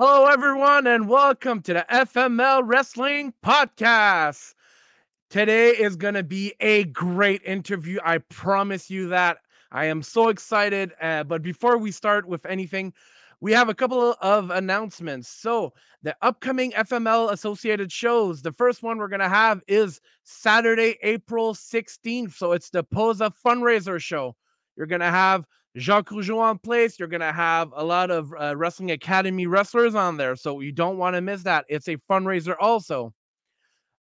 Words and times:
Hello, 0.00 0.26
everyone, 0.26 0.86
and 0.86 1.08
welcome 1.08 1.60
to 1.62 1.74
the 1.74 1.84
FML 1.90 2.62
Wrestling 2.64 3.34
Podcast. 3.44 4.54
Today 5.28 5.70
is 5.70 5.96
going 5.96 6.14
to 6.14 6.22
be 6.22 6.54
a 6.60 6.84
great 6.84 7.42
interview. 7.42 7.98
I 8.04 8.18
promise 8.18 8.88
you 8.88 9.08
that. 9.08 9.38
I 9.72 9.86
am 9.86 10.04
so 10.04 10.28
excited. 10.28 10.92
Uh, 11.02 11.24
but 11.24 11.42
before 11.42 11.78
we 11.78 11.90
start 11.90 12.28
with 12.28 12.46
anything, 12.46 12.92
we 13.40 13.50
have 13.50 13.68
a 13.68 13.74
couple 13.74 14.14
of 14.22 14.50
announcements. 14.50 15.28
So, 15.30 15.72
the 16.04 16.14
upcoming 16.22 16.70
FML 16.70 17.32
associated 17.32 17.90
shows, 17.90 18.40
the 18.40 18.52
first 18.52 18.84
one 18.84 18.98
we're 18.98 19.08
going 19.08 19.18
to 19.18 19.28
have 19.28 19.62
is 19.66 20.00
Saturday, 20.22 20.96
April 21.02 21.54
16th. 21.54 22.34
So, 22.34 22.52
it's 22.52 22.70
the 22.70 22.84
Posa 22.84 23.32
fundraiser 23.44 24.00
show. 24.00 24.36
You're 24.76 24.86
going 24.86 25.00
to 25.00 25.06
have 25.06 25.44
Jacques 25.76 26.10
Rougeau 26.10 26.38
on 26.38 26.58
place. 26.58 26.98
You're 26.98 27.08
going 27.08 27.20
to 27.20 27.32
have 27.32 27.72
a 27.74 27.84
lot 27.84 28.10
of 28.10 28.32
uh, 28.38 28.56
Wrestling 28.56 28.90
Academy 28.90 29.46
wrestlers 29.46 29.94
on 29.94 30.16
there. 30.16 30.36
So, 30.36 30.60
you 30.60 30.72
don't 30.72 30.98
want 30.98 31.14
to 31.16 31.20
miss 31.20 31.42
that. 31.42 31.64
It's 31.68 31.88
a 31.88 31.96
fundraiser 32.10 32.56
also. 32.58 33.12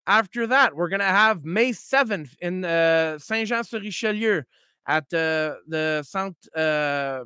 After 0.06 0.46
that, 0.48 0.74
we're 0.74 0.88
going 0.88 1.00
to 1.00 1.06
have 1.06 1.45
May 1.45 1.70
7th 1.70 2.30
in 2.41 2.64
uh, 2.64 3.19
Saint 3.19 3.48
Jean 3.48 3.62
sur 3.62 3.80
Richelieu 3.80 4.42
at 4.88 5.05
uh, 5.14 5.55
the 5.69 6.02
Saint, 6.05 6.34
uh, 6.56 7.24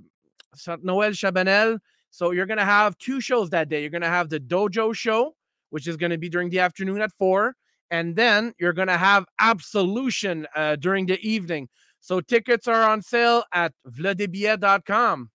Saint 0.54 0.84
Noël 0.84 1.12
Chabanel. 1.12 1.78
So 2.10 2.32
you're 2.32 2.46
going 2.46 2.58
to 2.58 2.64
have 2.64 2.98
two 2.98 3.20
shows 3.20 3.50
that 3.50 3.68
day. 3.68 3.80
You're 3.80 3.90
going 3.90 4.02
to 4.02 4.08
have 4.08 4.28
the 4.28 4.40
Dojo 4.40 4.94
show, 4.94 5.34
which 5.70 5.88
is 5.88 5.96
going 5.96 6.10
to 6.10 6.18
be 6.18 6.28
during 6.28 6.50
the 6.50 6.60
afternoon 6.60 7.00
at 7.00 7.10
four. 7.12 7.56
And 7.90 8.14
then 8.16 8.52
you're 8.58 8.72
going 8.72 8.88
to 8.88 8.96
have 8.96 9.24
Absolution 9.40 10.46
uh, 10.54 10.76
during 10.76 11.06
the 11.06 11.18
evening. 11.20 11.68
So 12.04 12.20
tickets 12.20 12.68
are 12.68 12.82
on 12.82 13.00
sale 13.00 13.44
at 13.54 13.72
vladebillets.com. 13.88 15.30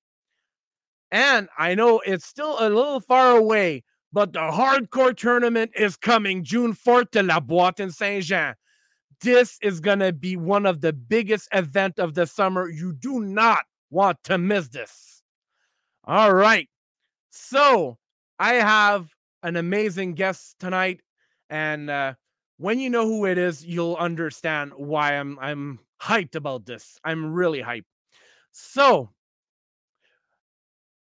And 1.09 1.49
I 1.57 1.73
know 1.73 1.99
it's 2.05 2.27
still 2.27 2.57
a 2.59 2.69
little 2.69 2.99
far 2.99 3.35
away, 3.35 3.83
but 4.13 4.33
the 4.33 4.39
hardcore 4.39 5.17
tournament 5.17 5.71
is 5.75 5.97
coming 5.97 6.43
June 6.43 6.75
4th 6.75 7.09
to 7.13 7.23
La 7.23 7.39
Boîte 7.39 7.79
in 7.79 7.89
Saint 7.89 8.23
Jean. 8.23 8.53
This 9.21 9.57
is 9.63 9.79
going 9.79 9.97
to 9.97 10.13
be 10.13 10.37
one 10.37 10.67
of 10.67 10.81
the 10.81 10.93
biggest 10.93 11.47
event 11.53 11.97
of 11.97 12.13
the 12.13 12.27
summer. 12.27 12.69
You 12.69 12.93
do 12.93 13.19
not 13.19 13.63
want 13.89 14.23
to 14.25 14.37
miss 14.37 14.67
this. 14.67 15.23
All 16.03 16.31
right. 16.31 16.69
So, 17.31 17.97
I 18.37 18.53
have 18.53 19.09
an 19.41 19.55
amazing 19.55 20.13
guest 20.13 20.55
tonight 20.59 21.01
and 21.49 21.89
uh, 21.89 22.13
when 22.57 22.79
you 22.79 22.91
know 22.91 23.07
who 23.07 23.25
it 23.25 23.39
is, 23.39 23.65
you'll 23.65 23.95
understand 23.95 24.73
why 24.75 25.13
I'm 25.13 25.39
I'm 25.39 25.79
hyped 26.01 26.35
about 26.35 26.65
this. 26.65 26.99
I'm 27.03 27.33
really 27.33 27.61
hyped. 27.61 27.85
So, 28.51 29.09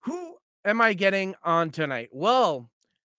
who 0.01 0.35
am 0.65 0.81
I 0.81 0.93
getting 0.93 1.35
on 1.43 1.71
tonight? 1.71 2.09
Well, 2.11 2.69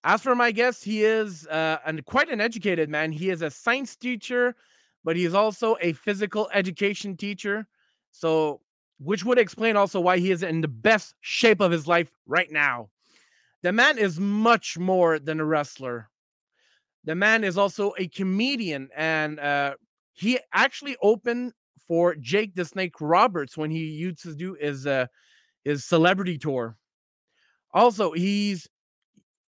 as 0.04 0.22
for 0.22 0.34
my 0.34 0.50
guest, 0.50 0.84
he 0.84 1.04
is 1.04 1.46
uh, 1.46 1.78
an, 1.84 2.00
quite 2.02 2.30
an 2.30 2.40
educated 2.40 2.88
man. 2.88 3.12
He 3.12 3.30
is 3.30 3.42
a 3.42 3.50
science 3.50 3.96
teacher, 3.96 4.54
but 5.04 5.16
he 5.16 5.24
is 5.24 5.34
also 5.34 5.76
a 5.80 5.92
physical 5.92 6.48
education 6.54 7.16
teacher. 7.16 7.66
So, 8.12 8.60
which 8.98 9.24
would 9.24 9.38
explain 9.38 9.76
also 9.76 10.00
why 10.00 10.18
he 10.18 10.30
is 10.30 10.42
in 10.42 10.60
the 10.60 10.68
best 10.68 11.14
shape 11.20 11.60
of 11.60 11.70
his 11.70 11.86
life 11.86 12.10
right 12.26 12.50
now. 12.50 12.90
The 13.62 13.72
man 13.72 13.98
is 13.98 14.18
much 14.18 14.78
more 14.78 15.18
than 15.18 15.40
a 15.40 15.44
wrestler. 15.44 16.08
The 17.04 17.14
man 17.14 17.44
is 17.44 17.56
also 17.56 17.94
a 17.98 18.08
comedian, 18.08 18.90
and 18.94 19.40
uh, 19.40 19.74
he 20.12 20.38
actually 20.52 20.96
opened 21.02 21.52
for 21.90 22.14
Jake 22.14 22.54
the 22.54 22.64
Snake 22.64 22.94
Roberts 23.00 23.56
when 23.56 23.68
he 23.68 23.80
used 23.80 24.22
to 24.22 24.32
do 24.32 24.56
his 24.60 24.86
uh, 24.86 25.06
his 25.64 25.84
celebrity 25.84 26.38
tour. 26.38 26.76
Also, 27.74 28.12
he's 28.12 28.68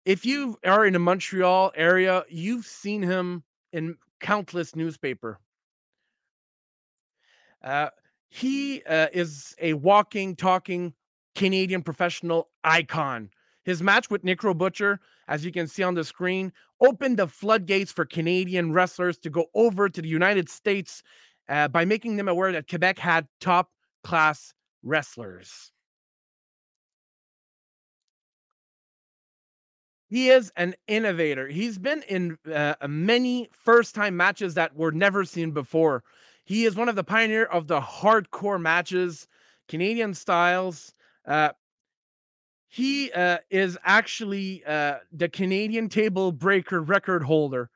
if 0.05 0.25
you 0.25 0.57
are 0.65 0.87
in 0.87 0.93
the 0.93 0.99
Montreal 0.99 1.71
area, 1.75 2.23
you've 2.29 2.65
seen 2.65 3.03
him 3.03 3.43
in 3.73 3.95
countless 4.19 4.75
newspaper. 4.75 5.39
Uh, 7.63 7.89
he 8.29 8.81
uh, 8.89 9.09
is 9.13 9.55
a 9.61 9.73
walking, 9.73 10.35
talking 10.35 10.95
Canadian 11.35 11.83
professional 11.83 12.49
icon. 12.63 13.29
His 13.65 13.83
match 13.83 14.09
with 14.09 14.23
Necro 14.23 14.57
Butcher, 14.57 14.99
as 15.27 15.45
you 15.45 15.51
can 15.51 15.67
see 15.67 15.83
on 15.83 15.93
the 15.93 16.03
screen, 16.03 16.51
opened 16.79 17.17
the 17.17 17.27
floodgates 17.27 17.91
for 17.91 18.03
Canadian 18.03 18.73
wrestlers 18.73 19.19
to 19.19 19.29
go 19.29 19.45
over 19.53 19.87
to 19.89 20.01
the 20.01 20.07
United 20.07 20.49
States 20.49 21.03
uh, 21.51 21.67
by 21.67 21.83
making 21.83 22.15
them 22.15 22.29
aware 22.29 22.53
that 22.53 22.69
Quebec 22.69 22.97
had 22.97 23.27
top 23.41 23.69
class 24.03 24.53
wrestlers. 24.83 25.71
He 30.09 30.29
is 30.29 30.51
an 30.55 30.75
innovator. 30.87 31.47
He's 31.47 31.77
been 31.77 32.03
in 32.03 32.37
uh, 32.51 32.75
many 32.87 33.49
first 33.51 33.95
time 33.95 34.17
matches 34.17 34.53
that 34.55 34.75
were 34.75 34.91
never 34.91 35.23
seen 35.25 35.51
before. 35.51 36.03
He 36.45 36.65
is 36.65 36.75
one 36.75 36.89
of 36.89 36.95
the 36.95 37.03
pioneer 37.03 37.45
of 37.45 37.67
the 37.67 37.79
hardcore 37.79 38.59
matches, 38.59 39.27
Canadian 39.67 40.13
styles. 40.13 40.93
Uh, 41.25 41.51
he 42.67 43.11
uh, 43.11 43.37
is 43.49 43.77
actually 43.83 44.63
uh, 44.65 44.97
the 45.11 45.29
Canadian 45.29 45.89
table 45.89 46.31
breaker 46.31 46.81
record 46.81 47.23
holder. 47.23 47.69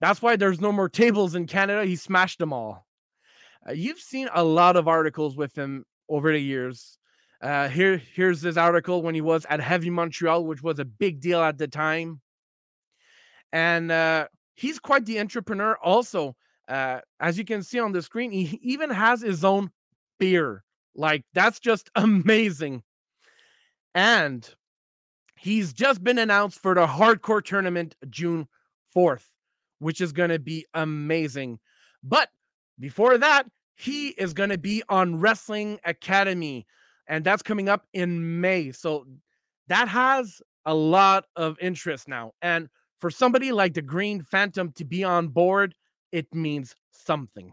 That's 0.00 0.20
why 0.20 0.36
there's 0.36 0.60
no 0.60 0.72
more 0.72 0.88
tables 0.88 1.34
in 1.34 1.46
Canada. 1.46 1.84
He 1.84 1.96
smashed 1.96 2.38
them 2.38 2.52
all. 2.52 2.86
Uh, 3.68 3.72
you've 3.72 4.00
seen 4.00 4.28
a 4.34 4.42
lot 4.42 4.76
of 4.76 4.88
articles 4.88 5.36
with 5.36 5.56
him 5.56 5.84
over 6.08 6.32
the 6.32 6.38
years. 6.38 6.98
Uh, 7.40 7.68
here, 7.68 8.00
here's 8.14 8.40
this 8.40 8.56
article 8.56 9.02
when 9.02 9.14
he 9.14 9.20
was 9.20 9.44
at 9.48 9.60
Heavy 9.60 9.90
Montreal, 9.90 10.44
which 10.44 10.62
was 10.62 10.78
a 10.78 10.84
big 10.84 11.20
deal 11.20 11.40
at 11.40 11.58
the 11.58 11.68
time. 11.68 12.20
And 13.52 13.90
uh, 13.90 14.28
he's 14.54 14.78
quite 14.78 15.04
the 15.04 15.20
entrepreneur. 15.20 15.76
Also, 15.82 16.36
uh, 16.68 17.00
as 17.20 17.36
you 17.36 17.44
can 17.44 17.62
see 17.62 17.80
on 17.80 17.92
the 17.92 18.02
screen, 18.02 18.30
he 18.30 18.58
even 18.62 18.90
has 18.90 19.20
his 19.20 19.44
own 19.44 19.70
beer. 20.18 20.64
Like 20.94 21.24
that's 21.34 21.58
just 21.60 21.90
amazing. 21.96 22.82
And 23.94 24.48
he's 25.36 25.72
just 25.72 26.02
been 26.02 26.18
announced 26.18 26.60
for 26.60 26.74
the 26.74 26.86
hardcore 26.86 27.44
tournament 27.44 27.96
June 28.08 28.46
4th, 28.96 29.26
which 29.80 30.00
is 30.00 30.12
going 30.12 30.30
to 30.30 30.38
be 30.38 30.64
amazing. 30.74 31.58
But 32.02 32.30
before 32.82 33.16
that, 33.16 33.46
he 33.76 34.08
is 34.08 34.34
going 34.34 34.50
to 34.50 34.58
be 34.58 34.82
on 34.90 35.18
Wrestling 35.18 35.80
Academy 35.84 36.66
and 37.08 37.24
that's 37.24 37.42
coming 37.42 37.68
up 37.68 37.86
in 37.92 38.40
May. 38.40 38.72
So 38.72 39.06
that 39.68 39.88
has 39.88 40.40
a 40.64 40.74
lot 40.74 41.26
of 41.36 41.58
interest 41.60 42.08
now. 42.08 42.32
And 42.42 42.68
for 43.00 43.10
somebody 43.10 43.52
like 43.52 43.74
the 43.74 43.82
Green 43.82 44.22
Phantom 44.22 44.72
to 44.72 44.84
be 44.84 45.04
on 45.04 45.28
board, 45.28 45.74
it 46.12 46.32
means 46.34 46.76
something. 46.90 47.52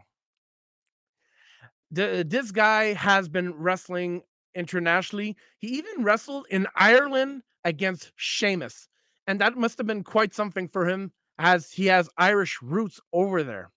The, 1.92 2.26
this 2.28 2.52
guy 2.52 2.94
has 2.94 3.28
been 3.28 3.54
wrestling 3.54 4.22
internationally. 4.54 5.36
He 5.58 5.68
even 5.78 6.04
wrestled 6.04 6.46
in 6.50 6.68
Ireland 6.76 7.42
against 7.66 8.12
Sheamus. 8.16 8.88
And 9.26 9.42
that 9.42 9.58
must 9.58 9.78
have 9.78 9.88
been 9.88 10.04
quite 10.04 10.34
something 10.34 10.68
for 10.68 10.88
him 10.88 11.12
as 11.40 11.72
he 11.72 11.88
has 11.88 12.10
Irish 12.18 12.62
roots 12.62 13.00
over 13.12 13.44
there. 13.44 13.72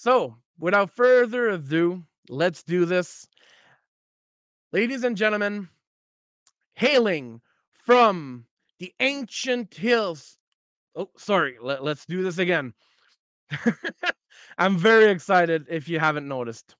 So, 0.00 0.36
without 0.60 0.92
further 0.92 1.48
ado, 1.48 2.04
let's 2.28 2.62
do 2.62 2.84
this. 2.84 3.26
Ladies 4.72 5.02
and 5.02 5.16
gentlemen, 5.16 5.68
hailing 6.74 7.40
from 7.84 8.44
the 8.78 8.94
ancient 9.00 9.74
hills. 9.74 10.38
Oh, 10.94 11.10
sorry. 11.16 11.56
Let, 11.60 11.82
let's 11.82 12.06
do 12.06 12.22
this 12.22 12.38
again. 12.38 12.74
I'm 14.58 14.76
very 14.76 15.10
excited 15.10 15.66
if 15.68 15.88
you 15.88 15.98
haven't 15.98 16.28
noticed. 16.28 16.76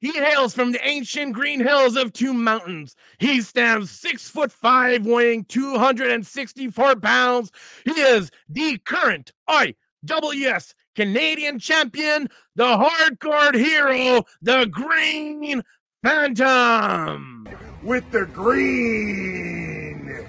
He 0.00 0.10
hails 0.14 0.52
from 0.52 0.72
the 0.72 0.84
ancient 0.84 1.32
green 1.32 1.60
hills 1.60 1.94
of 1.94 2.12
two 2.12 2.34
mountains. 2.34 2.96
He 3.18 3.40
stands 3.40 3.92
six 3.92 4.28
foot 4.28 4.50
five, 4.50 5.06
weighing 5.06 5.44
264 5.44 6.96
pounds. 6.96 7.52
He 7.84 7.92
is 7.92 8.32
the 8.48 8.78
current 8.78 9.30
IWS 9.48 10.74
Canadian 10.96 11.58
champion, 11.58 12.28
the 12.56 12.64
hardcore 12.64 13.54
hero, 13.54 14.24
the 14.42 14.66
Green 14.72 15.62
Phantom 16.02 17.46
with 17.86 18.10
the 18.10 18.26
green. 18.26 20.28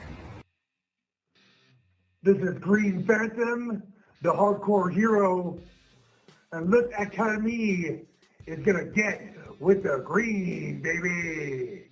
This 2.21 2.37
is 2.37 2.59
Green 2.59 3.03
Phantom, 3.05 3.81
the 4.21 4.31
hardcore 4.31 4.93
hero, 4.93 5.57
and 6.51 6.67
Lutte 6.67 6.91
Academy 6.99 8.01
is 8.45 8.63
gonna 8.63 8.85
get 8.85 9.33
with 9.59 9.83
the 9.83 10.03
green, 10.05 10.81
baby. 10.81 11.89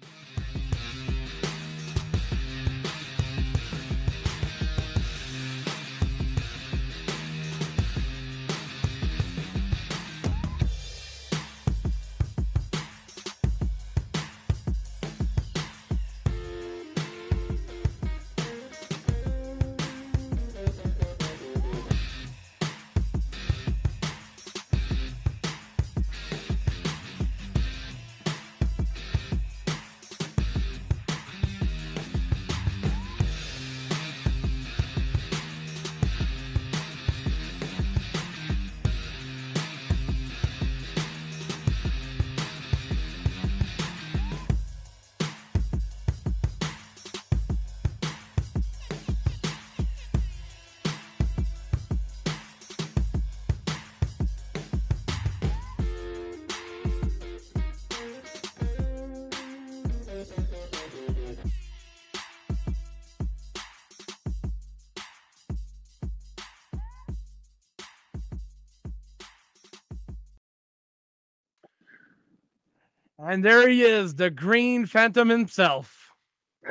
And 73.35 73.43
there 73.43 73.67
he 73.67 73.81
is, 73.81 74.15
the 74.15 74.29
Green 74.29 74.85
Phantom 74.85 75.27
himself. 75.27 76.13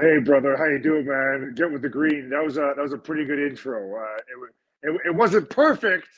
Hey, 0.01 0.19
brother, 0.25 0.57
how 0.57 0.65
you 0.65 0.79
doing, 0.79 1.05
man? 1.07 1.53
Get 1.55 1.71
with 1.71 1.83
the 1.83 1.91
green. 1.91 2.31
That 2.31 2.43
was 2.43 2.57
a 2.57 2.73
that 2.75 2.83
was 2.83 2.95
a 2.95 2.97
pretty 2.97 3.27
good 3.27 3.39
intro. 3.39 3.95
Uh, 3.95 4.17
it, 4.83 4.89
it 4.91 5.01
it 5.09 5.15
wasn't 5.15 5.51
perfect, 5.51 6.09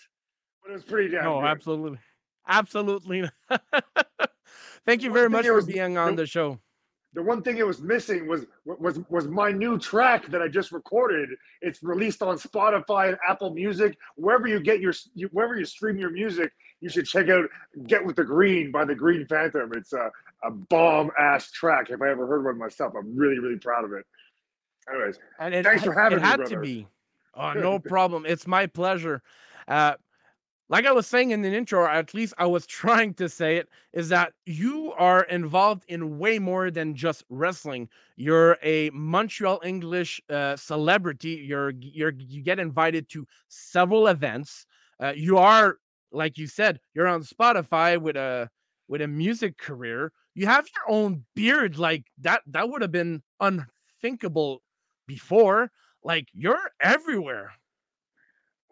but 0.62 0.70
it 0.70 0.74
was 0.74 0.84
pretty 0.84 1.08
damn. 1.08 1.26
Oh, 1.26 1.40
good. 1.40 1.48
absolutely, 1.48 1.98
absolutely. 2.46 3.28
Thank 4.86 5.02
you 5.02 5.12
very 5.12 5.28
much 5.28 5.46
for 5.46 5.54
was, 5.54 5.66
being 5.66 5.98
on 5.98 6.14
the, 6.14 6.22
the 6.22 6.26
show. 6.28 6.60
The 7.14 7.24
one 7.24 7.42
thing 7.42 7.58
it 7.58 7.66
was 7.66 7.82
missing 7.82 8.28
was 8.28 8.46
was 8.64 9.00
was 9.08 9.26
my 9.26 9.50
new 9.50 9.80
track 9.80 10.28
that 10.28 10.40
I 10.40 10.46
just 10.46 10.70
recorded. 10.70 11.28
It's 11.60 11.82
released 11.82 12.22
on 12.22 12.38
Spotify 12.38 13.08
and 13.08 13.18
Apple 13.28 13.52
Music, 13.52 13.98
wherever 14.14 14.46
you 14.46 14.60
get 14.60 14.78
your 14.78 14.94
wherever 15.32 15.58
you 15.58 15.64
stream 15.64 15.98
your 15.98 16.10
music. 16.10 16.52
You 16.80 16.88
should 16.88 17.06
check 17.06 17.30
out 17.30 17.46
"Get 17.88 18.04
with 18.04 18.14
the 18.14 18.24
Green" 18.24 18.70
by 18.70 18.84
the 18.84 18.94
Green 18.94 19.26
Phantom. 19.26 19.72
It's 19.74 19.92
a 19.92 20.12
a 20.46 20.50
bomb 20.50 21.10
ass 21.18 21.50
track. 21.50 21.90
If 21.90 22.00
I 22.00 22.10
ever 22.10 22.26
heard 22.26 22.44
one 22.44 22.58
myself, 22.58 22.94
I'm 22.96 23.16
really 23.16 23.38
really 23.38 23.58
proud 23.58 23.84
of 23.84 23.92
it. 23.92 24.04
Anyways, 24.88 25.18
and 25.40 25.54
it, 25.54 25.64
thanks 25.64 25.84
for 25.84 25.92
having 25.92 26.18
it 26.18 26.22
me. 26.22 26.26
It 26.26 26.30
had 26.30 26.36
brother. 26.38 26.54
to 26.54 26.60
be. 26.60 26.86
Oh, 27.38 27.52
no 27.52 27.78
problem. 27.78 28.24
It's 28.26 28.46
my 28.46 28.66
pleasure. 28.66 29.20
Uh, 29.68 29.96
like 30.68 30.86
I 30.86 30.92
was 30.92 31.06
saying 31.06 31.30
in 31.30 31.42
the 31.42 31.54
intro, 31.54 31.80
or 31.80 31.90
at 31.90 32.14
least 32.14 32.34
I 32.38 32.46
was 32.46 32.66
trying 32.66 33.14
to 33.14 33.28
say 33.28 33.56
it, 33.56 33.68
is 33.92 34.08
that 34.08 34.32
you 34.46 34.92
are 34.98 35.22
involved 35.24 35.84
in 35.88 36.18
way 36.18 36.38
more 36.38 36.70
than 36.70 36.94
just 36.94 37.24
wrestling. 37.28 37.88
You're 38.16 38.58
a 38.62 38.90
Montreal 38.90 39.60
English 39.64 40.20
uh, 40.28 40.56
celebrity. 40.56 41.44
You're 41.46 41.72
you're 41.78 42.14
you 42.18 42.42
get 42.42 42.58
invited 42.58 43.08
to 43.10 43.26
several 43.48 44.08
events. 44.08 44.66
Uh, 45.00 45.12
you 45.14 45.38
are, 45.38 45.76
like 46.10 46.38
you 46.38 46.46
said, 46.46 46.80
you're 46.94 47.06
on 47.06 47.22
Spotify 47.22 48.00
with 48.00 48.16
a 48.16 48.50
with 48.88 49.02
a 49.02 49.08
music 49.08 49.58
career. 49.58 50.12
You 50.34 50.46
have 50.46 50.66
your 50.74 50.96
own 50.96 51.24
beard. 51.34 51.78
Like 51.78 52.04
that 52.20 52.42
that 52.46 52.68
would 52.68 52.82
have 52.82 52.92
been 52.92 53.22
unthinkable 53.40 54.62
before. 55.06 55.70
Like 56.02 56.28
you're 56.32 56.70
everywhere. 56.80 57.52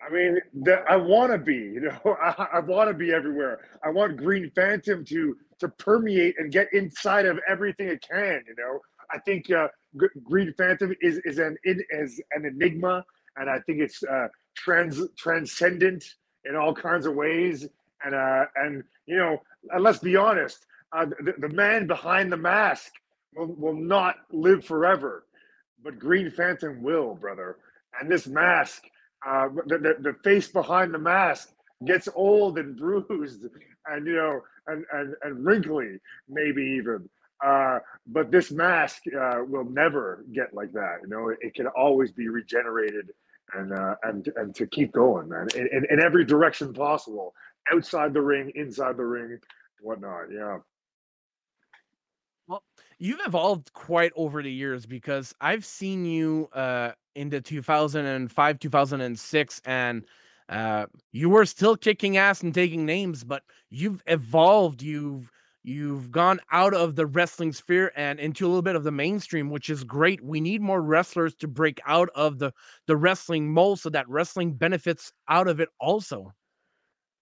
I 0.07 0.13
mean, 0.13 0.39
the, 0.53 0.85
I 0.89 0.97
want 0.97 1.33
to 1.33 1.39
be, 1.39 1.55
you 1.55 1.81
know, 1.81 2.17
I, 2.23 2.47
I 2.55 2.61
want 2.61 2.89
to 2.91 2.95
be 2.95 3.13
everywhere. 3.13 3.61
I 3.83 3.91
want 3.91 4.17
Green 4.17 4.51
Phantom 4.55 5.05
to 5.07 5.37
to 5.61 5.69
permeate 5.69 6.35
and 6.39 6.53
get 6.53 6.73
inside 6.73 7.27
of 7.27 7.39
everything 7.49 7.89
it 7.89 8.05
can. 8.09 8.43
You 8.47 8.55
know, 8.59 8.81
I 9.11 9.19
think 9.19 9.51
uh, 9.51 9.69
G- 10.01 10.07
Green 10.23 10.53
Phantom 10.59 10.95
is 11.01 11.19
is 11.25 11.39
an 11.39 11.57
is 11.65 12.21
an 12.33 12.45
enigma, 12.45 13.05
and 13.37 13.49
I 13.49 13.61
think 13.61 13.81
it's 13.81 14.03
uh, 14.03 14.29
trans 14.55 15.01
transcendent 15.17 16.05
in 16.45 16.57
all 16.57 16.75
kinds 16.75 17.07
of 17.07 17.15
ways. 17.15 17.67
And 18.05 18.15
uh, 18.15 18.45
and 18.57 18.85
you 19.07 19.17
know, 19.17 19.43
let's 19.79 19.99
be 19.99 20.17
honest, 20.17 20.67
uh, 20.97 21.07
the, 21.21 21.35
the 21.39 21.49
man 21.49 21.87
behind 21.87 22.33
the 22.33 22.37
mask 22.37 22.93
will, 23.35 23.55
will 23.55 23.75
not 23.77 24.17
live 24.31 24.65
forever, 24.65 25.27
but 25.83 25.99
Green 25.99 26.31
Phantom 26.31 26.83
will, 26.83 27.15
brother. 27.15 27.59
And 28.01 28.11
this 28.11 28.27
mask 28.27 28.85
uh, 29.27 29.49
the, 29.67 29.79
the, 29.79 29.97
the 30.01 30.17
face 30.23 30.49
behind 30.49 30.93
the 30.93 30.99
mask 30.99 31.51
gets 31.87 32.09
old 32.15 32.59
and 32.59 32.77
bruised 32.79 33.47
and 33.87 34.07
you 34.07 34.15
know 34.15 34.41
and 34.67 34.85
and, 34.93 35.15
and 35.23 35.45
wrinkly 35.45 35.99
maybe 36.29 36.63
even. 36.63 37.09
Uh, 37.45 37.79
but 38.07 38.31
this 38.31 38.51
mask 38.51 39.03
uh, 39.21 39.39
will 39.47 39.65
never 39.65 40.25
get 40.33 40.55
like 40.55 40.73
that 40.73 40.99
you 41.03 41.09
know? 41.09 41.29
It, 41.29 41.39
it 41.41 41.55
can 41.55 41.67
always 41.69 42.13
be 42.13 42.29
regenerated 42.29 43.11
and 43.55 43.73
uh, 43.73 43.97
and 44.05 44.29
and 44.37 44.55
to 44.55 44.67
keep 44.67 44.93
going 44.93 45.29
man 45.29 45.49
in, 45.55 45.69
in, 45.73 45.87
in 45.91 46.01
every 46.01 46.25
direction 46.25 46.73
possible 46.73 47.35
outside 47.73 48.13
the 48.13 48.21
ring 48.21 48.53
inside 48.55 48.97
the 48.97 49.05
ring 49.05 49.39
whatnot 49.81 50.31
yeah. 50.33 50.59
Well 52.47 52.63
you've 52.99 53.21
evolved 53.27 53.73
quite 53.73 54.13
over 54.17 54.43
the 54.43 54.53
years 54.53 54.87
because 54.87 55.35
i've 55.41 55.65
seen 55.65 56.05
you 56.05 56.49
uh 56.53 56.93
into 57.15 57.41
2005 57.41 58.59
2006 58.59 59.63
and 59.65 60.05
uh, 60.49 60.87
you 61.13 61.31
were 61.31 61.47
still 61.47 61.77
kicking 61.77 62.17
ass 62.17 62.43
and 62.43 62.55
taking 62.55 62.85
names 62.85 63.25
but 63.25 63.43
you've 63.71 64.03
evolved. 64.07 64.83
You've 64.83 65.31
you've 65.63 66.11
gone 66.11 66.39
out 66.53 66.75
of 66.75 66.95
the 66.95 67.07
wrestling 67.07 67.51
sphere 67.51 67.91
and 67.97 68.21
into 68.21 68.45
a 68.45 68.49
little 68.49 68.61
bit 68.61 68.77
of 68.77 68.85
the 68.85 68.93
mainstream 68.93 69.49
which 69.49 69.71
is 69.71 69.85
great. 69.85 70.23
We 70.23 70.41
need 70.41 70.61
more 70.61 70.83
wrestlers 70.83 71.35
to 71.37 71.49
break 71.49 71.81
out 71.87 72.11
of 72.15 72.39
the 72.39 72.53
the 72.87 72.97
wrestling 72.97 73.51
mold 73.53 73.81
so 73.81 73.89
that 73.91 74.09
wrestling 74.09 74.53
benefits 74.53 75.13
out 75.29 75.49
of 75.49 75.61
it 75.61 75.71
also 75.81 76.35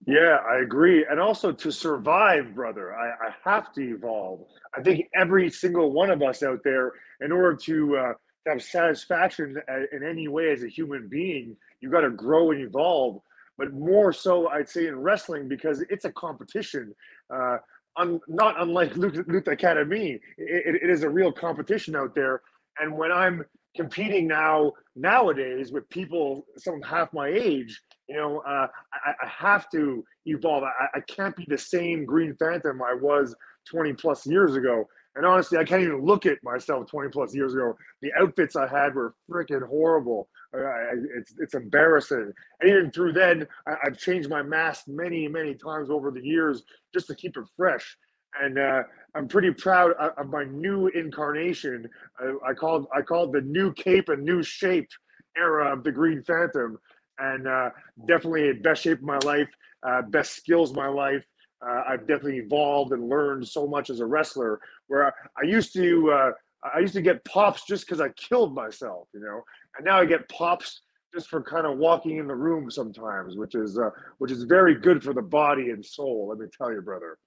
yeah, 0.06 0.38
I 0.48 0.60
agree. 0.62 1.06
And 1.08 1.20
also 1.20 1.52
to 1.52 1.70
survive, 1.70 2.54
brother, 2.54 2.94
I, 2.94 3.28
I, 3.28 3.34
have 3.44 3.72
to 3.74 3.82
evolve. 3.82 4.40
I 4.76 4.82
think 4.82 5.06
every 5.14 5.48
single 5.48 5.92
one 5.92 6.10
of 6.10 6.22
us 6.22 6.42
out 6.42 6.60
there, 6.64 6.92
in 7.20 7.30
order 7.30 7.56
to 7.56 7.96
uh, 7.96 8.12
have 8.48 8.62
satisfaction 8.62 9.56
in 9.92 10.02
any 10.02 10.26
way 10.26 10.50
as 10.50 10.64
a 10.64 10.68
human 10.68 11.08
being, 11.08 11.56
you 11.80 11.90
got 11.90 12.00
to 12.00 12.10
grow 12.10 12.50
and 12.50 12.60
evolve. 12.60 13.20
But 13.58 13.72
more 13.72 14.12
so, 14.12 14.48
I'd 14.48 14.68
say 14.68 14.88
in 14.88 14.98
wrestling 14.98 15.48
because 15.48 15.84
it's 15.88 16.04
a 16.04 16.12
competition. 16.12 16.94
Uh, 17.32 17.58
un, 17.96 18.18
not 18.26 18.60
unlike 18.60 18.94
Lutte, 18.94 19.24
Lutte 19.28 19.52
Academy, 19.52 20.18
it, 20.36 20.82
it 20.82 20.90
is 20.90 21.04
a 21.04 21.08
real 21.08 21.30
competition 21.30 21.94
out 21.94 22.14
there. 22.14 22.42
And 22.80 22.96
when 22.96 23.12
I'm 23.12 23.44
competing 23.76 24.26
now 24.26 24.72
nowadays 24.96 25.70
with 25.70 25.88
people 25.90 26.46
some 26.56 26.82
half 26.82 27.12
my 27.12 27.28
age, 27.28 27.80
you 28.08 28.16
know, 28.16 28.40
uh, 28.40 28.66
I, 28.92 29.12
I, 29.22 29.28
have 29.28 29.70
to 29.70 30.04
evolve. 30.26 30.64
I, 30.64 30.98
I 30.98 31.00
can't 31.00 31.36
be 31.36 31.46
the 31.48 31.58
same 31.58 32.04
Green 32.04 32.34
Phantom 32.36 32.82
I 32.82 32.94
was 32.94 33.34
20 33.70 33.92
plus 33.94 34.26
years 34.26 34.56
ago. 34.56 34.86
And 35.14 35.26
honestly, 35.26 35.58
I 35.58 35.64
can't 35.64 35.82
even 35.82 36.04
look 36.04 36.24
at 36.24 36.38
myself 36.42 36.86
20 36.88 37.10
plus 37.10 37.34
years 37.34 37.52
ago. 37.52 37.76
The 38.00 38.10
outfits 38.18 38.56
I 38.56 38.66
had 38.66 38.94
were 38.94 39.14
freaking 39.30 39.66
horrible. 39.66 40.28
it's 40.54 41.34
it's 41.38 41.54
embarrassing. 41.54 42.32
And 42.60 42.70
even 42.70 42.90
through 42.90 43.12
then, 43.12 43.46
I, 43.66 43.76
have 43.84 43.98
changed 43.98 44.30
my 44.30 44.42
mask 44.42 44.84
many 44.88 45.28
many 45.28 45.54
times 45.54 45.90
over 45.90 46.10
the 46.10 46.24
years 46.24 46.62
just 46.94 47.08
to 47.08 47.14
keep 47.14 47.36
it 47.36 47.44
fresh. 47.56 47.96
And 48.40 48.58
uh, 48.58 48.84
I'm 49.14 49.28
pretty 49.28 49.50
proud 49.50 49.92
of 49.92 50.28
my 50.28 50.44
new 50.44 50.86
incarnation. 50.88 51.86
I, 52.18 52.50
I 52.50 52.54
called 52.54 52.86
I 52.96 53.02
called 53.02 53.34
the 53.34 53.42
new 53.42 53.72
cape 53.74 54.08
and 54.08 54.24
new 54.24 54.42
shape 54.42 54.88
era 55.36 55.72
of 55.72 55.84
the 55.84 55.92
Green 55.92 56.22
Phantom, 56.22 56.78
and 57.22 57.46
uh, 57.46 57.70
definitely 58.06 58.52
best 58.52 58.82
shape 58.82 58.98
of 58.98 59.04
my 59.04 59.18
life, 59.18 59.48
uh, 59.86 60.02
best 60.02 60.34
skills 60.36 60.70
of 60.70 60.76
my 60.76 60.88
life. 60.88 61.24
Uh, 61.64 61.82
I've 61.88 62.00
definitely 62.00 62.38
evolved 62.38 62.92
and 62.92 63.08
learned 63.08 63.46
so 63.46 63.66
much 63.66 63.88
as 63.88 64.00
a 64.00 64.06
wrestler. 64.06 64.60
Where 64.88 65.06
I, 65.06 65.10
I 65.40 65.46
used 65.46 65.72
to, 65.74 66.10
uh, 66.10 66.30
I 66.74 66.80
used 66.80 66.94
to 66.94 67.02
get 67.02 67.24
pops 67.24 67.64
just 67.64 67.86
because 67.86 68.00
I 68.00 68.08
killed 68.10 68.54
myself, 68.54 69.08
you 69.14 69.20
know, 69.20 69.42
and 69.76 69.84
now 69.84 70.00
I 70.00 70.04
get 70.04 70.28
pops 70.28 70.82
just 71.14 71.28
for 71.28 71.42
kind 71.42 71.66
of 71.66 71.78
walking 71.78 72.16
in 72.16 72.26
the 72.26 72.34
room 72.34 72.70
sometimes, 72.70 73.36
which 73.36 73.54
is 73.54 73.78
uh, 73.78 73.90
which 74.18 74.32
is 74.32 74.42
very 74.42 74.74
good 74.74 75.02
for 75.04 75.12
the 75.12 75.22
body 75.22 75.70
and 75.70 75.84
soul. 75.84 76.28
Let 76.28 76.38
me 76.38 76.46
tell 76.56 76.72
you, 76.72 76.80
brother. 76.80 77.18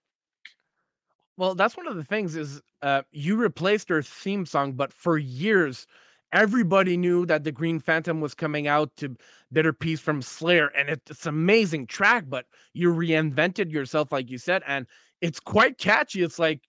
Well, 1.37 1.55
that's 1.55 1.77
one 1.77 1.87
of 1.87 1.95
the 1.95 2.03
things 2.03 2.35
is 2.35 2.61
uh, 2.81 3.03
you 3.11 3.35
replaced 3.35 3.89
their 3.89 4.01
theme 4.01 4.45
song, 4.45 4.73
but 4.73 4.93
for 4.93 5.17
years 5.17 5.85
everybody 6.35 6.97
knew 6.97 7.25
that 7.25 7.43
the 7.43 7.51
Green 7.51 7.79
Phantom 7.79 8.19
was 8.19 8.35
coming 8.35 8.67
out 8.67 8.95
to 8.97 9.15
Bitter 9.51 9.73
Peace 9.73 10.01
from 10.01 10.21
Slayer, 10.21 10.67
and 10.77 10.89
it's 10.89 11.25
an 11.25 11.29
amazing 11.29 11.87
track. 11.87 12.25
But 12.27 12.45
you 12.73 12.93
reinvented 12.93 13.71
yourself, 13.71 14.11
like 14.11 14.29
you 14.29 14.37
said, 14.37 14.61
and 14.67 14.85
it's 15.21 15.39
quite 15.39 15.77
catchy. 15.77 16.21
It's 16.21 16.37
like, 16.37 16.61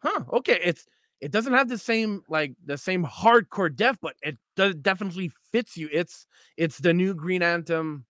huh, 0.00 0.24
okay, 0.34 0.60
it's 0.62 0.86
it 1.20 1.32
doesn't 1.32 1.54
have 1.54 1.68
the 1.68 1.78
same 1.78 2.22
like 2.28 2.52
the 2.64 2.76
same 2.78 3.04
hardcore 3.04 3.74
death, 3.74 3.96
but 4.02 4.14
it 4.22 4.36
does, 4.54 4.74
definitely 4.76 5.32
fits 5.50 5.76
you. 5.76 5.88
It's 5.90 6.26
it's 6.56 6.78
the 6.78 6.92
new 6.92 7.14
Green 7.14 7.42
Anthem. 7.42 8.04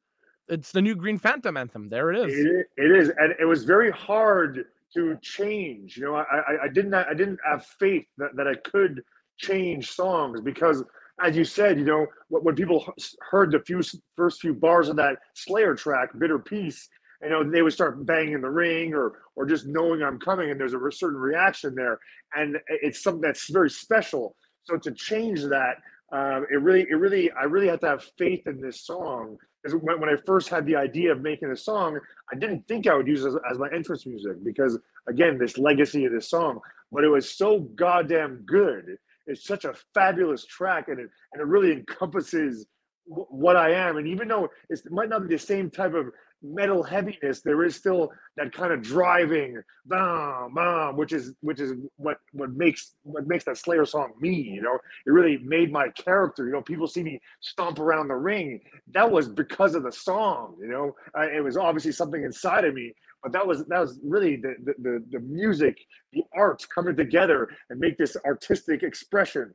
It's 0.49 0.73
the 0.73 0.83
new 0.83 0.95
Green 0.95 1.19
Phantom 1.19 1.57
anthem. 1.57 1.89
There 1.89 2.13
it 2.13 2.29
is. 2.29 2.39
It, 2.39 2.67
it 2.77 2.91
is, 2.93 3.09
and 3.19 3.35
it 3.41 3.45
was 3.45 3.65
very 3.65 3.91
hard 3.91 4.67
to 4.95 5.19
change. 5.21 5.97
You 5.97 6.05
know, 6.05 6.15
I, 6.17 6.23
I, 6.23 6.65
I 6.65 6.69
didn't 6.69 6.95
I 6.95 7.15
didn't 7.15 7.41
have 7.49 7.65
faith 7.65 8.07
that, 8.19 8.35
that 8.37 8.47
I 8.47 8.55
could 8.55 9.03
change 9.39 9.91
songs 9.91 10.41
because 10.41 10.83
as 11.23 11.37
you 11.37 11.45
said, 11.45 11.79
you 11.79 11.85
know, 11.85 12.07
when 12.29 12.55
people 12.55 12.93
heard 13.31 13.51
the 13.51 13.61
few 13.61 13.81
first 14.17 14.41
few 14.41 14.53
bars 14.53 14.89
of 14.89 14.97
that 14.97 15.17
Slayer 15.35 15.75
track, 15.75 16.11
"Bitter 16.19 16.39
Peace," 16.39 16.89
you 17.23 17.31
know, 17.31 17.43
they 17.43 17.63
would 17.63 17.73
start 17.73 18.05
banging 18.05 18.43
the 18.43 18.51
ring 18.51 18.93
or 18.95 19.23
or 19.35 19.47
just 19.47 19.67
knowing 19.67 20.03
I'm 20.03 20.19
coming, 20.19 20.51
and 20.51 20.61
there's 20.61 20.75
a 20.75 20.93
certain 20.93 21.19
reaction 21.19 21.75
there, 21.75 21.99
and 22.35 22.59
it's 22.69 23.03
something 23.03 23.23
that's 23.23 23.51
very 23.51 23.71
special. 23.71 24.37
So 24.65 24.77
to 24.77 24.91
change 24.93 25.43
that, 25.45 25.77
uh, 26.13 26.43
it 26.51 26.61
really, 26.61 26.87
it 26.91 26.95
really, 26.95 27.31
I 27.33 27.45
really 27.45 27.69
had 27.69 27.81
to 27.81 27.89
have 27.89 28.05
faith 28.19 28.47
in 28.47 28.61
this 28.61 28.85
song. 28.85 29.37
Because 29.63 29.81
when, 29.83 30.01
when 30.01 30.09
I 30.09 30.17
first 30.25 30.49
had 30.49 30.67
the 30.67 30.77
idea 30.77 31.13
of 31.13 31.21
making 31.21 31.51
a 31.51 31.57
song, 31.57 31.99
I 32.33 32.37
didn't 32.37 32.67
think 32.69 32.87
I 32.87 32.95
would 32.95 33.07
use 33.07 33.25
it 33.25 33.29
as, 33.29 33.37
as 33.51 33.59
my 33.59 33.69
entrance 33.73 34.07
music 34.07 34.43
because, 34.45 34.79
again, 35.09 35.39
this 35.39 35.59
legacy 35.59 36.05
of 36.05 36.13
this 36.13 36.31
song. 36.31 36.61
But 36.93 37.05
it 37.05 37.09
was 37.09 37.31
so 37.31 37.61
goddamn 37.61 38.43
good 38.47 38.97
is 39.27 39.45
such 39.45 39.65
a 39.65 39.75
fabulous 39.95 40.45
track 40.45 40.89
and 40.89 41.01
it, 41.01 41.09
and 41.33 41.41
it 41.41 41.47
really 41.47 41.73
encompasses 41.73 42.67
w- 43.09 43.27
what 43.31 43.57
I 43.57 43.73
am. 43.73 43.97
And 43.97 44.07
even 44.09 44.29
though 44.29 44.49
it 44.69 44.81
might 44.91 45.09
not 45.09 45.27
be 45.27 45.35
the 45.35 45.39
same 45.39 45.71
type 45.71 45.95
of 45.95 46.07
metal 46.43 46.83
heaviness. 46.83 47.41
There 47.41 47.65
is 47.65 47.77
still 47.77 48.11
that 48.37 48.53
kind 48.53 48.73
of 48.73 48.83
driving, 48.83 49.61
bam, 49.87 50.55
bam, 50.55 50.97
which 50.97 51.13
is 51.13 51.35
which 51.41 51.61
is 51.61 51.73
what 51.97 52.19
what 52.33 52.51
makes 52.53 52.95
what 53.03 53.27
makes 53.27 53.45
that 53.45 53.57
Slayer 53.57 53.85
song 53.85 54.13
me. 54.21 54.35
You 54.35 54.63
know, 54.63 54.79
it 55.07 55.11
really 55.11 55.39
made 55.39 55.73
my 55.73 55.89
character. 55.91 56.47
You 56.47 56.53
know, 56.53 56.63
people 56.63 56.87
see 56.87 57.03
me 57.03 57.21
stomp 57.41 57.79
around 57.79 58.09
the 58.09 58.15
ring. 58.15 58.61
That 58.93 59.11
was 59.11 59.29
because 59.29 59.75
of 59.75 59.83
the 59.83 59.93
song. 59.93 60.57
You 60.61 60.69
know, 60.69 60.97
uh, 61.19 61.29
it 61.31 61.43
was 61.43 61.57
obviously 61.57 61.93
something 61.93 62.23
inside 62.23 62.65
of 62.65 62.75
me, 62.75 62.93
but 63.27 63.33
that 63.33 63.45
was 63.45 63.65
that 63.67 63.81
was 63.81 63.99
really 64.05 64.37
the 64.37 64.55
the 64.65 64.75
the, 64.79 65.05
the 65.11 65.21
music, 65.21 65.77
the 66.13 66.23
art 66.33 66.65
coming 66.73 66.95
together 66.95 67.49
and 67.71 67.81
make 67.81 67.99
this 67.99 68.17
artistic 68.25 68.85
expression. 68.85 69.53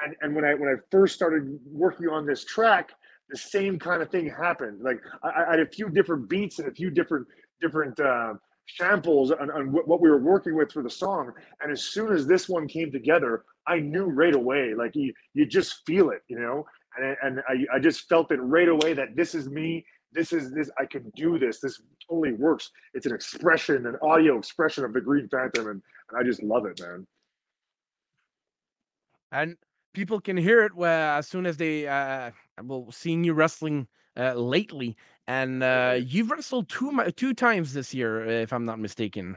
And 0.00 0.14
and 0.20 0.36
when 0.36 0.44
I 0.44 0.54
when 0.54 0.68
I 0.68 0.76
first 0.92 1.16
started 1.16 1.58
working 1.66 2.06
on 2.08 2.26
this 2.26 2.44
track 2.44 2.90
the 3.30 3.36
same 3.36 3.78
kind 3.78 4.02
of 4.02 4.10
thing 4.10 4.30
happened. 4.30 4.80
Like 4.82 5.00
I, 5.22 5.44
I, 5.48 5.50
had 5.50 5.60
a 5.60 5.66
few 5.66 5.90
different 5.90 6.28
beats 6.28 6.60
and 6.60 6.68
a 6.68 6.70
few 6.72 6.90
different 6.90 7.26
different 7.60 7.98
uh, 8.00 8.34
samples 8.76 9.32
on, 9.32 9.50
on 9.50 9.72
what 9.72 10.00
we 10.00 10.08
were 10.08 10.22
working 10.22 10.54
with 10.54 10.72
for 10.72 10.82
the 10.82 10.90
song. 10.90 11.32
And 11.60 11.72
as 11.72 11.82
soon 11.82 12.12
as 12.12 12.26
this 12.26 12.48
one 12.48 12.68
came 12.68 12.92
together, 12.92 13.44
I 13.66 13.80
knew 13.80 14.04
right 14.04 14.34
away. 14.34 14.74
Like 14.76 14.94
you, 14.94 15.12
you 15.34 15.44
just 15.44 15.82
feel 15.86 16.10
it, 16.10 16.22
you 16.28 16.38
know. 16.38 16.64
And 16.96 17.16
and 17.22 17.40
I, 17.48 17.76
I 17.76 17.78
just 17.78 18.08
felt 18.08 18.32
it 18.32 18.40
right 18.40 18.68
away 18.68 18.94
that 18.94 19.16
this 19.16 19.34
is 19.34 19.48
me. 19.48 19.84
This 20.12 20.32
is 20.32 20.52
this. 20.52 20.70
I 20.78 20.86
can 20.86 21.10
do 21.14 21.38
this. 21.38 21.60
This 21.60 21.80
totally 22.08 22.32
works. 22.32 22.70
It's 22.94 23.06
an 23.06 23.14
expression, 23.14 23.86
an 23.86 23.96
audio 24.02 24.38
expression 24.38 24.84
of 24.84 24.92
the 24.92 25.00
Green 25.00 25.28
Phantom, 25.28 25.68
and, 25.68 25.82
and 26.10 26.18
I 26.18 26.22
just 26.22 26.42
love 26.42 26.64
it, 26.66 26.80
man. 26.80 27.06
And 29.30 29.56
people 29.92 30.20
can 30.20 30.36
hear 30.36 30.64
it 30.64 30.74
where, 30.74 31.12
as 31.12 31.26
soon 31.26 31.44
as 31.46 31.56
they 31.56 31.86
uh 31.86 32.30
well 32.62 32.86
seeing 32.90 33.24
you 33.24 33.34
wrestling 33.34 33.86
uh, 34.16 34.34
lately 34.34 34.96
and 35.26 35.62
uh 35.62 35.98
you've 36.04 36.30
wrestled 36.30 36.68
two 36.68 36.92
two 37.16 37.32
times 37.34 37.72
this 37.72 37.94
year 37.94 38.24
if 38.24 38.52
i'm 38.52 38.64
not 38.64 38.78
mistaken 38.78 39.36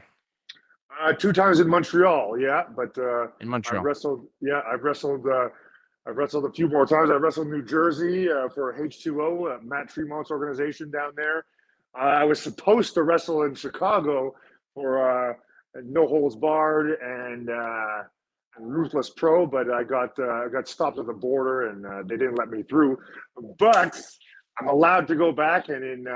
uh 1.00 1.12
two 1.12 1.32
times 1.32 1.60
in 1.60 1.68
montreal 1.68 2.38
yeah 2.38 2.64
but 2.74 2.96
uh 2.98 3.26
in 3.40 3.48
montreal 3.48 3.80
i 3.80 3.84
wrestled 3.84 4.26
yeah 4.40 4.60
i've 4.72 4.82
wrestled 4.82 5.26
uh 5.28 5.48
I've 6.06 6.16
wrestled 6.16 6.46
a 6.46 6.52
few 6.52 6.68
more 6.68 6.84
times. 6.84 7.10
I 7.10 7.14
wrestled 7.14 7.48
New 7.48 7.62
Jersey 7.62 8.28
uh, 8.28 8.48
for 8.48 8.74
H2O, 8.74 9.54
uh, 9.54 9.58
Matt 9.62 9.88
Tremont's 9.88 10.30
organization 10.30 10.90
down 10.90 11.12
there. 11.14 11.44
Uh, 11.94 12.04
I 12.04 12.24
was 12.24 12.40
supposed 12.40 12.94
to 12.94 13.02
wrestle 13.04 13.42
in 13.42 13.54
Chicago 13.54 14.34
for 14.74 15.30
uh, 15.30 15.34
No 15.84 16.08
Holds 16.08 16.34
Barred 16.34 16.98
and 17.00 17.48
uh, 17.50 18.02
Ruthless 18.58 19.10
Pro, 19.10 19.46
but 19.46 19.70
I 19.70 19.84
got 19.84 20.18
uh, 20.18 20.48
got 20.48 20.66
stopped 20.66 20.98
at 20.98 21.06
the 21.06 21.12
border 21.12 21.68
and 21.68 22.08
they 22.08 22.16
didn't 22.16 22.36
let 22.36 22.50
me 22.50 22.62
through. 22.62 22.98
But 23.58 24.00
I'm 24.58 24.68
allowed 24.68 25.06
to 25.08 25.14
go 25.14 25.32
back, 25.32 25.68
and 25.68 25.84
in 25.84 26.06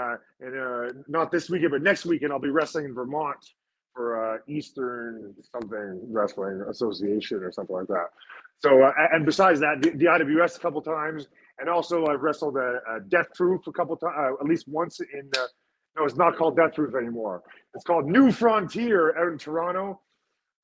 in 0.40 1.04
not 1.06 1.30
this 1.30 1.48
weekend, 1.48 1.70
but 1.70 1.82
next 1.82 2.04
weekend, 2.06 2.32
I'll 2.32 2.38
be 2.38 2.50
wrestling 2.50 2.86
in 2.86 2.94
Vermont 2.94 3.38
for 3.94 4.42
Eastern 4.46 5.34
something 5.52 6.00
Wrestling 6.12 6.62
Association 6.68 7.42
or 7.42 7.52
something 7.52 7.76
like 7.76 7.86
that. 7.86 8.08
So, 8.58 8.82
uh, 8.82 8.92
and 9.12 9.26
besides 9.26 9.60
that, 9.60 9.82
the, 9.82 9.90
the, 9.90 10.06
IWS 10.06 10.56
a 10.56 10.60
couple 10.60 10.80
times, 10.80 11.28
and 11.58 11.68
also 11.68 12.06
I've 12.06 12.22
wrestled 12.22 12.56
a, 12.56 12.80
a 12.88 13.00
Death 13.08 13.26
Proof 13.34 13.66
a 13.66 13.72
couple 13.72 13.96
times, 13.96 14.14
uh, 14.18 14.40
at 14.40 14.46
least 14.46 14.66
once 14.66 15.00
in. 15.00 15.30
Uh, 15.36 15.46
no, 15.96 16.04
it's 16.04 16.16
not 16.16 16.36
called 16.36 16.56
Death 16.56 16.74
Proof 16.74 16.94
anymore. 16.94 17.42
It's 17.74 17.84
called 17.84 18.06
New 18.06 18.30
Frontier 18.30 19.16
out 19.16 19.32
in 19.32 19.38
Toronto. 19.38 20.00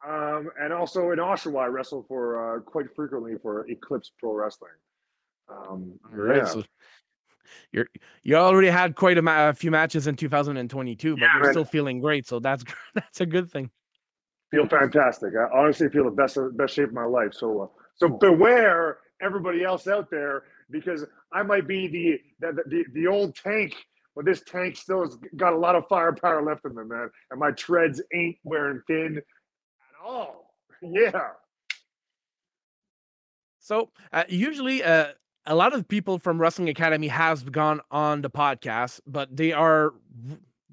Um, 0.07 0.51
and 0.61 0.73
also 0.73 1.13
in 1.13 1.19
Oshawa, 1.19 1.63
I 1.63 1.67
wrestle 1.67 2.05
for 2.09 2.57
uh, 2.57 2.61
quite 2.61 2.87
frequently 2.95 3.35
for 3.41 3.67
Eclipse 3.69 4.11
Pro 4.19 4.33
Wrestling. 4.33 4.73
Um, 5.49 5.93
right, 6.11 6.39
yeah. 6.39 6.45
So 6.45 6.65
you're 7.71 7.87
you 8.23 8.37
already 8.37 8.69
had 8.69 8.97
quite 8.97 9.19
a, 9.19 9.23
ma- 9.23 9.51
a, 9.51 9.53
few 9.53 9.71
matches 9.71 10.07
in 10.07 10.17
2022, 10.17 11.15
but 11.15 11.21
yeah, 11.21 11.29
you're 11.35 11.45
man. 11.45 11.53
still 11.53 11.65
feeling 11.65 12.01
great. 12.01 12.27
So 12.27 12.41
that's 12.41 12.65
that's 12.95 13.21
a 13.21 13.27
good 13.27 13.51
thing. 13.51 13.71
Feel 14.51 14.67
fantastic. 14.67 15.33
I 15.35 15.57
honestly 15.57 15.89
feel 15.89 16.05
the 16.05 16.11
best 16.11 16.37
best 16.55 16.75
shape 16.75 16.89
of 16.89 16.95
my 16.95 17.05
life. 17.05 17.33
So 17.33 17.63
uh, 17.63 17.82
so 17.95 18.09
beware 18.09 18.99
everybody 19.21 19.65
else 19.65 19.87
out 19.87 20.11
there 20.11 20.45
because 20.71 21.05
I 21.33 21.43
might 21.43 21.67
be 21.67 21.87
the 21.87 22.21
the, 22.41 22.63
the, 22.67 22.85
the 22.93 23.07
old 23.07 23.37
tank 23.37 23.75
but 24.15 24.27
this 24.27 24.43
tank 24.43 24.77
still 24.77 25.03
has 25.05 25.17
got 25.37 25.55
a 25.55 25.57
lot 25.57 25.75
of 25.75 25.85
firepower 25.89 26.43
left 26.43 26.67
in 26.67 26.75
them, 26.75 26.89
man. 26.89 27.11
And 27.31 27.41
my 27.41 27.51
treads 27.53 28.03
ain't 28.13 28.37
wearing 28.45 28.83
thin 28.87 29.23
Oh, 30.05 30.47
yeah. 30.83 31.31
So 33.61 33.91
uh, 34.13 34.25
usually, 34.29 34.83
uh, 34.83 35.13
a 35.47 35.55
lot 35.55 35.75
of 35.75 35.87
people 35.87 36.19
from 36.19 36.41
Wrestling 36.41 36.69
Academy 36.69 37.09
has 37.09 37.43
gone 37.45 37.81
on 37.91 38.23
the 38.23 38.31
podcast, 38.31 39.01
but 39.07 39.35
they 39.37 39.53
are 39.53 39.95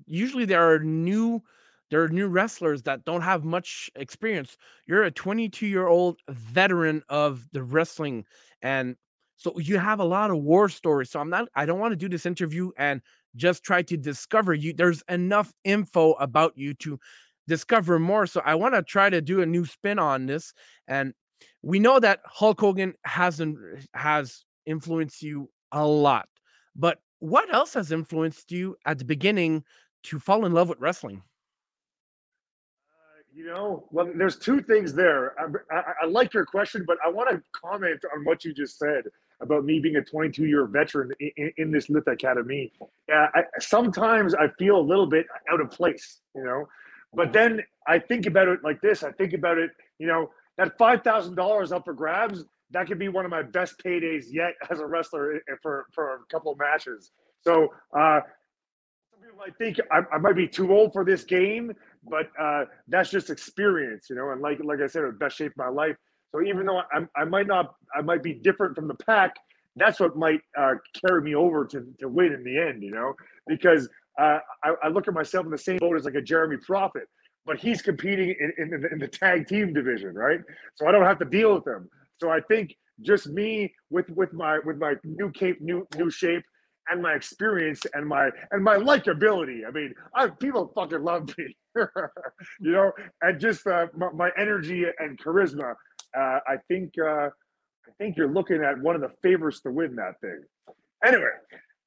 usually 0.07 0.45
there 0.45 0.73
are 0.73 0.79
new 0.79 1.41
there 1.89 2.03
are 2.03 2.09
new 2.09 2.27
wrestlers 2.27 2.83
that 2.83 3.05
don't 3.05 3.21
have 3.21 3.43
much 3.43 3.89
experience. 3.95 4.57
You're 4.85 5.03
a 5.03 5.11
22 5.11 5.67
year 5.67 5.87
old 5.87 6.19
veteran 6.29 7.03
of 7.09 7.45
the 7.51 7.63
wrestling, 7.63 8.25
and 8.61 8.95
so 9.37 9.57
you 9.57 9.79
have 9.79 9.99
a 9.99 10.05
lot 10.05 10.31
of 10.31 10.37
war 10.37 10.69
stories. 10.69 11.09
So 11.09 11.19
I'm 11.19 11.29
not 11.29 11.47
I 11.55 11.65
don't 11.65 11.79
want 11.79 11.91
to 11.93 11.97
do 11.97 12.09
this 12.09 12.25
interview 12.25 12.71
and 12.77 13.01
just 13.35 13.63
try 13.63 13.81
to 13.83 13.97
discover 13.97 14.53
you. 14.53 14.73
There's 14.73 15.03
enough 15.09 15.53
info 15.63 16.13
about 16.13 16.57
you 16.57 16.73
to 16.75 16.99
discover 17.47 17.99
more. 17.99 18.27
So 18.27 18.41
I 18.45 18.55
want 18.55 18.75
to 18.75 18.83
try 18.83 19.09
to 19.09 19.21
do 19.21 19.41
a 19.41 19.45
new 19.45 19.65
spin 19.65 19.99
on 19.99 20.25
this. 20.25 20.53
And 20.87 21.13
we 21.61 21.79
know 21.79 21.99
that 21.99 22.21
Hulk 22.25 22.59
Hogan 22.59 22.93
hasn't 23.05 23.57
uh, 23.57 23.81
has 23.97 24.45
influenced 24.65 25.21
you 25.21 25.49
a 25.71 25.85
lot. 25.85 26.27
But 26.75 26.99
what 27.19 27.53
else 27.53 27.73
has 27.73 27.91
influenced 27.91 28.51
you 28.51 28.77
at 28.85 28.99
the 28.99 29.05
beginning 29.05 29.63
to 30.03 30.19
fall 30.19 30.45
in 30.45 30.53
love 30.53 30.69
with 30.69 30.79
wrestling? 30.79 31.23
You 33.39 33.45
know, 33.45 33.85
well, 33.89 34.11
there's 34.13 34.35
two 34.35 34.61
things 34.61 34.93
there. 34.93 35.33
I, 35.39 35.45
I, 35.73 35.83
I 36.03 36.05
like 36.07 36.33
your 36.33 36.43
question, 36.43 36.83
but 36.85 36.97
I 37.05 37.09
want 37.09 37.29
to 37.29 37.41
comment 37.53 38.01
on 38.13 38.25
what 38.25 38.43
you 38.43 38.53
just 38.53 38.77
said 38.77 39.05
about 39.39 39.63
me 39.63 39.79
being 39.79 39.95
a 39.95 40.01
22 40.01 40.43
year 40.43 40.65
veteran 40.65 41.13
in, 41.21 41.49
in, 41.55 41.71
this 41.71 41.87
Lutte 41.87 42.11
Academy. 42.11 42.69
Uh, 42.81 43.27
I, 43.33 43.43
sometimes 43.59 44.35
I 44.35 44.49
feel 44.59 44.75
a 44.77 44.81
little 44.81 45.05
bit 45.05 45.25
out 45.49 45.61
of 45.61 45.71
place, 45.71 46.19
you 46.35 46.43
know, 46.43 46.67
but 47.13 47.31
then 47.31 47.63
I 47.87 47.97
think 47.97 48.25
about 48.25 48.49
it 48.49 48.59
like 48.61 48.81
this. 48.81 49.03
I 49.03 49.13
think 49.13 49.31
about 49.31 49.57
it, 49.57 49.71
you 49.99 50.07
know, 50.07 50.31
that 50.57 50.77
five 50.77 51.01
thousand 51.01 51.35
dollars 51.35 51.71
up 51.71 51.85
for 51.85 51.93
grabs. 51.93 52.43
That 52.71 52.87
could 52.87 52.99
be 52.99 53.07
one 53.07 53.23
of 53.23 53.31
my 53.31 53.43
best 53.43 53.81
paydays 53.81 54.25
yet 54.29 54.55
as 54.69 54.81
a 54.81 54.85
wrestler 54.85 55.39
for 55.61 55.85
for 55.93 56.15
a 56.15 56.17
couple 56.29 56.51
of 56.51 56.57
matches. 56.57 57.11
So 57.39 57.69
uh, 57.97 58.19
some 59.11 59.21
people 59.21 59.37
might 59.37 59.57
think 59.57 59.79
I, 59.89 60.01
I 60.13 60.17
might 60.17 60.35
be 60.35 60.45
too 60.45 60.73
old 60.73 60.91
for 60.91 61.05
this 61.05 61.23
game, 61.23 61.71
but 62.03 62.29
uh, 62.39 62.65
that's 62.87 63.09
just 63.09 63.29
experience, 63.29 64.07
you 64.09 64.15
know. 64.15 64.31
And 64.31 64.41
like 64.41 64.59
like 64.63 64.79
I 64.81 64.87
said, 64.87 65.03
the 65.03 65.11
best 65.11 65.37
shape 65.37 65.51
of 65.51 65.57
my 65.57 65.69
life. 65.69 65.95
So 66.31 66.41
even 66.41 66.65
though 66.65 66.79
I, 66.79 67.05
I 67.15 67.25
might 67.25 67.47
not, 67.47 67.73
I 67.95 68.01
might 68.01 68.23
be 68.23 68.33
different 68.33 68.75
from 68.75 68.87
the 68.87 68.95
pack. 68.95 69.35
That's 69.75 69.99
what 69.99 70.15
might 70.15 70.41
uh, 70.57 70.75
carry 71.05 71.21
me 71.21 71.35
over 71.35 71.65
to, 71.65 71.85
to 71.99 72.07
win 72.07 72.33
in 72.33 72.43
the 72.43 72.57
end, 72.57 72.83
you 72.83 72.91
know, 72.91 73.13
because 73.47 73.87
uh, 74.19 74.39
I, 74.63 74.73
I, 74.83 74.87
look 74.89 75.07
at 75.07 75.13
myself 75.13 75.45
in 75.45 75.51
the 75.51 75.57
same 75.57 75.77
boat 75.77 75.95
as 75.95 76.03
like 76.03 76.15
a 76.15 76.21
Jeremy 76.21 76.57
Prophet, 76.57 77.03
but 77.45 77.59
he's 77.59 77.81
competing 77.81 78.35
in, 78.39 78.53
in, 78.57 78.85
in, 78.91 78.99
the 78.99 79.07
tag 79.07 79.47
team 79.47 79.73
division, 79.73 80.13
right? 80.13 80.41
So 80.75 80.87
I 80.87 80.91
don't 80.91 81.05
have 81.05 81.19
to 81.19 81.25
deal 81.25 81.55
with 81.55 81.65
him. 81.65 81.89
So 82.19 82.29
I 82.29 82.41
think 82.41 82.75
just 83.01 83.27
me 83.27 83.73
with 83.89 84.09
with 84.09 84.33
my 84.33 84.59
with 84.65 84.77
my 84.77 84.95
new 85.03 85.31
cape, 85.31 85.61
new 85.61 85.87
new 85.95 86.09
shape, 86.09 86.43
and 86.91 87.01
my 87.01 87.13
experience 87.13 87.81
and 87.93 88.07
my 88.07 88.29
and 88.51 88.63
my 88.63 88.75
likability. 88.77 89.67
I 89.67 89.71
mean, 89.71 89.93
I, 90.15 90.27
people 90.27 90.71
fucking 90.75 91.03
love 91.03 91.29
me, 91.37 91.55
you 92.59 92.71
know, 92.71 92.91
and 93.21 93.39
just 93.39 93.65
uh, 93.67 93.87
my, 93.95 94.11
my, 94.11 94.29
energy 94.37 94.85
and 94.99 95.19
charisma. 95.19 95.73
Uh, 96.17 96.39
I 96.47 96.57
think 96.67 96.93
uh, 97.01 97.27
I 97.27 97.91
think 97.97 98.17
you're 98.17 98.31
looking 98.31 98.63
at 98.63 98.79
one 98.79 98.95
of 98.95 99.01
the 99.01 99.11
favorites 99.21 99.61
to 99.61 99.71
win 99.71 99.95
that 99.95 100.19
thing. 100.21 100.41
Anyway, 101.05 101.29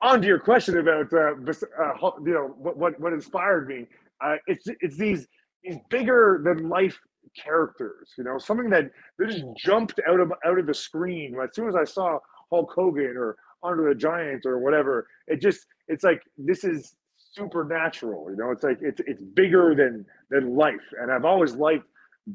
on 0.00 0.20
to 0.20 0.26
your 0.26 0.38
question 0.38 0.78
about 0.78 1.12
uh, 1.12 1.32
uh, 1.34 2.10
you 2.24 2.32
know 2.32 2.54
what, 2.56 2.76
what 2.76 3.00
what 3.00 3.12
inspired 3.12 3.68
me. 3.68 3.86
Uh, 4.24 4.36
it's 4.46 4.66
it's 4.80 4.96
these 4.96 5.26
these 5.62 5.76
bigger 5.90 6.42
than 6.44 6.68
life 6.68 6.98
characters. 7.42 8.12
You 8.18 8.24
know, 8.24 8.38
something 8.38 8.70
that 8.70 8.90
that 9.18 9.28
just 9.28 9.44
jumped 9.56 10.00
out 10.08 10.20
of 10.20 10.32
out 10.44 10.58
of 10.58 10.66
the 10.66 10.74
screen 10.74 11.36
as 11.42 11.54
soon 11.54 11.68
as 11.68 11.76
I 11.76 11.84
saw 11.84 12.18
Hulk 12.50 12.72
Hogan 12.74 13.14
or 13.16 13.36
Andre 13.62 13.94
the 13.94 13.98
Giant 13.98 14.46
or 14.46 14.58
whatever. 14.58 15.06
It 15.26 15.40
just 15.40 15.66
it's 15.88 16.04
like 16.04 16.22
this 16.36 16.64
is 16.64 16.94
supernatural. 17.34 18.30
You 18.30 18.36
know, 18.36 18.50
it's 18.50 18.62
like 18.62 18.78
it's 18.80 19.00
it's 19.06 19.22
bigger 19.22 19.74
than 19.74 20.04
than 20.30 20.56
life, 20.56 20.92
and 21.00 21.10
I've 21.10 21.24
always 21.24 21.54
liked 21.54 21.86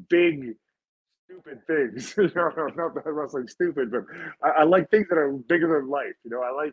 big 0.08 0.54
stupid 1.28 1.66
things. 1.66 2.14
you 2.18 2.30
know, 2.34 2.50
not 2.76 2.94
that 2.94 3.12
wrestling 3.12 3.48
stupid, 3.48 3.90
but 3.90 4.04
I, 4.42 4.60
I, 4.60 4.64
like 4.64 4.90
things 4.90 5.06
that 5.08 5.18
are 5.18 5.32
bigger 5.32 5.80
than 5.80 5.88
life. 5.88 6.14
You 6.24 6.30
know, 6.30 6.42
I 6.42 6.50
like 6.50 6.72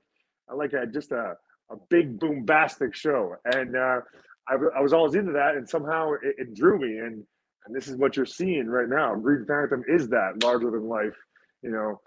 I 0.50 0.56
like 0.56 0.74
a, 0.74 0.86
just 0.86 1.12
a, 1.12 1.36
a 1.72 1.76
big 1.90 2.20
bombastic 2.20 2.96
show. 2.96 3.36
And 3.46 3.76
uh, 3.76 4.00
I, 4.48 4.56
I 4.78 4.82
was 4.82 4.94
always 4.94 5.16
into 5.16 5.34
that, 5.34 5.56
and 5.56 5.68
somehow 5.68 6.14
it, 6.14 6.36
it, 6.38 6.56
drew 6.56 6.80
me. 6.80 6.98
And 7.00 7.24
and 7.66 7.76
this 7.76 7.88
is 7.88 7.98
what 7.98 8.16
you're 8.16 8.26
seeing 8.26 8.68
right 8.68 8.90
now. 8.90 9.16
Green 9.16 9.46
Phantom 9.46 9.84
is 9.88 10.08
that 10.10 10.44
larger 10.44 10.70
than 10.70 10.88
life, 10.88 11.16
you 11.62 11.72
know, 11.72 12.00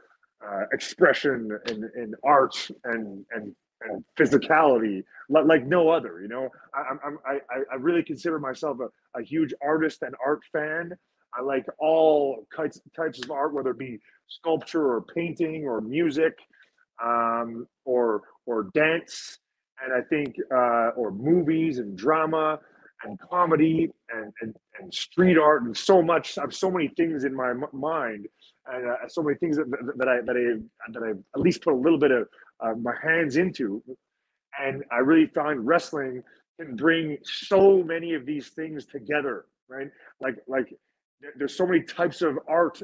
uh, 0.46 0.64
expression 0.72 1.58
and, 1.66 1.84
and 1.94 2.14
art 2.24 2.68
and 2.84 3.24
and 3.32 3.54
and 3.82 4.04
physicality 4.18 5.04
like, 5.28 5.66
no 5.66 5.90
other. 5.90 6.20
You 6.20 6.28
know, 6.28 6.48
I, 6.74 6.84
I'm, 7.04 7.18
I, 7.26 7.38
I 7.72 7.76
really 7.76 8.02
consider 8.02 8.38
myself 8.38 8.78
a, 8.80 9.18
a 9.18 9.22
huge 9.22 9.52
artist 9.62 10.02
and 10.02 10.14
art 10.24 10.40
fan. 10.52 10.92
I 11.38 11.42
like 11.42 11.66
all 11.78 12.46
types 12.56 12.80
types 12.96 13.22
of 13.22 13.30
art, 13.30 13.52
whether 13.52 13.70
it 13.70 13.78
be 13.78 13.98
sculpture 14.28 14.90
or 14.92 15.02
painting 15.02 15.64
or 15.66 15.80
music, 15.80 16.38
um, 17.04 17.66
or 17.84 18.22
or 18.46 18.64
dance, 18.74 19.38
and 19.84 19.92
I 19.92 20.00
think 20.08 20.36
uh, 20.50 20.90
or 20.96 21.10
movies 21.12 21.78
and 21.78 21.96
drama 21.96 22.58
and 23.04 23.18
comedy 23.20 23.90
and, 24.10 24.32
and 24.40 24.56
and 24.80 24.92
street 24.92 25.36
art 25.36 25.64
and 25.64 25.76
so 25.76 26.02
much. 26.02 26.38
I 26.38 26.42
have 26.42 26.54
so 26.54 26.70
many 26.70 26.88
things 26.88 27.24
in 27.24 27.34
my 27.34 27.52
mind 27.72 28.26
uh, 28.76 29.08
so 29.08 29.22
many 29.22 29.36
things 29.38 29.56
that, 29.56 29.66
that 29.96 30.08
I 30.08 30.20
that 30.20 30.36
I 30.36 30.92
that 30.92 31.02
I 31.02 31.10
at 31.10 31.40
least 31.40 31.62
put 31.62 31.74
a 31.74 31.76
little 31.76 31.98
bit 31.98 32.10
of 32.10 32.28
uh, 32.60 32.74
my 32.74 32.94
hands 33.02 33.36
into, 33.36 33.82
and 34.60 34.84
I 34.90 34.98
really 34.98 35.26
find 35.26 35.66
wrestling 35.66 36.22
can 36.60 36.76
bring 36.76 37.18
so 37.22 37.82
many 37.82 38.14
of 38.14 38.26
these 38.26 38.48
things 38.48 38.84
together, 38.86 39.46
right? 39.68 39.88
Like 40.20 40.36
like 40.46 40.74
there's 41.36 41.56
so 41.56 41.66
many 41.66 41.82
types 41.82 42.22
of 42.22 42.38
art 42.48 42.82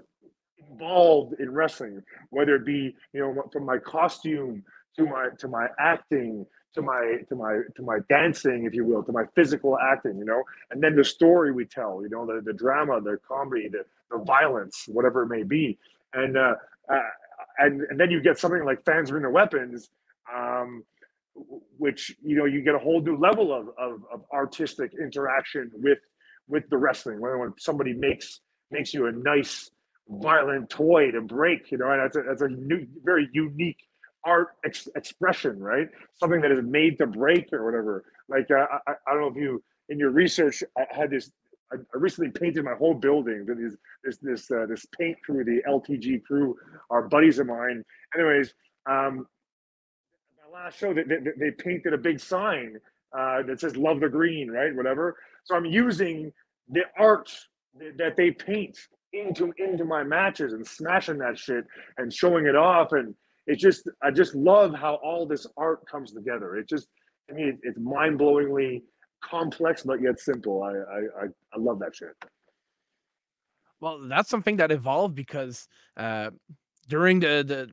involved 0.71 1.35
in 1.41 1.51
wrestling, 1.51 2.03
whether 2.31 2.57
it 2.57 2.65
be 2.65 2.95
you 3.13 3.21
know 3.21 3.43
from 3.53 3.65
my 3.65 3.79
costume 3.79 4.63
to 4.97 5.07
my 5.07 5.29
to 5.39 5.49
my 5.49 5.67
acting 5.79 6.47
to 6.75 6.83
my 6.83 7.19
to 7.29 7.35
my 7.35 7.61
to 7.77 7.83
my 7.83 7.99
dancing, 8.09 8.65
if 8.65 8.75
you 8.75 8.85
will, 8.85 9.03
to 9.03 9.13
my 9.13 9.25
physical 9.35 9.79
acting, 9.79 10.19
you 10.19 10.25
know, 10.25 10.43
and 10.71 10.83
then 10.83 10.97
the 10.97 11.05
story 11.05 11.53
we 11.53 11.65
tell, 11.65 12.01
you 12.03 12.09
know, 12.09 12.27
the 12.27 12.41
the 12.41 12.53
drama, 12.53 13.01
the 13.01 13.19
comedy, 13.27 13.69
the 13.69 13.85
the 14.11 14.23
violence, 14.25 14.85
whatever 14.89 15.23
it 15.23 15.29
may 15.29 15.43
be, 15.43 15.79
and 16.13 16.37
uh, 16.37 16.55
uh 16.89 17.01
and 17.59 17.83
and 17.83 17.99
then 17.99 18.11
you 18.11 18.21
get 18.21 18.39
something 18.39 18.65
like 18.65 18.85
fans 18.85 19.11
bring 19.11 19.23
their 19.23 19.31
weapons. 19.31 19.91
Um, 20.35 20.85
which 21.79 22.15
you 22.23 22.37
know 22.37 22.45
you 22.45 22.63
get 22.63 22.75
a 22.75 22.79
whole 22.79 23.01
new 23.01 23.17
level 23.17 23.53
of, 23.53 23.69
of, 23.77 24.03
of 24.13 24.23
artistic 24.33 24.93
interaction 25.01 25.71
with 25.75 25.99
with 26.49 26.69
the 26.71 26.77
wrestling 26.77 27.21
when, 27.21 27.39
when 27.39 27.53
somebody 27.59 27.93
makes 27.93 28.41
makes 28.71 28.95
you 28.95 29.07
a 29.07 29.13
nice 29.13 29.71
violent 30.09 30.71
toy 30.71 31.11
to 31.11 31.21
break 31.21 31.73
you 31.73 31.79
know 31.79 31.91
and 31.91 32.01
that's 32.01 32.17
a, 32.17 32.23
that's 32.23 32.43
a 32.43 32.49
new 32.49 32.87
very 33.03 33.29
unique 33.33 33.89
art 34.25 34.57
ex- 34.65 34.89
expression 34.97 35.59
right 35.59 35.89
something 36.15 36.41
that 36.41 36.51
is 36.51 36.63
made 36.63 36.99
to 36.99 37.07
break 37.07 37.53
or 37.53 37.65
whatever 37.65 38.05
like 38.29 38.51
uh, 38.51 38.67
I, 38.87 38.93
I 39.07 39.13
don't 39.13 39.21
know 39.21 39.29
if 39.29 39.37
you 39.37 39.63
in 39.89 39.99
your 39.99 40.11
research 40.11 40.63
I 40.77 40.87
had 40.91 41.11
this 41.11 41.31
I, 41.73 41.77
I 41.77 41.99
recently 41.99 42.31
painted 42.31 42.65
my 42.65 42.75
whole 42.75 42.95
building 42.95 43.47
this 43.47 43.77
this 44.03 44.19
this 44.19 44.51
uh, 44.51 44.67
this 44.67 44.87
paint 44.99 45.19
crew 45.23 45.45
the 45.45 45.63
LTG 45.69 46.25
crew 46.25 46.57
are 46.91 47.09
buddies 47.09 47.39
of 47.39 47.47
mine 47.47 47.85
anyways 48.15 48.55
um 48.89 49.27
last 50.55 50.79
show 50.79 50.95
that 50.95 51.09
they, 51.09 51.17
they, 51.17 51.33
they, 51.39 51.51
painted 51.51 51.93
a 51.93 51.99
big 51.99 52.21
sign 52.21 52.77
uh, 53.17 53.43
that 53.43 53.61
says 53.61 53.77
"Love 53.77 54.01
the 54.01 54.09
Green," 54.09 54.51
right? 54.51 54.75
Whatever. 54.75 55.17
So 55.45 55.57
I'm 55.57 55.65
using 55.65 56.33
the 56.69 56.83
art 56.97 57.31
that 57.99 58.17
they 58.17 58.31
paint 58.31 58.79
into 59.13 59.53
into 59.59 59.85
my 59.85 60.05
matches 60.05 60.53
and 60.53 60.67
smashing 60.67 61.19
that 61.19 61.39
shit 61.39 61.65
and 61.99 62.13
showing 62.13 62.47
it 62.47 62.57
off 62.57 62.93
and 62.93 63.15
it's 63.47 63.63
just 63.63 63.89
I 64.03 64.11
just 64.11 64.35
love 64.35 64.75
how 64.75 64.95
all 64.97 65.27
this 65.27 65.47
art 65.57 65.87
comes 65.87 66.13
together. 66.13 66.57
It 66.57 66.69
just 66.69 66.89
I 67.31 67.35
mean 67.35 67.59
it's 67.63 67.79
mind 67.79 68.19
blowingly 68.19 68.83
complex 69.23 69.83
but 69.83 70.01
yet 70.01 70.21
simple. 70.21 70.63
I, 70.63 70.73
I 71.23 71.27
I 71.27 71.59
love 71.59 71.79
that 71.81 71.95
shit. 71.95 72.11
Well, 73.81 74.01
that's 74.09 74.31
something 74.31 74.57
that 74.57 74.73
evolved 74.73 75.15
because 75.15 75.69
uh, 75.97 76.31
during 76.89 77.21
the 77.21 77.45
the 77.47 77.71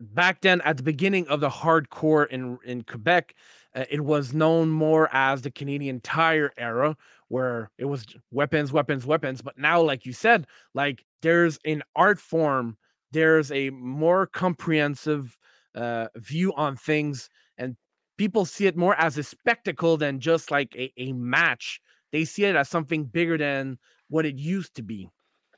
back 0.00 0.40
then 0.40 0.60
at 0.62 0.76
the 0.76 0.82
beginning 0.82 1.26
of 1.28 1.40
the 1.40 1.48
hardcore 1.48 2.28
in 2.28 2.58
in 2.64 2.82
Quebec, 2.82 3.34
uh, 3.74 3.84
it 3.90 4.00
was 4.00 4.32
known 4.32 4.68
more 4.68 5.08
as 5.12 5.42
the 5.42 5.50
Canadian 5.50 6.00
Tire 6.00 6.52
era, 6.56 6.96
where 7.28 7.70
it 7.78 7.86
was 7.86 8.06
weapons, 8.30 8.72
weapons, 8.72 9.06
weapons. 9.06 9.42
But 9.42 9.58
now, 9.58 9.80
like 9.82 10.06
you 10.06 10.12
said, 10.12 10.46
like 10.74 11.04
there's 11.22 11.58
an 11.64 11.82
art 11.96 12.20
form, 12.20 12.76
there's 13.12 13.50
a 13.52 13.70
more 13.70 14.26
comprehensive 14.26 15.36
uh, 15.74 16.08
view 16.16 16.52
on 16.54 16.76
things, 16.76 17.28
and 17.56 17.76
people 18.16 18.44
see 18.44 18.66
it 18.66 18.76
more 18.76 18.94
as 18.96 19.18
a 19.18 19.22
spectacle 19.22 19.96
than 19.96 20.20
just 20.20 20.50
like 20.50 20.74
a, 20.76 20.92
a 20.96 21.12
match. 21.12 21.80
They 22.12 22.24
see 22.24 22.44
it 22.44 22.56
as 22.56 22.68
something 22.68 23.04
bigger 23.04 23.38
than 23.38 23.78
what 24.08 24.26
it 24.26 24.36
used 24.36 24.74
to 24.76 24.82
be, 24.82 25.10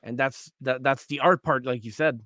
and 0.02 0.18
that's 0.18 0.50
that 0.60 0.82
that's 0.82 1.06
the 1.06 1.20
art 1.20 1.42
part, 1.42 1.64
like 1.64 1.84
you 1.84 1.90
said. 1.90 2.20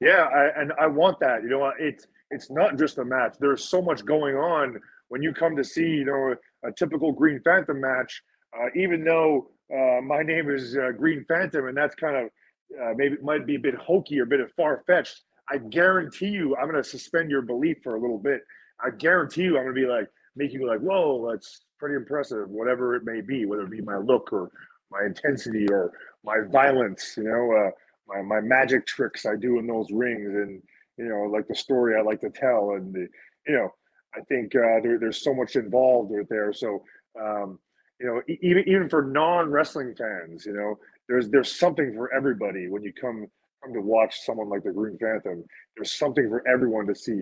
Yeah, 0.00 0.28
I, 0.34 0.60
and 0.60 0.72
I 0.80 0.86
want 0.86 1.20
that. 1.20 1.42
You 1.42 1.50
know, 1.50 1.72
it's 1.78 2.06
it's 2.30 2.50
not 2.50 2.78
just 2.78 2.98
a 2.98 3.04
match. 3.04 3.34
There's 3.40 3.64
so 3.64 3.82
much 3.82 4.04
going 4.04 4.36
on 4.36 4.80
when 5.08 5.22
you 5.22 5.32
come 5.32 5.56
to 5.56 5.64
see, 5.64 5.86
you 5.86 6.04
know, 6.04 6.34
a 6.64 6.72
typical 6.72 7.12
Green 7.12 7.40
Phantom 7.44 7.80
match. 7.80 8.22
Uh, 8.56 8.66
even 8.74 9.04
though 9.04 9.50
uh, 9.72 10.00
my 10.00 10.22
name 10.22 10.50
is 10.50 10.76
uh, 10.76 10.90
Green 10.96 11.24
Phantom, 11.28 11.68
and 11.68 11.76
that's 11.76 11.94
kind 11.94 12.16
of 12.16 12.30
uh, 12.80 12.92
maybe 12.96 13.14
it 13.14 13.22
might 13.22 13.46
be 13.46 13.56
a 13.56 13.60
bit 13.60 13.74
hokey 13.74 14.20
or 14.20 14.24
a 14.24 14.26
bit 14.26 14.40
of 14.40 14.52
far 14.52 14.82
fetched. 14.86 15.22
I 15.50 15.58
guarantee 15.58 16.28
you, 16.28 16.56
I'm 16.56 16.70
going 16.70 16.82
to 16.82 16.88
suspend 16.88 17.30
your 17.30 17.42
belief 17.42 17.78
for 17.82 17.96
a 17.96 18.00
little 18.00 18.18
bit. 18.18 18.42
I 18.84 18.90
guarantee 18.90 19.42
you, 19.42 19.56
I'm 19.56 19.64
going 19.64 19.74
to 19.74 19.80
be 19.80 19.86
like, 19.86 20.08
make 20.36 20.52
you 20.52 20.66
like, 20.66 20.80
whoa, 20.80 21.28
that's 21.30 21.64
pretty 21.78 21.96
impressive, 21.96 22.48
whatever 22.48 22.94
it 22.94 23.04
may 23.04 23.20
be, 23.20 23.46
whether 23.46 23.62
it 23.62 23.70
be 23.70 23.80
my 23.80 23.96
look 23.96 24.32
or 24.32 24.50
my 24.90 25.04
intensity 25.04 25.66
or 25.70 25.92
my 26.24 26.38
violence, 26.50 27.14
you 27.16 27.24
know. 27.24 27.66
Uh, 27.66 27.70
my, 28.10 28.22
my 28.22 28.40
magic 28.40 28.86
tricks 28.86 29.26
I 29.26 29.36
do 29.36 29.58
in 29.58 29.66
those 29.66 29.86
rings 29.90 30.34
and 30.34 30.62
you 30.96 31.08
know 31.08 31.22
like 31.22 31.48
the 31.48 31.54
story 31.54 31.96
I 31.96 32.02
like 32.02 32.20
to 32.20 32.30
tell 32.30 32.72
and 32.72 32.92
the, 32.92 33.08
you 33.46 33.54
know 33.54 33.72
I 34.14 34.20
think 34.22 34.54
uh, 34.54 34.80
there, 34.82 34.98
there's 34.98 35.22
so 35.22 35.34
much 35.34 35.56
involved 35.56 36.10
with 36.10 36.28
there 36.28 36.52
so 36.52 36.82
um, 37.20 37.58
you 38.00 38.06
know 38.06 38.22
even 38.42 38.64
even 38.68 38.88
for 38.88 39.02
non 39.02 39.50
wrestling 39.50 39.94
fans 39.96 40.44
you 40.44 40.52
know 40.52 40.78
there's 41.10 41.28
there's 41.28 41.54
something 41.54 41.92
for 41.94 42.14
everybody 42.14 42.68
when 42.68 42.82
you 42.82 42.92
come 42.92 43.26
come 43.62 43.74
to 43.74 43.80
watch 43.80 44.20
someone 44.24 44.48
like 44.48 44.62
the 44.62 44.70
Green 44.70 44.96
Phantom 44.96 45.44
there's 45.76 45.92
something 45.92 46.28
for 46.28 46.46
everyone 46.48 46.86
to 46.86 46.94
see. 46.94 47.20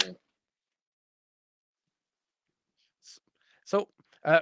Yeah. 0.00 0.12
So 3.64 3.88
uh, 4.24 4.40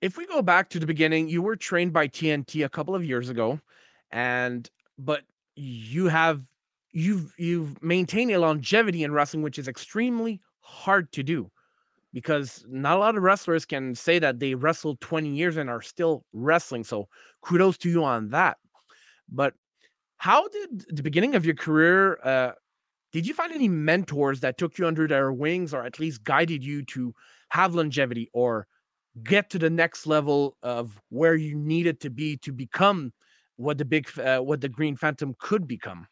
if 0.00 0.16
we 0.16 0.26
go 0.26 0.42
back 0.42 0.68
to 0.70 0.80
the 0.80 0.86
beginning, 0.86 1.28
you 1.28 1.40
were 1.40 1.56
trained 1.56 1.92
by 1.92 2.08
TNT 2.08 2.64
a 2.64 2.68
couple 2.68 2.94
of 2.94 3.04
years 3.04 3.28
ago 3.28 3.60
and 4.10 4.68
but 4.98 5.22
you 5.54 6.08
have 6.08 6.42
you've 6.90 7.32
you've 7.38 7.80
maintained 7.82 8.32
a 8.32 8.40
longevity 8.40 9.04
in 9.04 9.12
wrestling 9.12 9.42
which 9.42 9.58
is 9.58 9.68
extremely 9.68 10.40
hard 10.60 11.12
to 11.12 11.22
do 11.22 11.50
because 12.12 12.64
not 12.68 12.96
a 12.96 13.00
lot 13.00 13.16
of 13.16 13.22
wrestlers 13.22 13.64
can 13.64 13.94
say 13.94 14.18
that 14.18 14.40
they 14.40 14.54
wrestled 14.54 15.00
20 15.00 15.28
years 15.28 15.56
and 15.56 15.68
are 15.68 15.82
still 15.82 16.24
wrestling 16.32 16.84
so 16.84 17.08
kudos 17.42 17.76
to 17.78 17.90
you 17.90 18.04
on 18.04 18.28
that 18.30 18.56
but 19.28 19.54
how 20.16 20.48
did 20.48 20.84
the 20.88 21.02
beginning 21.02 21.34
of 21.34 21.44
your 21.44 21.54
career 21.54 22.18
uh, 22.24 22.52
did 23.12 23.26
you 23.26 23.34
find 23.34 23.52
any 23.52 23.68
mentors 23.68 24.40
that 24.40 24.58
took 24.58 24.78
you 24.78 24.86
under 24.86 25.06
their 25.06 25.32
wings 25.32 25.72
or 25.72 25.84
at 25.84 25.98
least 25.98 26.24
guided 26.24 26.64
you 26.64 26.82
to 26.84 27.14
have 27.50 27.74
longevity 27.74 28.28
or 28.32 28.66
get 29.22 29.50
to 29.50 29.58
the 29.58 29.70
next 29.70 30.06
level 30.06 30.56
of 30.62 31.00
where 31.08 31.34
you 31.34 31.56
needed 31.56 32.00
to 32.00 32.10
be 32.10 32.36
to 32.38 32.52
become 32.52 33.12
what 33.56 33.78
the 33.78 33.84
big 33.84 34.08
uh, 34.18 34.38
what 34.38 34.60
the 34.60 34.68
Green 34.68 34.96
Phantom 34.96 35.34
could 35.38 35.66
become? 35.66 36.06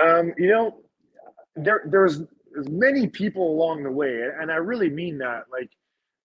Um, 0.00 0.32
you 0.38 0.48
know, 0.48 0.80
there 1.56 1.82
there's 1.86 2.22
there's 2.56 2.70
many 2.70 3.06
people 3.06 3.50
along 3.52 3.82
the 3.82 3.90
way, 3.90 4.30
and 4.40 4.50
I 4.50 4.56
really 4.56 4.88
mean 4.88 5.18
that. 5.18 5.44
Like 5.52 5.70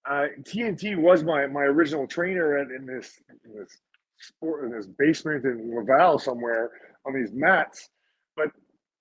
uh, 0.09 0.27
TNT 0.43 0.97
was 0.97 1.23
my 1.23 1.45
my 1.45 1.63
original 1.63 2.07
trainer 2.07 2.59
in, 2.59 2.73
in 2.73 2.85
this 2.85 3.19
in 3.29 3.59
this 3.59 3.77
sport 4.17 4.63
in 4.63 4.71
this 4.71 4.87
basement 4.87 5.43
in 5.43 5.75
Laval 5.75 6.17
somewhere 6.19 6.71
on 7.05 7.13
these 7.13 7.33
mats, 7.33 7.89
but 8.37 8.47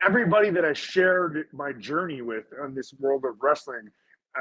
everybody 0.05 0.51
that 0.51 0.64
I 0.64 0.73
shared 0.73 1.47
my 1.53 1.73
journey 1.73 2.21
with 2.21 2.47
on 2.61 2.75
this 2.75 2.93
world 2.99 3.25
of 3.25 3.37
wrestling, 3.40 3.88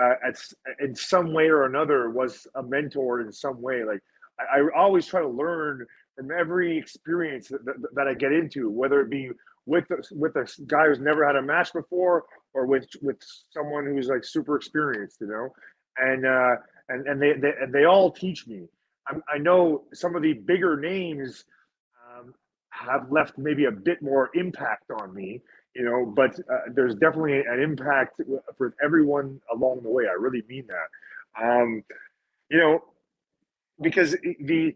uh, 0.01 0.13
at, 0.27 0.41
in 0.79 0.95
some 0.95 1.31
way 1.31 1.47
or 1.47 1.65
another, 1.65 2.09
was 2.09 2.47
a 2.55 2.63
mentor 2.63 3.21
in 3.21 3.31
some 3.31 3.61
way. 3.61 3.83
Like 3.83 4.01
I, 4.39 4.61
I 4.61 4.61
always 4.75 5.05
try 5.05 5.21
to 5.21 5.29
learn 5.29 5.85
from 6.15 6.31
every 6.31 6.75
experience 6.75 7.49
that, 7.49 7.63
that, 7.65 7.75
that, 7.93 8.07
I 8.07 8.15
get 8.15 8.31
into, 8.31 8.71
whether 8.71 8.99
it 9.01 9.11
be 9.11 9.29
with 9.67 9.85
with 10.11 10.35
a 10.37 10.49
guy 10.65 10.87
who's 10.87 10.99
never 10.99 11.23
had 11.25 11.35
a 11.35 11.41
match 11.41 11.71
before, 11.71 12.25
or 12.53 12.65
with 12.65 12.87
with 13.01 13.17
someone 13.51 13.85
who's 13.85 14.07
like 14.07 14.23
super 14.23 14.55
experienced, 14.55 15.17
you 15.21 15.27
know, 15.27 15.49
and 15.97 16.25
uh, 16.25 16.55
and 16.89 17.07
and 17.07 17.21
they 17.21 17.33
they, 17.33 17.51
they 17.71 17.85
all 17.85 18.11
teach 18.11 18.47
me. 18.47 18.67
I'm, 19.07 19.23
i 19.33 19.37
know 19.37 19.83
some 19.93 20.15
of 20.15 20.21
the 20.21 20.33
bigger 20.33 20.79
names 20.79 21.45
um, 22.05 22.33
have 22.69 23.11
left 23.11 23.37
maybe 23.37 23.65
a 23.65 23.71
bit 23.71 24.01
more 24.01 24.29
impact 24.35 24.91
on 25.01 25.13
me, 25.13 25.41
you 25.75 25.83
know, 25.83 26.05
but 26.05 26.31
uh, 26.51 26.69
there's 26.73 26.95
definitely 26.95 27.39
an 27.39 27.59
impact 27.59 28.21
for 28.57 28.73
everyone 28.83 29.39
along 29.53 29.81
the 29.83 29.89
way. 29.89 30.05
I 30.07 30.13
really 30.13 30.43
mean 30.47 30.65
that. 30.67 31.43
Um, 31.43 31.83
you 32.49 32.57
know, 32.57 32.83
because 33.81 34.11
the 34.41 34.75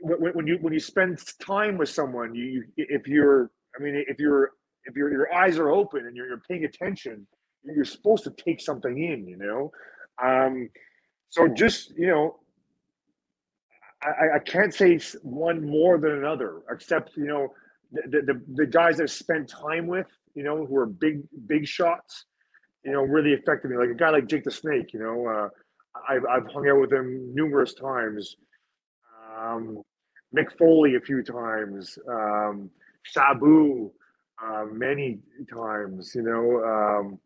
when, 0.00 0.32
when 0.32 0.46
you 0.46 0.58
when 0.60 0.72
you 0.72 0.80
spend 0.80 1.20
time 1.40 1.78
with 1.78 1.88
someone, 1.88 2.34
you 2.34 2.64
if 2.76 3.06
you're 3.08 3.50
I 3.78 3.82
mean 3.82 4.04
if 4.08 4.18
you're 4.18 4.52
if 4.88 4.96
your 4.96 5.12
your 5.12 5.32
eyes 5.32 5.58
are 5.58 5.70
open 5.70 6.06
and 6.06 6.16
you're, 6.16 6.26
you're 6.26 6.42
paying 6.48 6.64
attention, 6.64 7.26
you're 7.62 7.84
supposed 7.84 8.24
to 8.24 8.30
take 8.30 8.60
something 8.60 9.02
in, 9.02 9.28
you 9.28 9.36
know. 9.36 9.70
Um, 10.22 10.70
so 11.28 11.46
just 11.46 11.92
you 11.96 12.08
know, 12.08 12.36
I, 14.02 14.36
I 14.36 14.38
can't 14.40 14.74
say 14.74 14.98
one 15.22 15.68
more 15.68 15.98
than 15.98 16.12
another, 16.12 16.62
except 16.70 17.16
you 17.16 17.26
know 17.26 17.48
the, 17.92 18.22
the 18.22 18.42
the 18.54 18.66
guys 18.66 19.00
I've 19.00 19.10
spent 19.10 19.48
time 19.48 19.86
with, 19.86 20.06
you 20.34 20.42
know, 20.42 20.64
who 20.66 20.76
are 20.76 20.86
big 20.86 21.20
big 21.46 21.66
shots, 21.66 22.24
you 22.84 22.92
know, 22.92 23.02
really 23.02 23.34
affected 23.34 23.70
me. 23.70 23.76
Like 23.76 23.90
a 23.90 23.94
guy 23.94 24.10
like 24.10 24.26
Jake 24.26 24.44
the 24.44 24.50
Snake, 24.50 24.92
you 24.92 25.00
know, 25.00 25.26
uh, 25.26 25.48
I've 26.08 26.24
I've 26.24 26.46
hung 26.50 26.68
out 26.68 26.80
with 26.80 26.92
him 26.92 27.34
numerous 27.34 27.74
times. 27.74 28.36
Um, 29.38 29.82
Mick 30.36 30.56
Foley 30.58 30.96
a 30.96 31.00
few 31.00 31.22
times, 31.22 31.98
um, 32.10 32.70
Sabu 33.06 33.90
uh, 34.42 34.64
many 34.70 35.18
times, 35.52 36.14
you 36.14 36.22
know. 36.22 36.64
Um, 36.64 37.18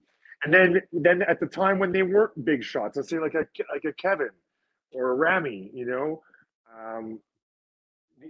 and 0.44 0.52
then 0.52 0.82
then 0.92 1.22
at 1.22 1.40
the 1.40 1.46
time 1.46 1.78
when 1.78 1.92
they 1.92 2.02
weren't 2.02 2.44
big 2.44 2.64
shots, 2.64 2.96
let's 2.96 3.08
say 3.08 3.18
like 3.18 3.34
a 3.34 3.46
like 3.72 3.84
a 3.84 3.92
Kevin 3.92 4.30
or 4.92 5.10
a 5.10 5.14
Rami, 5.14 5.70
you 5.72 5.86
know, 5.86 6.22
um, 6.78 7.20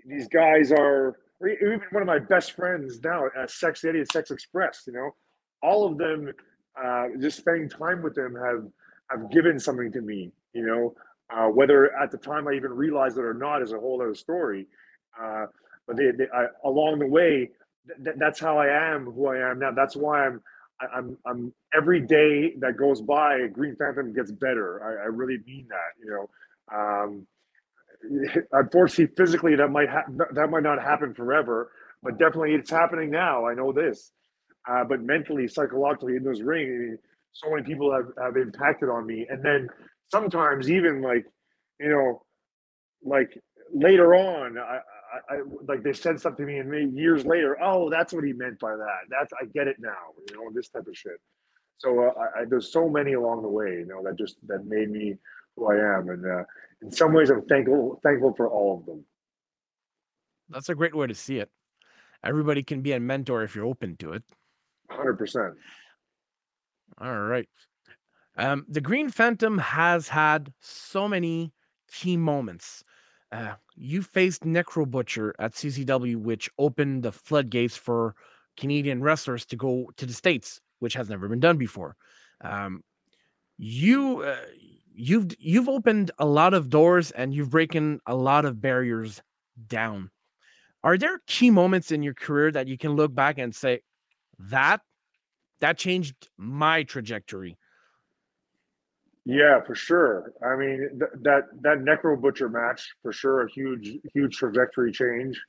these 0.06 0.28
guys 0.28 0.72
are 0.72 1.16
even 1.44 1.80
one 1.90 2.02
of 2.02 2.06
my 2.06 2.18
best 2.18 2.52
friends 2.52 3.00
now 3.02 3.24
at 3.40 3.50
Sex 3.50 3.84
Eddie 3.84 4.00
and 4.00 4.08
Sex 4.10 4.30
Express, 4.30 4.84
you 4.86 4.92
know, 4.92 5.10
all 5.62 5.86
of 5.86 5.98
them 5.98 6.32
uh, 6.82 7.06
just 7.20 7.38
spending 7.38 7.68
time 7.68 8.02
with 8.02 8.14
them 8.14 8.34
have 8.34 8.64
have 9.10 9.30
given 9.30 9.58
something 9.58 9.92
to 9.92 10.00
me, 10.00 10.30
you 10.54 10.66
know, 10.66 10.94
uh, 11.34 11.48
whether 11.48 11.96
at 11.96 12.10
the 12.10 12.18
time 12.18 12.48
I 12.48 12.52
even 12.52 12.72
realized 12.72 13.18
it 13.18 13.24
or 13.24 13.34
not 13.34 13.62
is 13.62 13.72
a 13.72 13.78
whole 13.78 14.00
other 14.00 14.14
story. 14.14 14.66
Uh, 15.20 15.46
but 15.86 15.96
they, 15.96 16.10
they 16.16 16.26
I, 16.34 16.46
along 16.64 17.00
the 17.00 17.06
way, 17.06 17.50
th- 18.04 18.16
that's 18.18 18.40
how 18.40 18.58
I 18.58 18.68
am, 18.94 19.06
who 19.06 19.28
I 19.28 19.50
am 19.50 19.58
now. 19.60 19.72
That's 19.72 19.96
why 19.96 20.26
I'm 20.26 20.42
I'm 20.94 21.18
I'm 21.26 21.54
every 21.74 22.00
day 22.00 22.54
that 22.60 22.76
goes 22.76 23.00
by, 23.02 23.46
Green 23.52 23.76
Phantom 23.76 24.12
gets 24.14 24.32
better. 24.32 24.82
I, 24.84 25.04
I 25.04 25.06
really 25.06 25.38
mean 25.46 25.68
that. 25.70 26.04
You 26.04 26.10
know, 26.10 26.76
um, 26.76 27.26
unfortunately, 28.52 29.14
physically 29.16 29.56
that 29.56 29.68
might 29.70 29.88
ha- 29.88 30.06
that 30.34 30.50
might 30.50 30.62
not 30.64 30.82
happen 30.82 31.14
forever, 31.14 31.70
but 32.02 32.18
definitely 32.18 32.54
it's 32.54 32.70
happening 32.70 33.10
now. 33.10 33.46
I 33.46 33.54
know 33.54 33.72
this, 33.72 34.12
uh, 34.70 34.84
but 34.84 35.02
mentally, 35.02 35.48
psychologically, 35.48 36.16
in 36.16 36.24
those 36.24 36.42
rings, 36.42 36.98
so 37.32 37.50
many 37.50 37.62
people 37.64 37.92
have 37.92 38.08
have 38.22 38.36
impacted 38.36 38.88
on 38.88 39.06
me, 39.06 39.26
and 39.30 39.44
then 39.44 39.68
sometimes 40.10 40.70
even 40.70 41.02
like, 41.02 41.26
you 41.80 41.90
know, 41.90 42.22
like 43.04 43.38
later 43.74 44.14
on, 44.14 44.58
I, 44.58 44.80
I, 45.12 45.34
I, 45.34 45.38
like 45.68 45.82
they 45.82 45.92
said 45.92 46.20
something 46.20 46.46
to 46.46 46.52
me, 46.52 46.58
and 46.58 46.70
maybe 46.70 46.90
years 46.92 47.24
later, 47.24 47.58
oh, 47.62 47.90
that's 47.90 48.12
what 48.12 48.24
he 48.24 48.32
meant 48.32 48.58
by 48.58 48.74
that. 48.76 49.00
That's 49.10 49.32
I 49.40 49.44
get 49.52 49.68
it 49.68 49.76
now. 49.78 49.90
You 50.28 50.36
know, 50.36 50.50
this 50.54 50.68
type 50.68 50.86
of 50.86 50.96
shit. 50.96 51.20
So 51.78 52.00
uh, 52.00 52.12
I, 52.40 52.44
there's 52.48 52.72
so 52.72 52.88
many 52.88 53.14
along 53.14 53.42
the 53.42 53.48
way, 53.48 53.70
you 53.70 53.86
know, 53.86 54.02
that 54.04 54.16
just 54.16 54.36
that 54.46 54.64
made 54.64 54.90
me 54.90 55.16
who 55.56 55.70
I 55.70 55.98
am, 55.98 56.08
and 56.08 56.24
uh, 56.24 56.44
in 56.80 56.90
some 56.90 57.12
ways, 57.12 57.30
I'm 57.30 57.44
thankful 57.46 58.00
thankful 58.02 58.34
for 58.36 58.48
all 58.48 58.78
of 58.78 58.86
them. 58.86 59.04
That's 60.48 60.68
a 60.68 60.74
great 60.74 60.94
way 60.94 61.06
to 61.06 61.14
see 61.14 61.38
it. 61.38 61.50
Everybody 62.24 62.62
can 62.62 62.82
be 62.82 62.92
a 62.92 63.00
mentor 63.00 63.42
if 63.42 63.54
you're 63.54 63.66
open 63.66 63.96
to 63.98 64.12
it. 64.12 64.22
Hundred 64.90 65.18
percent. 65.18 65.54
All 67.00 67.20
right. 67.20 67.48
Um, 68.36 68.64
the 68.68 68.80
Green 68.80 69.10
Phantom 69.10 69.58
has 69.58 70.08
had 70.08 70.52
so 70.60 71.08
many 71.08 71.52
key 71.92 72.16
moments. 72.16 72.82
Uh, 73.32 73.54
you 73.74 74.02
faced 74.02 74.42
Necro 74.42 74.86
Butcher 74.88 75.34
at 75.38 75.54
CZW, 75.54 76.16
which 76.16 76.50
opened 76.58 77.02
the 77.02 77.12
floodgates 77.12 77.76
for 77.76 78.14
Canadian 78.58 79.02
wrestlers 79.02 79.46
to 79.46 79.56
go 79.56 79.90
to 79.96 80.04
the 80.04 80.12
states, 80.12 80.60
which 80.80 80.92
has 80.94 81.08
never 81.08 81.28
been 81.28 81.40
done 81.40 81.56
before. 81.56 81.96
Um, 82.42 82.84
you 83.56 84.22
uh, 84.22 84.36
you've 84.94 85.30
you've 85.38 85.68
opened 85.68 86.10
a 86.18 86.26
lot 86.26 86.52
of 86.52 86.68
doors 86.68 87.10
and 87.12 87.32
you've 87.32 87.50
broken 87.50 88.00
a 88.06 88.14
lot 88.14 88.44
of 88.44 88.60
barriers 88.60 89.22
down. 89.66 90.10
Are 90.84 90.98
there 90.98 91.20
key 91.26 91.50
moments 91.50 91.90
in 91.90 92.02
your 92.02 92.14
career 92.14 92.50
that 92.50 92.68
you 92.68 92.76
can 92.76 92.96
look 92.96 93.14
back 93.14 93.38
and 93.38 93.54
say 93.54 93.80
that 94.38 94.80
that 95.60 95.78
changed 95.78 96.28
my 96.36 96.82
trajectory? 96.82 97.56
Yeah, 99.24 99.60
for 99.64 99.74
sure. 99.74 100.32
I 100.44 100.56
mean, 100.56 100.98
th- 100.98 101.12
that 101.22 101.42
that 101.60 101.78
Necro 101.78 102.20
Butcher 102.20 102.48
match 102.48 102.88
for 103.02 103.12
sure, 103.12 103.46
a 103.46 103.50
huge 103.50 103.90
huge 104.14 104.36
trajectory 104.36 104.90
change. 104.90 105.40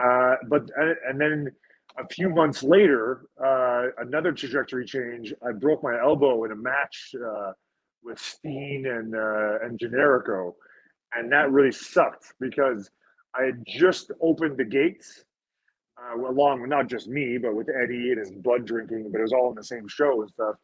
Uh, 0.00 0.36
but 0.48 0.68
and 1.08 1.20
then 1.20 1.50
a 1.98 2.06
few 2.08 2.30
months 2.30 2.62
later, 2.62 3.26
uh, 3.44 3.88
another 3.98 4.32
trajectory 4.32 4.84
change. 4.86 5.34
I 5.46 5.52
broke 5.52 5.82
my 5.82 5.98
elbow 6.00 6.44
in 6.44 6.52
a 6.52 6.56
match 6.56 7.14
uh, 7.24 7.52
with 8.04 8.18
Steen 8.18 8.86
and 8.86 9.14
uh, 9.14 9.60
and 9.64 9.78
Generico, 9.78 10.54
and 11.14 11.32
that 11.32 11.52
really 11.52 11.72
sucked 11.72 12.34
because 12.40 12.90
I 13.38 13.44
had 13.44 13.64
just 13.66 14.12
opened 14.22 14.58
the 14.58 14.64
gates 14.64 15.24
uh, 16.00 16.16
along 16.28 16.60
with 16.62 16.70
not 16.70 16.88
just 16.88 17.08
me, 17.08 17.38
but 17.38 17.54
with 17.54 17.68
Eddie 17.68 18.10
and 18.12 18.18
his 18.18 18.32
blood 18.32 18.66
drinking, 18.66 19.10
but 19.12 19.18
it 19.18 19.22
was 19.22 19.32
all 19.32 19.50
in 19.50 19.56
the 19.56 19.64
same 19.64 19.88
show 19.88 20.22
and 20.22 20.30
stuff. 20.30 20.56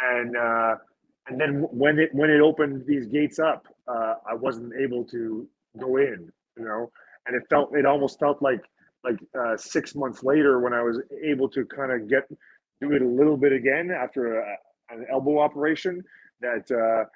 And 0.00 0.36
uh, 0.36 0.76
and 1.30 1.40
then 1.40 1.66
when 1.70 1.98
it 1.98 2.10
when 2.12 2.28
it 2.28 2.40
opened 2.40 2.84
these 2.86 3.06
gates 3.06 3.38
up, 3.38 3.66
uh, 3.86 4.14
I 4.28 4.34
wasn't 4.34 4.72
able 4.74 5.04
to 5.06 5.48
go 5.78 5.96
in, 5.96 6.30
you 6.58 6.64
know, 6.64 6.90
and 7.26 7.36
it 7.36 7.44
felt 7.48 7.74
it 7.74 7.86
almost 7.86 8.18
felt 8.18 8.42
like 8.42 8.62
like 9.04 9.18
uh, 9.38 9.56
six 9.56 9.94
months 9.94 10.24
later 10.24 10.58
when 10.58 10.74
I 10.74 10.82
was 10.82 11.00
able 11.22 11.48
to 11.50 11.64
kind 11.64 11.92
of 11.92 12.08
get 12.08 12.28
do 12.80 12.92
it 12.92 13.02
a 13.02 13.06
little 13.06 13.36
bit 13.36 13.52
again 13.52 13.90
after 13.90 14.40
a, 14.40 14.56
an 14.90 15.06
elbow 15.10 15.38
operation 15.38 16.02
that 16.40 16.68
uh, 16.70 17.08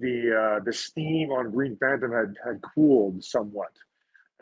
the 0.00 0.58
uh, 0.60 0.64
the 0.64 0.72
steam 0.72 1.32
on 1.32 1.50
Green 1.50 1.76
Phantom 1.76 2.12
had 2.12 2.36
had 2.44 2.62
cooled 2.62 3.24
somewhat, 3.24 3.72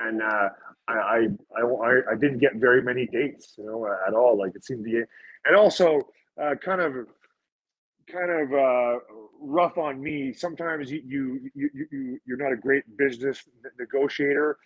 and 0.00 0.20
uh, 0.20 0.50
I, 0.86 0.92
I 0.92 1.28
I 1.56 2.00
I 2.12 2.14
didn't 2.14 2.40
get 2.40 2.56
very 2.56 2.82
many 2.82 3.06
dates, 3.06 3.54
you 3.56 3.64
know, 3.64 3.88
at 4.06 4.12
all. 4.12 4.36
Like 4.36 4.54
it 4.54 4.66
seemed 4.66 4.84
to 4.84 4.90
be, 4.90 5.02
and 5.46 5.56
also 5.56 6.08
uh, 6.40 6.56
kind 6.62 6.82
of 6.82 7.06
kind 8.10 8.30
of 8.30 8.52
uh, 8.52 8.98
rough 9.40 9.78
on 9.78 10.02
me. 10.02 10.32
Sometimes 10.32 10.90
you 10.90 11.02
you 11.06 11.50
you 11.54 11.70
you 11.90 12.20
you're 12.26 12.36
not 12.36 12.52
a 12.52 12.56
great 12.56 12.84
business 12.96 13.42
negotiator, 13.78 14.58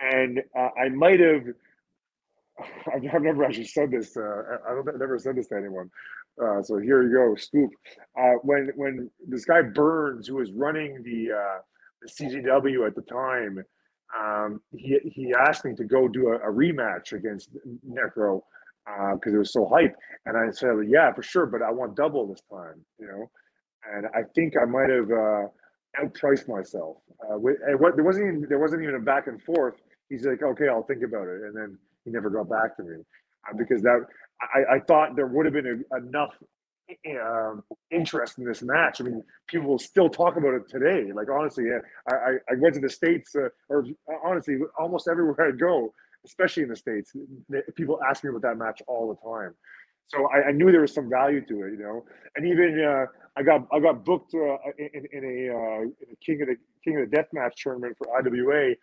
and 0.00 0.40
uh, 0.58 0.68
I 0.80 0.88
might 0.90 1.20
have. 1.20 1.44
I've 2.94 3.22
never 3.22 3.44
actually 3.44 3.66
said 3.66 3.90
this. 3.90 4.16
Uh, 4.16 4.58
I 4.68 4.74
don't 4.74 4.88
I've 4.88 4.98
never 4.98 5.18
said 5.18 5.36
this 5.36 5.48
to 5.48 5.56
anyone. 5.56 5.90
Uh, 6.42 6.62
so 6.62 6.78
here 6.78 7.02
you 7.02 7.12
go, 7.12 7.34
scoop. 7.36 7.70
Uh, 8.18 8.34
when 8.42 8.70
when 8.76 9.10
this 9.26 9.44
guy 9.44 9.62
Burns, 9.62 10.28
who 10.28 10.36
was 10.36 10.52
running 10.52 11.02
the 11.02 11.32
uh, 11.34 11.58
the 12.02 12.84
at 12.86 12.94
the 12.94 13.02
time, 13.02 13.64
um, 14.18 14.60
he 14.76 14.98
he 15.04 15.34
asked 15.38 15.64
me 15.64 15.74
to 15.74 15.84
go 15.84 16.08
do 16.08 16.28
a, 16.28 16.36
a 16.36 16.52
rematch 16.52 17.12
against 17.12 17.50
Necro 17.88 18.42
because 19.14 19.32
uh, 19.32 19.36
it 19.36 19.38
was 19.38 19.52
so 19.52 19.66
hype. 19.66 19.94
And 20.26 20.36
I 20.36 20.50
said, 20.50 20.70
yeah, 20.86 21.12
for 21.12 21.22
sure, 21.22 21.46
but 21.46 21.62
I 21.62 21.70
want 21.70 21.96
double 21.96 22.26
this 22.26 22.42
time, 22.50 22.84
you 22.98 23.06
know. 23.06 23.30
And 23.92 24.06
I 24.14 24.22
think 24.34 24.54
I 24.60 24.64
might 24.64 24.90
have 24.90 25.10
uh, 25.10 25.46
outpriced 26.02 26.48
myself. 26.48 26.98
Uh, 27.22 27.38
what 27.38 27.96
there 27.96 28.04
wasn't 28.04 28.26
even 28.26 28.46
there 28.48 28.58
wasn't 28.58 28.82
even 28.82 28.96
a 28.96 29.00
back 29.00 29.26
and 29.26 29.40
forth. 29.42 29.74
He's 30.08 30.24
like, 30.24 30.42
okay, 30.42 30.68
I'll 30.68 30.82
think 30.84 31.02
about 31.02 31.28
it, 31.28 31.42
and 31.42 31.56
then 31.56 31.78
he 32.04 32.10
never 32.10 32.30
got 32.30 32.48
back 32.48 32.76
to 32.76 32.82
me 32.82 32.96
uh, 33.48 33.56
because 33.56 33.82
that 33.82 34.04
I, 34.42 34.76
I 34.76 34.80
thought 34.80 35.16
there 35.16 35.26
would 35.26 35.46
have 35.46 35.54
been 35.54 35.84
a, 35.92 35.96
enough 35.96 36.34
um, 37.20 37.62
interest 37.90 38.38
in 38.38 38.44
this 38.44 38.62
match. 38.62 39.00
I 39.00 39.04
mean, 39.04 39.22
people 39.46 39.78
still 39.78 40.08
talk 40.08 40.36
about 40.36 40.54
it 40.54 40.68
today. 40.68 41.12
Like 41.12 41.28
honestly, 41.30 41.64
I 42.10 42.14
I, 42.14 42.30
I 42.50 42.54
went 42.58 42.74
to 42.74 42.80
the 42.80 42.90
states, 42.90 43.34
uh, 43.36 43.48
or 43.68 43.86
honestly, 44.24 44.58
almost 44.78 45.08
everywhere 45.08 45.48
I 45.48 45.52
go, 45.52 45.92
especially 46.24 46.62
in 46.64 46.68
the 46.68 46.76
states, 46.76 47.12
people 47.74 47.98
ask 48.08 48.24
me 48.24 48.30
about 48.30 48.42
that 48.42 48.56
match 48.56 48.82
all 48.86 49.08
the 49.08 49.28
time. 49.28 49.54
So 50.08 50.26
I, 50.28 50.48
I 50.48 50.52
knew 50.52 50.72
there 50.72 50.80
was 50.80 50.94
some 50.94 51.08
value 51.10 51.44
to 51.46 51.54
it, 51.66 51.72
you 51.72 51.78
know. 51.78 52.04
And 52.36 52.46
even 52.46 52.82
uh, 52.82 53.06
I 53.36 53.42
got 53.42 53.66
I 53.72 53.78
got 53.78 54.04
booked 54.04 54.34
uh, 54.34 54.56
in, 54.78 55.06
in, 55.12 55.24
a, 55.24 55.54
uh, 55.54 55.82
in 55.82 56.08
a 56.12 56.16
King 56.24 56.42
of 56.42 56.48
the 56.48 56.56
King 56.82 57.00
of 57.00 57.10
the 57.10 57.16
Death 57.16 57.28
match 57.32 57.62
tournament 57.62 57.96
for 57.98 58.08
IWA 58.18 58.74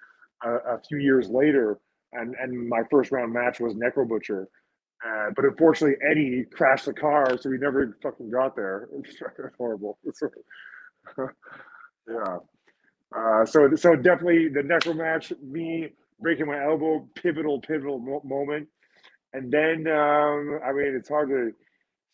uh, 0.45 0.76
a 0.76 0.82
few 0.88 0.98
years 0.98 1.30
later, 1.30 1.80
and 2.13 2.36
and 2.39 2.69
my 2.69 2.82
first 2.91 3.12
round 3.12 3.34
match 3.34 3.60
was 3.60 3.74
Necro 3.74 4.08
Butcher. 4.08 4.48
Uh, 5.06 5.30
but 5.36 5.45
unfortunately, 5.45 5.98
Eddie 6.10 6.45
crashed 6.54 6.86
the 6.86 6.93
car, 6.93 7.38
so 7.39 7.50
we 7.50 7.58
never 7.58 7.98
fucking 8.02 8.30
got 8.30 8.56
there. 8.56 8.88
It's 9.04 9.19
horrible. 9.58 9.98
yeah. 12.08 12.38
Uh, 13.15 13.45
so 13.45 13.76
so 13.76 13.95
definitely 13.95 14.50
the 14.50 14.62
Necro 14.62 14.95
match, 14.95 15.34
me 15.41 15.89
breaking 16.19 16.47
my 16.47 16.63
elbow, 16.63 17.08
pivotal, 17.15 17.62
pivotal 17.62 17.99
mo- 17.99 18.21
moment. 18.23 18.67
And 19.34 19.51
then, 19.51 19.88
um, 19.88 20.60
I 20.65 20.71
mean, 20.71 20.95
it's 20.97 21.10
hard 21.10 21.30
to 21.30 21.51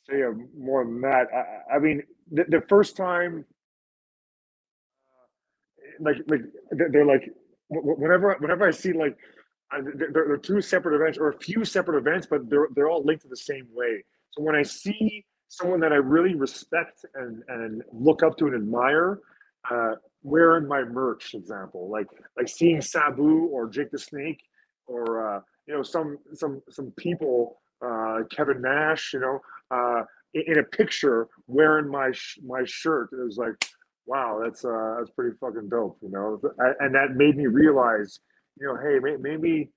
say 0.09 0.21
more 0.57 0.83
than 0.83 1.01
that. 1.01 1.27
I, 1.33 1.75
I 1.75 1.79
mean, 1.79 2.03
the, 2.31 2.45
the, 2.47 2.61
first 2.67 2.97
time, 2.97 3.45
uh, 5.05 6.03
like, 6.03 6.17
like 6.27 6.41
they're 6.91 7.05
like, 7.05 7.29
whenever, 7.69 8.35
whenever 8.39 8.67
I 8.67 8.71
see 8.71 8.93
like, 8.93 9.17
they're, 9.95 10.11
they're 10.11 10.37
two 10.37 10.61
separate 10.61 10.95
events 10.95 11.17
or 11.17 11.29
a 11.29 11.37
few 11.37 11.63
separate 11.63 11.97
events, 11.97 12.27
but 12.29 12.49
they're 12.49 12.67
they're 12.75 12.89
all 12.89 13.03
linked 13.05 13.21
to 13.21 13.29
the 13.29 13.37
same 13.37 13.67
way. 13.71 14.03
So 14.31 14.43
when 14.43 14.53
I 14.53 14.63
see 14.63 15.25
someone 15.51 15.81
that 15.81 15.91
I 15.91 15.97
really 15.97 16.33
respect 16.33 17.05
and 17.15 17.43
and 17.47 17.83
look 17.91 18.23
up 18.23 18.37
to 18.37 18.47
and 18.47 18.55
admire. 18.55 19.19
Uh, 19.69 19.95
wearing 20.23 20.67
my 20.67 20.83
merch, 20.83 21.33
example, 21.33 21.89
like 21.89 22.07
like 22.37 22.47
seeing 22.47 22.81
Sabu 22.81 23.47
or 23.47 23.69
Jake 23.69 23.91
the 23.91 23.99
Snake 23.99 24.41
or 24.87 25.35
uh, 25.35 25.41
you 25.67 25.73
know 25.73 25.83
some 25.83 26.17
some 26.33 26.61
some 26.69 26.91
people, 26.97 27.61
uh, 27.85 28.19
Kevin 28.29 28.61
Nash, 28.61 29.13
you 29.13 29.19
know, 29.19 29.39
uh, 29.71 30.03
in, 30.33 30.43
in 30.47 30.59
a 30.59 30.63
picture 30.63 31.27
wearing 31.47 31.89
my 31.89 32.11
sh- 32.11 32.39
my 32.45 32.61
shirt. 32.65 33.09
It 33.13 33.23
was 33.23 33.37
like, 33.37 33.53
wow, 34.05 34.41
that's 34.43 34.63
uh, 34.65 34.95
that's 34.99 35.11
pretty 35.11 35.35
fucking 35.39 35.69
dope, 35.69 35.97
you 36.01 36.09
know. 36.09 36.39
And 36.79 36.93
that 36.95 37.15
made 37.15 37.37
me 37.37 37.47
realize, 37.47 38.19
you 38.59 38.67
know, 38.67 38.75
hey, 38.75 38.99
maybe, 38.99 39.69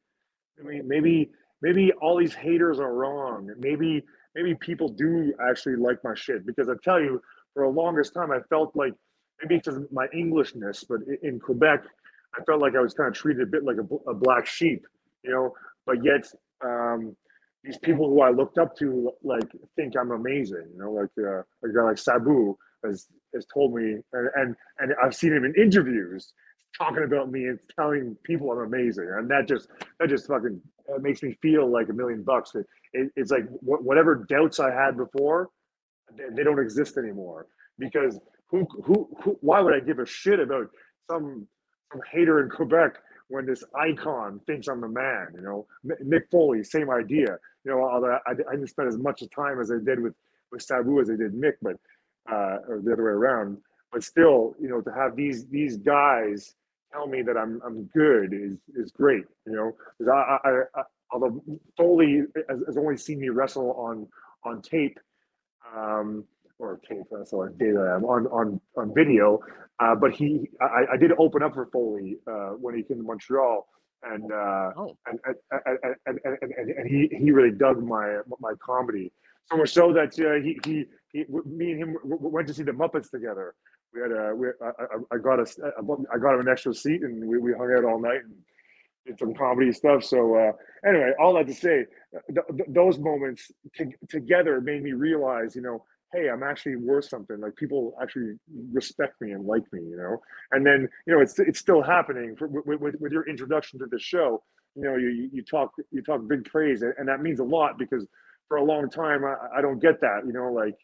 maybe, 0.62 0.82
maybe, 0.84 1.30
maybe 1.62 1.92
all 2.00 2.18
these 2.18 2.34
haters 2.34 2.80
are 2.80 2.92
wrong. 2.92 3.50
Maybe 3.58 4.02
maybe 4.34 4.54
people 4.56 4.88
do 4.88 5.32
actually 5.48 5.76
like 5.76 6.02
my 6.04 6.14
shit 6.14 6.44
because 6.46 6.68
I 6.68 6.74
tell 6.82 7.00
you, 7.00 7.20
for 7.54 7.64
the 7.64 7.72
longest 7.72 8.14
time, 8.14 8.30
I 8.30 8.40
felt 8.50 8.74
like 8.74 8.92
maybe 9.42 9.56
because 9.56 9.76
of 9.76 9.90
my 9.92 10.06
Englishness, 10.12 10.84
but 10.84 11.00
in 11.22 11.40
Quebec, 11.40 11.84
I 12.38 12.42
felt 12.44 12.60
like 12.60 12.74
I 12.76 12.80
was 12.80 12.94
kind 12.94 13.08
of 13.08 13.14
treated 13.14 13.42
a 13.42 13.46
bit 13.46 13.64
like 13.64 13.76
a, 13.76 14.10
a 14.10 14.14
black 14.14 14.46
sheep, 14.46 14.86
you 15.22 15.30
know. 15.30 15.52
But 15.86 16.04
yet, 16.04 16.26
um, 16.64 17.16
these 17.62 17.78
people 17.78 18.08
who 18.08 18.22
I 18.22 18.30
looked 18.30 18.58
up 18.58 18.76
to, 18.78 19.12
like, 19.22 19.50
think 19.76 19.94
I'm 19.98 20.10
amazing, 20.10 20.66
you 20.72 20.78
know. 20.78 20.92
Like 20.92 21.10
uh, 21.18 21.40
a 21.40 21.72
guy 21.74 21.82
like 21.82 21.98
Sabu 21.98 22.56
has 22.84 23.06
has 23.34 23.46
told 23.52 23.74
me, 23.74 23.96
and, 24.12 24.28
and 24.36 24.56
and 24.78 24.94
I've 25.02 25.14
seen 25.14 25.32
him 25.32 25.44
in 25.44 25.54
interviews 25.54 26.32
talking 26.76 27.04
about 27.04 27.30
me 27.30 27.46
and 27.46 27.58
telling 27.78 28.16
people 28.24 28.50
I'm 28.50 28.58
amazing, 28.58 29.08
and 29.16 29.30
that 29.30 29.46
just 29.48 29.68
that 30.00 30.08
just 30.08 30.26
fucking 30.26 30.60
makes 31.00 31.22
me 31.22 31.36
feel 31.40 31.70
like 31.70 31.88
a 31.88 31.92
million 31.92 32.22
bucks. 32.22 32.54
It, 32.54 32.66
it, 32.92 33.10
it's 33.16 33.30
like 33.30 33.48
wh- 33.60 33.84
whatever 33.84 34.26
doubts 34.28 34.60
I 34.60 34.70
had 34.72 34.96
before, 34.96 35.50
they, 36.16 36.24
they 36.34 36.42
don't 36.42 36.58
exist 36.58 36.96
anymore 36.96 37.46
because 37.78 38.18
who, 38.54 38.68
who, 38.84 39.08
who, 39.22 39.38
why 39.40 39.60
would 39.60 39.74
I 39.74 39.80
give 39.80 39.98
a 39.98 40.06
shit 40.06 40.38
about 40.38 40.70
some, 41.10 41.48
some 41.90 42.00
hater 42.12 42.40
in 42.40 42.48
Quebec 42.48 42.94
when 43.28 43.46
this 43.46 43.64
icon 43.74 44.40
thinks 44.46 44.68
I'm 44.68 44.80
the 44.80 44.88
man? 44.88 45.28
You 45.34 45.42
know, 45.42 45.66
Mick 46.04 46.30
Foley, 46.30 46.62
same 46.62 46.88
idea. 46.88 47.36
You 47.64 47.72
know, 47.72 47.82
although 47.82 48.18
I, 48.26 48.30
I 48.30 48.52
didn't 48.52 48.68
spend 48.68 48.88
as 48.88 48.96
much 48.96 49.22
time 49.34 49.60
as 49.60 49.72
I 49.72 49.76
did 49.84 50.00
with 50.00 50.14
with 50.52 50.62
Sabu 50.62 51.00
as 51.00 51.10
I 51.10 51.16
did 51.16 51.32
Mick, 51.32 51.54
but 51.62 51.74
uh, 52.30 52.58
or 52.68 52.80
the 52.84 52.92
other 52.92 53.04
way 53.04 53.10
around. 53.10 53.58
But 53.90 54.04
still, 54.04 54.54
you 54.60 54.68
know, 54.68 54.80
to 54.82 54.92
have 54.92 55.16
these 55.16 55.46
these 55.46 55.76
guys 55.76 56.54
tell 56.92 57.08
me 57.08 57.22
that 57.22 57.36
I'm 57.36 57.60
I'm 57.66 57.84
good 57.94 58.32
is 58.32 58.58
is 58.76 58.92
great. 58.92 59.24
You 59.46 59.52
know, 59.52 59.72
because 59.98 60.12
I, 60.12 60.48
I, 60.48 60.50
I, 60.76 60.82
although 61.10 61.42
Foley 61.76 62.22
has, 62.48 62.60
has 62.66 62.76
only 62.76 62.98
seen 62.98 63.18
me 63.18 63.30
wrestle 63.30 63.72
on 63.72 64.06
on 64.44 64.62
tape. 64.62 65.00
Um, 65.76 66.24
or 66.64 66.80
tape, 66.88 67.06
that's 67.10 67.32
all 67.32 67.48
data 67.48 68.00
on 68.04 68.26
on 68.26 68.60
on 68.76 68.94
video. 68.94 69.40
Uh, 69.80 69.94
but 69.94 70.12
he, 70.12 70.48
I, 70.60 70.84
I 70.92 70.96
did 70.96 71.10
open 71.18 71.42
up 71.42 71.54
for 71.54 71.66
Foley 71.66 72.18
uh, 72.28 72.50
when 72.50 72.76
he 72.76 72.82
came 72.84 72.98
to 72.98 73.02
Montreal, 73.02 73.66
and, 74.04 74.30
uh, 74.30 74.70
oh. 74.76 74.96
and, 75.06 75.18
and, 75.24 75.36
and, 76.06 76.20
and, 76.24 76.48
and, 76.52 76.70
and, 76.70 76.88
he 76.88 77.08
he 77.16 77.32
really 77.32 77.50
dug 77.50 77.82
my 77.82 78.18
my 78.38 78.52
comedy 78.64 79.10
so 79.50 79.56
much 79.56 79.72
so 79.72 79.92
that 79.92 80.18
uh, 80.20 80.40
he, 80.42 80.58
he 80.64 80.84
he 81.12 81.24
me 81.44 81.72
and 81.72 81.80
him 81.80 81.96
went 82.04 82.46
to 82.48 82.54
see 82.54 82.62
the 82.62 82.72
Muppets 82.72 83.10
together. 83.10 83.54
We 83.92 84.00
had 84.00 84.12
a 84.12 84.34
we, 84.34 84.48
I, 84.62 85.14
I 85.14 85.18
got 85.18 85.40
a 85.40 85.46
I 86.12 86.18
got 86.18 86.34
him 86.34 86.40
an 86.40 86.48
extra 86.48 86.72
seat, 86.72 87.02
and 87.02 87.26
we, 87.26 87.38
we 87.38 87.52
hung 87.52 87.74
out 87.76 87.84
all 87.84 88.00
night 88.00 88.20
and 88.24 88.34
did 89.06 89.18
some 89.18 89.34
comedy 89.34 89.72
stuff. 89.72 90.04
So 90.04 90.36
uh, 90.36 90.52
anyway, 90.88 91.12
all 91.20 91.34
that 91.34 91.48
to 91.48 91.54
say, 91.54 91.86
th- 92.32 92.46
th- 92.56 92.68
those 92.68 92.98
moments 92.98 93.50
t- 93.76 93.94
together 94.08 94.60
made 94.60 94.82
me 94.82 94.92
realize, 94.92 95.56
you 95.56 95.62
know 95.62 95.84
hey, 96.14 96.30
I'm 96.30 96.42
actually 96.42 96.76
worth 96.76 97.06
something. 97.06 97.40
Like 97.40 97.56
people 97.56 97.94
actually 98.02 98.34
respect 98.72 99.20
me 99.20 99.32
and 99.32 99.44
like 99.46 99.64
me, 99.72 99.80
you 99.82 99.96
know. 99.96 100.18
And 100.52 100.66
then 100.66 100.88
you 101.06 101.14
know 101.14 101.20
it's 101.20 101.38
it's 101.38 101.60
still 101.60 101.82
happening 101.82 102.36
for, 102.36 102.48
with, 102.48 102.80
with, 102.80 102.94
with 103.00 103.12
your 103.12 103.28
introduction 103.28 103.78
to 103.80 103.86
the 103.90 103.98
show. 103.98 104.42
You 104.76 104.84
know, 104.84 104.96
you 104.96 105.30
you 105.32 105.42
talk 105.44 105.72
you 105.90 106.02
talk 106.02 106.20
big 106.28 106.44
praise, 106.46 106.82
and 106.82 107.08
that 107.08 107.22
means 107.22 107.40
a 107.40 107.44
lot 107.44 107.78
because 107.78 108.06
for 108.48 108.58
a 108.58 108.64
long 108.64 108.90
time 108.90 109.24
I, 109.24 109.58
I 109.58 109.62
don't 109.62 109.80
get 109.80 110.00
that. 110.02 110.22
You 110.26 110.32
know, 110.32 110.52
like 110.52 110.76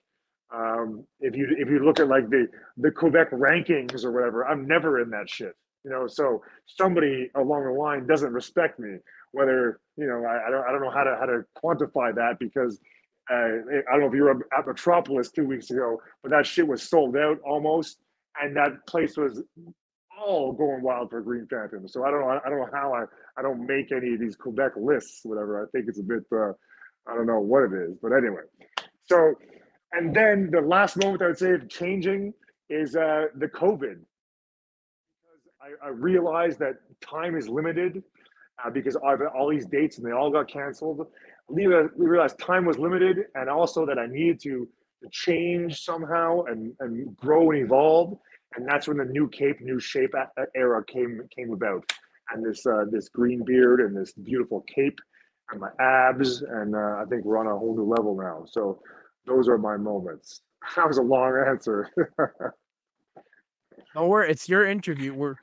um, 0.55 1.05
if 1.21 1.37
you 1.37 1.49
if 1.59 1.69
you 1.69 1.85
look 1.85 2.01
at 2.01 2.09
like 2.09 2.29
the 2.31 2.47
the 2.79 2.91
Quebec 2.91 3.31
rankings 3.33 4.05
or 4.05 4.13
whatever, 4.13 4.47
I'm 4.47 4.67
never 4.67 5.01
in 5.03 5.11
that 5.11 5.31
shit. 5.31 5.55
You 5.85 5.91
know, 5.91 6.07
so 6.09 6.43
somebody 6.67 7.31
along 7.37 7.65
the 7.65 7.73
line 7.73 8.07
doesn't 8.07 8.33
respect 8.33 8.79
me. 8.81 8.99
Whether 9.33 9.81
you 9.97 10.07
know, 10.07 10.25
I, 10.27 10.49
I 10.49 10.51
don't 10.51 10.65
I 10.69 10.73
don't 10.73 10.83
know 10.83 10.91
how 10.91 11.05
to 11.05 11.17
how 11.21 11.27
to 11.27 11.45
quantify 11.63 12.15
that 12.17 12.39
because 12.41 12.81
uh, 13.31 13.35
I 13.35 13.93
don't 13.93 14.01
know 14.01 14.09
if 14.09 14.15
you 14.15 14.25
were 14.25 14.47
at 14.57 14.67
Metropolis 14.67 15.31
two 15.31 15.47
weeks 15.47 15.71
ago, 15.71 16.01
but 16.23 16.31
that 16.31 16.47
shit 16.47 16.67
was 16.67 16.83
sold 16.83 17.17
out 17.17 17.39
almost, 17.47 17.99
and 18.41 18.57
that 18.57 18.87
place 18.87 19.17
was 19.17 19.43
all 20.21 20.53
going 20.53 20.83
wild 20.83 21.11
for 21.11 21.21
Green 21.21 21.47
Phantom. 21.49 21.87
So 21.87 22.05
I 22.05 22.11
don't 22.11 22.21
know. 22.21 22.41
I 22.45 22.49
don't 22.49 22.59
know 22.59 22.69
how 22.73 22.93
I 22.93 23.05
I 23.39 23.43
don't 23.43 23.67
make 23.67 23.93
any 23.93 24.15
of 24.15 24.21
these 24.21 24.37
Quebec 24.37 24.73
lists, 24.77 25.21
whatever. 25.23 25.63
I 25.63 25.71
think 25.71 25.89
it's 25.89 26.01
a 26.01 26.03
bit. 26.03 26.25
Uh, 26.33 26.53
I 27.07 27.15
don't 27.15 27.27
know 27.27 27.41
what 27.41 27.65
it 27.65 27.73
is, 27.73 27.97
but 28.03 28.13
anyway. 28.13 28.43
So, 29.05 29.35
and 29.93 30.15
then 30.15 30.51
the 30.51 30.61
last 30.61 30.97
moment 31.03 31.23
I 31.23 31.29
would 31.29 31.39
say 31.39 31.53
of 31.53 31.69
changing 31.69 32.35
is 32.69 32.95
uh, 32.97 33.27
the 33.37 33.49
COVID. 33.49 33.99
Because 35.23 35.47
I, 35.61 35.87
I 35.87 35.89
realized 35.91 36.59
that 36.59 36.77
time 37.01 37.37
is 37.37 37.49
limited 37.49 38.03
uh, 38.65 38.71
because 38.71 38.97
I've 38.97 39.21
all 39.35 39.51
these 39.51 39.67
dates 39.67 39.99
and 39.99 40.07
they 40.07 40.13
all 40.13 40.31
got 40.31 40.49
canceled 40.49 41.07
we 41.51 41.67
realized 41.67 42.39
time 42.39 42.65
was 42.65 42.79
limited 42.79 43.27
and 43.35 43.49
also 43.49 43.85
that 43.87 43.99
I 43.99 44.07
needed 44.07 44.41
to, 44.43 44.69
change 45.11 45.83
somehow 45.83 46.43
and, 46.45 46.75
and 46.81 47.17
grow 47.17 47.51
and 47.51 47.61
evolve. 47.61 48.19
And 48.55 48.69
that's 48.69 48.87
when 48.87 48.99
the 48.99 49.07
new 49.07 49.29
cape, 49.29 49.61
new 49.63 49.81
shape 49.81 50.13
era 50.55 50.85
came 50.85 51.23
came 51.35 51.53
about. 51.53 51.91
And 52.31 52.45
this 52.45 52.67
uh, 52.67 52.85
this 52.91 53.09
green 53.09 53.43
beard 53.45 53.81
and 53.81 53.97
this 53.97 54.13
beautiful 54.13 54.63
cape 54.63 54.99
and 55.51 55.61
my 55.61 55.71
abs. 55.81 56.43
And 56.43 56.75
uh, 56.75 56.99
I 57.01 57.05
think 57.09 57.25
we're 57.25 57.39
on 57.39 57.47
a 57.47 57.57
whole 57.57 57.75
new 57.75 57.85
level 57.85 58.15
now. 58.15 58.45
So 58.47 58.83
those 59.27 59.49
are 59.49 59.59
my 59.59 59.77
moments. 59.77 60.43
That 60.77 60.87
was 60.87 60.99
a 60.99 61.03
long 61.03 61.43
answer. 61.49 61.89
Don't 63.95 64.09
worry, 64.09 64.31
it's 64.31 64.47
your 64.47 64.67
interview. 64.67 65.15
We're 65.15 65.37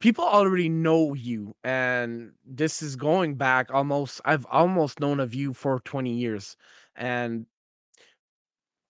people 0.00 0.24
already 0.24 0.68
know 0.68 1.14
you 1.14 1.54
and 1.64 2.32
this 2.46 2.82
is 2.82 2.96
going 2.96 3.34
back 3.34 3.72
almost 3.72 4.20
i've 4.24 4.46
almost 4.50 5.00
known 5.00 5.20
of 5.20 5.34
you 5.34 5.52
for 5.52 5.80
20 5.80 6.10
years 6.10 6.56
and 6.96 7.46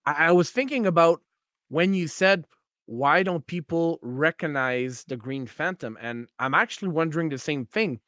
I, 0.06 0.28
I, 0.28 0.32
was 0.32 0.50
thinking 0.50 0.86
about 0.86 1.20
when 1.68 1.94
you 1.94 2.08
said 2.08 2.44
why 2.86 3.22
don't 3.22 3.46
people 3.46 3.98
recognize 4.02 5.04
the 5.04 5.16
green 5.16 5.46
phantom 5.46 5.96
and 6.00 6.28
i'm 6.38 6.54
actually 6.54 6.88
wondering 6.88 7.28
the 7.28 7.38
same 7.38 7.64
thing 7.64 8.00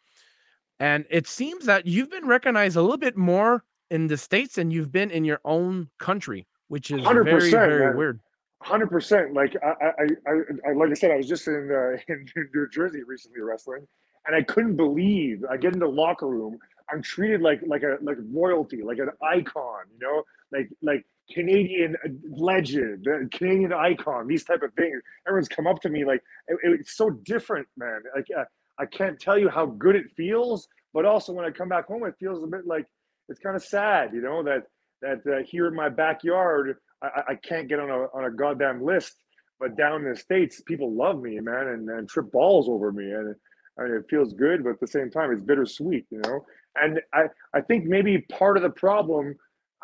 and 0.79 1.05
it 1.11 1.27
seems 1.27 1.67
that 1.67 1.87
you've 1.87 2.11
been 2.11 2.27
recognized 2.27 2.77
a 2.77 2.83
little 2.83 2.97
bit 2.99 3.17
more 3.17 3.65
in 3.91 4.07
the 4.07 4.17
states 4.17 4.55
than 4.55 4.71
you've 4.71 4.93
been 4.93 5.11
in 5.11 5.25
your 5.25 5.41
own 5.45 5.89
country 5.99 6.47
which 6.69 6.91
is 6.91 7.03
very 7.03 7.51
very 7.51 7.87
man. 7.87 7.97
weird 7.97 8.21
Hundred 8.63 8.91
percent. 8.91 9.33
Like 9.33 9.57
I, 9.63 9.87
I, 10.29 10.33
I, 10.69 10.73
like 10.75 10.91
I 10.91 10.95
said, 10.95 11.11
I 11.13 11.17
was 11.17 11.29
just 11.29 11.49
in, 11.49 11.71
uh, 11.73 11.97
in 12.13 12.27
New 12.55 12.69
Jersey 12.69 13.03
recently 13.07 13.41
wrestling, 13.41 13.87
and 14.27 14.37
I 14.37 14.43
couldn't 14.43 14.77
believe. 14.77 15.45
I 15.51 15.57
get 15.57 15.73
in 15.73 15.79
the 15.81 15.87
locker 15.89 16.29
room, 16.29 16.59
I'm 16.93 17.03
treated 17.03 17.41
like 17.41 17.61
like 17.67 17.83
a 17.83 17.97
like 18.03 18.19
royalty, 18.33 18.83
like 18.83 18.99
an 18.99 19.11
icon. 19.23 19.85
You 19.93 19.99
know, 20.07 20.23
like 20.53 20.69
like 20.83 21.05
Canadian 21.33 21.97
legend, 22.29 23.07
Canadian 23.33 23.73
icon. 23.73 24.27
These 24.27 24.45
type 24.45 24.63
of 24.63 24.73
things. 24.75 25.01
Everyone's 25.27 25.49
come 25.49 25.67
up 25.67 25.81
to 25.83 25.89
me 25.89 26.05
like 26.05 26.23
it, 26.49 26.59
it's 26.63 26.97
so 26.97 27.11
different, 27.11 27.67
man. 27.79 28.03
Like 28.15 28.27
uh, 28.37 28.45
I 28.79 28.87
can't 28.87 29.19
tell 29.19 29.39
you 29.39 29.49
how 29.49 29.67
good 29.67 29.97
it 29.97 30.07
feels, 30.17 30.69
but 30.93 31.05
also 31.05 31.33
when 31.33 31.45
I 31.45 31.51
come 31.51 31.69
back 31.69 31.87
home, 31.87 32.05
it 32.05 32.15
feels 32.19 32.43
a 32.43 32.47
bit 32.47 32.67
like 32.67 32.87
it's 33.29 33.41
kind 33.41 33.57
of 33.57 33.65
sad. 33.65 34.13
You 34.13 34.21
know 34.23 34.43
that 34.43 34.65
that 35.03 35.21
uh, 35.27 35.43
here 35.45 35.67
in 35.67 35.75
my 35.75 35.89
backyard 35.89 36.77
I, 37.03 37.23
I 37.31 37.35
can't 37.37 37.69
get 37.69 37.81
on 37.81 37.91
a 37.91 38.07
on 38.15 38.25
a 38.25 38.31
goddamn 38.31 38.83
list. 38.85 39.15
But 39.59 39.77
down 39.77 40.05
in 40.05 40.11
the 40.11 40.17
states, 40.17 40.63
people 40.63 40.95
love 40.95 41.21
me, 41.21 41.39
man, 41.41 41.69
and, 41.69 41.89
and 41.91 42.09
trip 42.09 42.33
balls 42.33 42.69
over 42.69 42.93
me, 42.93 43.11
and 43.13 43.35
I 43.79 43.83
mean, 43.85 43.93
it 43.95 44.07
feels 44.09 44.33
good, 44.35 44.65
but 44.65 44.71
at 44.71 44.81
the 44.81 44.87
same 44.87 45.11
time, 45.11 45.33
it's 45.33 45.43
bittersweet, 45.43 46.07
you 46.11 46.21
know. 46.25 46.45
And 46.77 47.01
I 47.13 47.25
I 47.55 47.61
think 47.61 47.85
maybe 47.85 48.19
part 48.31 48.57
of 48.57 48.63
the 48.63 48.71
problem 48.71 49.37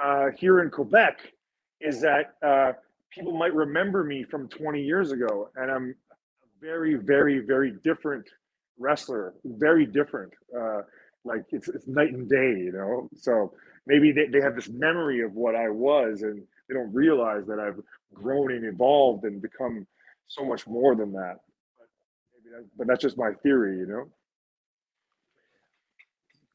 uh, 0.03 0.27
here 0.39 0.61
in 0.63 0.71
Quebec 0.71 1.19
is 1.81 2.01
that 2.03 2.35
uh, 2.47 2.73
people 3.11 3.33
might 3.37 3.55
remember 3.55 4.05
me 4.05 4.25
from 4.25 4.49
20 4.49 4.83
years 4.83 5.13
ago, 5.13 5.51
and 5.57 5.71
I'm 5.71 5.95
a 6.43 6.47
very, 6.61 6.95
very, 6.97 7.41
very 7.41 7.73
different 7.85 8.27
wrestler, 8.79 9.35
very 9.45 9.87
different. 9.87 10.33
Uh, 10.59 10.83
like 11.25 11.45
it's, 11.51 11.69
it's 11.69 11.87
night 11.87 12.13
and 12.13 12.29
day, 12.29 12.55
you 12.59 12.73
know. 12.73 13.09
So 13.17 13.53
maybe 13.87 14.13
they, 14.13 14.27
they 14.27 14.41
have 14.41 14.55
this 14.55 14.69
memory 14.69 15.23
of 15.23 15.33
what 15.35 15.55
I 15.57 15.69
was, 15.69 16.23
and 16.23 16.43
they 16.69 16.75
don't 16.75 16.93
realize 16.95 17.47
that 17.47 17.59
I've 17.59 17.81
grown 18.15 18.53
and 18.53 18.65
evolved 18.65 19.25
and 19.25 19.41
become 19.41 19.87
so 20.27 20.45
much 20.45 20.67
more 20.67 20.95
than 20.95 21.13
that. 21.13 21.37
But, 21.79 22.51
that, 22.51 22.65
but 22.77 22.87
that's 22.87 23.03
just 23.03 23.19
my 23.19 23.33
theory, 23.43 23.79
you 23.79 23.87
know. 23.87 24.09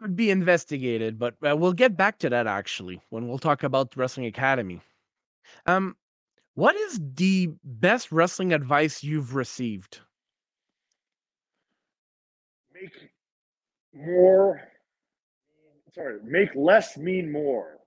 Could 0.02 0.15
be 0.15 0.32
investigated, 0.32 1.19
but 1.19 1.36
uh, 1.47 1.56
we'll 1.56 1.74
get 1.74 1.95
back 1.95 2.17
to 2.19 2.30
that 2.30 2.47
actually 2.47 3.02
when 3.10 3.28
we'll 3.28 3.38
talk 3.38 3.63
about 3.63 3.95
Wrestling 3.95 4.26
Academy. 4.26 4.82
Um, 5.67 5.95
what 6.56 6.76
is 6.76 7.00
the 7.15 7.50
best 7.63 8.12
wrestling 8.12 8.52
advice 8.54 9.04
you've 9.04 9.36
received? 9.36 10.00
Make 12.74 13.12
more. 13.93 14.62
Sorry, 15.93 16.17
make 16.24 16.50
less 16.56 16.97
mean 16.97 17.32
more. 17.32 17.80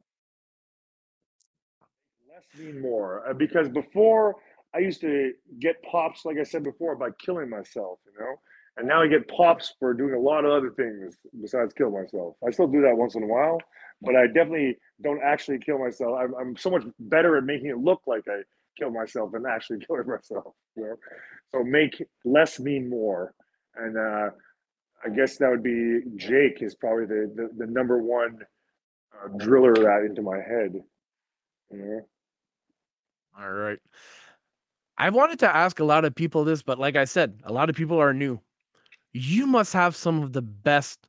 More. 2.81 3.29
Uh, 3.29 3.35
because 3.35 3.69
before 3.69 4.37
I 4.75 4.79
used 4.79 5.01
to 5.03 5.33
get 5.61 5.77
pops, 5.83 6.25
like 6.25 6.37
I 6.39 6.43
said 6.43 6.65
before, 6.65 6.97
by 6.97 7.09
killing 7.25 7.49
myself, 7.49 7.99
you 8.07 8.19
know, 8.19 8.37
and 8.77 8.89
now 8.89 9.03
I 9.03 9.07
get 9.07 9.29
pops 9.29 9.75
for 9.79 9.95
doing 9.95 10.15
a 10.15 10.19
lot 10.19 10.45
of 10.45 10.51
other 10.51 10.71
things 10.71 11.17
besides 11.41 11.73
kill 11.75 11.91
myself. 11.91 12.37
I 12.47 12.51
still 12.51 12.67
do 12.67 12.83
that 12.83 12.97
once 12.97 13.15
in 13.15 13.23
a 13.23 13.27
while, 13.27 13.59
but 14.03 14.17
I 14.17 14.27
definitely 14.27 14.77
don't 15.03 15.21
actually 15.23 15.59
kill 15.59 15.79
myself. 15.79 16.19
I'm, 16.21 16.35
I'm 16.35 16.57
so 16.57 16.71
much 16.71 16.85
better 16.99 17.37
at 17.37 17.45
making 17.45 17.69
it 17.69 17.79
look 17.79 18.03
like 18.07 18.25
I 18.29 18.43
kill 18.79 18.91
myself 18.91 19.31
than 19.33 19.45
actually 19.47 19.79
killing 19.87 20.07
myself. 20.07 20.55
You 20.77 20.83
know, 20.83 20.97
so 21.55 21.63
make 21.63 22.03
less 22.25 22.59
mean 22.59 22.91
more, 22.91 23.33
and 23.77 23.97
uh, 23.97 24.31
I 25.05 25.09
guess 25.15 25.37
that 25.39 25.51
would 25.51 25.63
be 25.63 26.01
Jake 26.17 26.63
is 26.63 26.75
probably 26.75 27.07
the 27.07 27.33
the, 27.35 27.65
the 27.65 27.71
number 27.71 28.03
one 28.03 28.39
uh, 29.15 29.29
driller 29.39 29.75
that 29.75 30.05
into 30.05 30.23
my 30.23 30.39
head. 30.39 30.75
You 31.71 31.79
know. 31.79 32.01
All 33.39 33.51
right. 33.51 33.79
I 34.97 35.11
wanted 35.11 35.41
to 35.41 35.55
ask 35.55 35.81
a 35.81 35.85
lot 35.85 36.05
of 36.05 36.15
people 36.15 36.45
this, 36.45 36.63
but 36.63 36.79
like 36.79 36.97
I 36.97 37.05
said, 37.05 37.41
a 37.45 37.53
lot 37.53 37.69
of 37.69 37.75
people 37.75 38.01
are 38.01 38.15
new. 38.15 38.41
You 39.13 39.47
must 39.47 39.73
have 39.73 39.97
some 39.97 40.23
of 40.23 40.33
the 40.33 40.43
best 40.43 41.01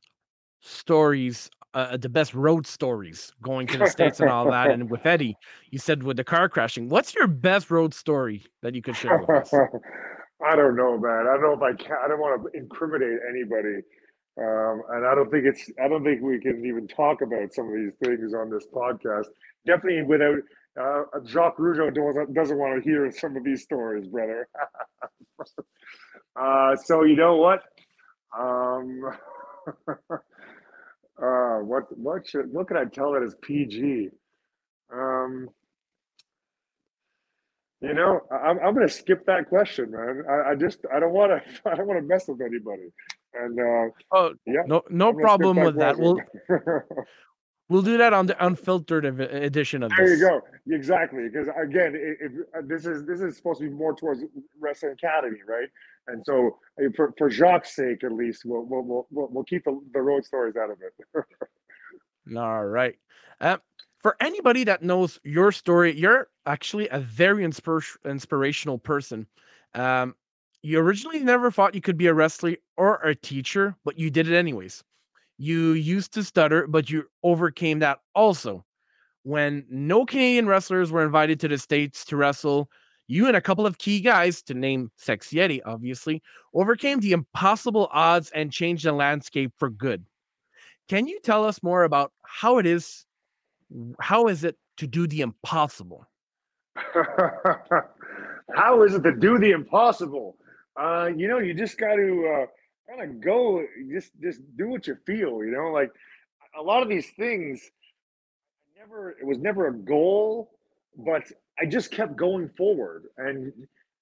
stories, 0.60 1.50
uh, 1.74 1.96
the 1.96 2.08
best 2.08 2.34
road 2.34 2.66
stories 2.66 3.32
going 3.42 3.66
to 3.68 3.78
the 3.78 3.86
States 3.86 4.18
and 4.18 4.28
all 4.28 4.50
that. 4.50 4.70
And 4.70 4.90
with 4.90 5.00
Eddie, 5.06 5.36
you 5.70 5.78
said 5.78 6.02
with 6.02 6.16
the 6.16 6.24
car 6.24 6.48
crashing. 6.48 6.88
What's 6.88 7.14
your 7.14 7.28
best 7.28 7.70
road 7.70 7.94
story 7.94 8.44
that 8.62 8.74
you 8.74 8.82
could 8.82 8.96
share 8.96 9.18
with 9.18 9.30
us? 9.30 9.52
I 10.44 10.54
don't 10.54 10.76
know, 10.76 10.98
man. 10.98 11.26
I 11.28 11.38
don't 11.38 11.42
know 11.42 11.52
if 11.54 11.62
I 11.62 11.72
can. 11.82 11.96
I 12.04 12.08
don't 12.08 12.20
want 12.20 12.42
to 12.42 12.58
incriminate 12.58 13.18
anybody, 13.30 13.80
um, 14.38 14.82
and 14.90 15.06
I 15.06 15.14
don't 15.14 15.30
think 15.30 15.46
it's. 15.46 15.70
I 15.82 15.88
don't 15.88 16.04
think 16.04 16.20
we 16.20 16.38
can 16.40 16.62
even 16.66 16.86
talk 16.88 17.22
about 17.22 17.54
some 17.54 17.68
of 17.68 17.74
these 17.74 17.94
things 18.04 18.34
on 18.34 18.50
this 18.50 18.66
podcast. 18.66 19.24
Definitely 19.66 20.02
without 20.02 20.36
uh, 20.80 21.02
Jacques 21.24 21.58
Rougeau 21.58 21.92
doesn't, 21.92 22.34
doesn't 22.34 22.58
want 22.58 22.82
to 22.82 22.88
hear 22.88 23.10
some 23.10 23.36
of 23.36 23.44
these 23.44 23.62
stories, 23.62 24.06
brother. 24.06 24.48
uh, 26.40 26.76
so 26.76 27.04
you 27.04 27.16
know 27.16 27.36
what? 27.36 27.62
Um, 28.38 29.02
uh, 31.22 31.58
what 31.60 31.84
what 31.96 32.26
should 32.28 32.52
what 32.52 32.68
can 32.68 32.76
I 32.76 32.84
tell 32.84 33.12
that 33.12 33.22
is 33.22 33.34
PG? 33.42 34.10
Um, 34.92 35.48
you 37.80 37.94
know, 37.94 38.20
I'm 38.30 38.58
I'm 38.58 38.74
gonna 38.74 38.88
skip 38.88 39.24
that 39.26 39.48
question, 39.48 39.92
man. 39.92 40.24
I, 40.28 40.50
I 40.50 40.54
just 40.54 40.80
I 40.94 41.00
don't 41.00 41.12
want 41.12 41.32
to 41.32 41.42
I 41.70 41.74
don't 41.74 41.86
want 41.86 42.00
to 42.00 42.06
mess 42.06 42.28
with 42.28 42.40
anybody. 42.40 42.92
And 43.34 43.58
uh, 43.58 43.92
oh, 44.12 44.32
yeah, 44.46 44.62
no 44.66 44.82
no 44.90 45.12
problem 45.12 45.60
with 45.60 45.76
that. 45.76 45.98
We'll 45.98 46.18
We'll 47.68 47.82
do 47.82 47.98
that 47.98 48.12
on 48.12 48.26
the 48.26 48.44
unfiltered 48.44 49.04
edition 49.04 49.82
of 49.82 49.90
there 49.96 50.06
this. 50.06 50.20
There 50.20 50.32
you 50.34 50.40
go. 50.40 50.74
Exactly, 50.74 51.28
because 51.28 51.48
again, 51.60 51.94
if, 51.96 52.30
if, 52.32 52.32
uh, 52.56 52.62
this 52.64 52.86
is 52.86 53.04
this 53.06 53.20
is 53.20 53.36
supposed 53.36 53.60
to 53.60 53.68
be 53.68 53.74
more 53.74 53.94
towards 53.94 54.22
Wrestling 54.60 54.92
Academy, 54.92 55.40
right? 55.46 55.68
And 56.06 56.22
so, 56.24 56.58
for, 56.94 57.12
for 57.18 57.28
Jacques' 57.28 57.66
sake, 57.66 58.04
at 58.04 58.12
least, 58.12 58.42
we'll 58.44 58.64
we'll 58.64 59.06
we'll, 59.10 59.28
we'll 59.30 59.44
keep 59.44 59.64
the, 59.64 59.80
the 59.92 60.00
road 60.00 60.24
stories 60.24 60.54
out 60.56 60.70
of 60.70 60.78
it. 60.80 61.24
All 62.36 62.64
right. 62.64 62.96
Uh, 63.40 63.58
for 64.00 64.16
anybody 64.20 64.62
that 64.64 64.82
knows 64.82 65.18
your 65.24 65.50
story, 65.50 65.96
you're 65.96 66.28
actually 66.46 66.88
a 66.90 67.00
very 67.00 67.44
inspir- 67.44 67.96
inspirational 68.04 68.78
person. 68.78 69.26
Um, 69.74 70.14
you 70.62 70.78
originally 70.78 71.20
never 71.20 71.50
thought 71.50 71.74
you 71.74 71.80
could 71.80 71.98
be 71.98 72.06
a 72.06 72.14
wrestler 72.14 72.56
or 72.76 72.96
a 73.02 73.14
teacher, 73.14 73.74
but 73.84 73.98
you 73.98 74.10
did 74.10 74.28
it 74.28 74.36
anyways. 74.36 74.84
You 75.38 75.72
used 75.72 76.12
to 76.14 76.24
stutter, 76.24 76.66
but 76.66 76.90
you 76.90 77.04
overcame 77.22 77.80
that 77.80 77.98
also. 78.14 78.64
When 79.22 79.66
no 79.68 80.06
Canadian 80.06 80.46
wrestlers 80.46 80.92
were 80.92 81.04
invited 81.04 81.40
to 81.40 81.48
the 81.48 81.58
States 81.58 82.04
to 82.06 82.16
wrestle, 82.16 82.70
you 83.08 83.26
and 83.26 83.36
a 83.36 83.40
couple 83.40 83.66
of 83.66 83.78
key 83.78 84.00
guys, 84.00 84.42
to 84.42 84.54
name 84.54 84.90
Sex 84.96 85.30
Yeti, 85.30 85.60
obviously, 85.64 86.22
overcame 86.54 87.00
the 87.00 87.12
impossible 87.12 87.88
odds 87.92 88.30
and 88.30 88.52
changed 88.52 88.84
the 88.84 88.92
landscape 88.92 89.52
for 89.56 89.68
good. 89.68 90.04
Can 90.88 91.06
you 91.06 91.18
tell 91.22 91.44
us 91.44 91.62
more 91.62 91.84
about 91.84 92.12
how 92.24 92.58
it 92.58 92.66
is? 92.66 93.04
How 94.00 94.26
is 94.28 94.44
it 94.44 94.56
to 94.78 94.86
do 94.86 95.06
the 95.06 95.20
impossible? 95.20 96.06
how 98.54 98.82
is 98.82 98.94
it 98.94 99.02
to 99.02 99.12
do 99.12 99.38
the 99.38 99.50
impossible? 99.50 100.36
Uh, 100.80 101.10
you 101.14 101.26
know, 101.26 101.38
you 101.38 101.54
just 101.54 101.78
got 101.78 101.96
to 101.96 102.42
uh, 102.42 102.46
kind 102.88 103.02
of 103.02 103.20
go 103.20 103.64
just 103.92 104.12
just 104.20 104.40
do 104.56 104.68
what 104.68 104.86
you 104.86 104.96
feel 105.06 105.44
you 105.44 105.50
know 105.50 105.70
like 105.72 105.90
a 106.58 106.62
lot 106.62 106.82
of 106.82 106.88
these 106.88 107.10
things 107.18 107.70
never 108.78 109.10
it 109.10 109.26
was 109.26 109.38
never 109.38 109.68
a 109.68 109.74
goal 109.74 110.50
but 111.04 111.22
i 111.60 111.66
just 111.66 111.90
kept 111.90 112.16
going 112.16 112.48
forward 112.56 113.04
and 113.18 113.52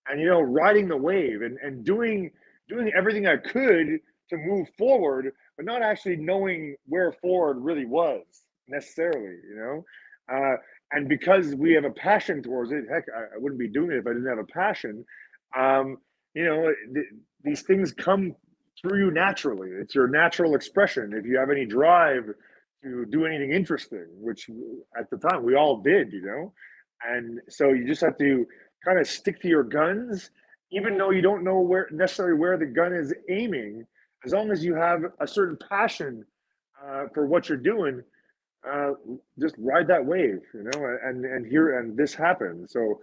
and 0.08 0.20
you 0.20 0.26
know 0.26 0.40
riding 0.40 0.88
the 0.88 0.96
wave 0.96 1.42
and 1.42 1.58
and 1.62 1.84
doing 1.84 2.30
doing 2.68 2.90
everything 2.96 3.26
i 3.26 3.36
could 3.36 3.98
to 4.28 4.36
move 4.36 4.68
forward 4.76 5.32
but 5.56 5.64
not 5.64 5.82
actually 5.82 6.16
knowing 6.16 6.76
where 6.86 7.12
forward 7.12 7.58
really 7.58 7.86
was 7.86 8.24
necessarily 8.68 9.36
you 9.48 9.56
know? 9.56 9.84
Uh, 10.32 10.56
and 10.92 11.08
because 11.08 11.54
we 11.54 11.72
have 11.72 11.84
a 11.84 11.90
passion 11.90 12.42
towards 12.42 12.70
it 12.70 12.84
heck 12.90 13.04
I, 13.14 13.36
I, 13.36 13.38
wouldn't 13.38 13.58
be 13.58 13.68
doing 13.68 13.90
it 13.90 13.98
if 13.98 14.06
i 14.06 14.10
didn't 14.10 14.28
have 14.28 14.38
a 14.38 14.44
passion. 14.44 15.04
Um, 15.56 15.98
you 16.34 16.44
know 16.44 16.72
th- 16.94 17.06
these 17.42 17.62
things 17.62 17.92
come 17.92 18.34
through 18.80 18.98
you 18.98 19.10
naturally. 19.10 19.70
It's 19.70 19.94
your 19.94 20.08
natural 20.08 20.54
expression. 20.54 21.12
If 21.14 21.24
you 21.26 21.38
have 21.38 21.50
any 21.50 21.66
drive 21.66 22.30
to 22.82 23.06
do 23.06 23.24
anything 23.26 23.52
interesting, 23.52 24.06
which 24.20 24.50
at 24.98 25.08
the 25.10 25.16
time 25.16 25.44
we 25.44 25.54
all 25.54 25.78
did, 25.78 26.12
you 26.12 26.22
know, 26.22 26.52
and 27.06 27.40
so 27.48 27.70
you 27.70 27.87
just 27.87 28.00
have 28.00 28.18
to 28.18 28.46
kind 28.85 28.98
of 28.98 29.06
stick 29.06 29.40
to 29.42 29.48
your 29.48 29.64
guns, 29.64 30.31
even 30.70 30.98
though 30.98 31.10
you 31.10 31.22
don't 31.22 31.44
know 31.44 31.60
where 31.60 31.88
necessarily 31.90 32.38
where 32.38 32.56
the 32.56 32.66
gun 32.66 32.92
is 32.92 33.12
aiming. 33.29 33.87
As 34.25 34.33
long 34.33 34.50
as 34.50 34.64
you 34.64 34.75
have 34.75 35.02
a 35.20 35.27
certain 35.27 35.58
passion 35.68 36.25
uh, 36.83 37.04
for 37.12 37.27
what 37.27 37.48
you're 37.48 37.58
doing, 37.58 38.02
uh, 38.70 38.92
just 39.38 39.54
ride 39.58 39.87
that 39.88 40.04
wave, 40.04 40.40
you 40.54 40.62
know. 40.64 40.96
And 41.04 41.25
and 41.25 41.46
here 41.46 41.79
and 41.79 41.96
this 41.96 42.14
happened. 42.14 42.70
So 42.70 43.00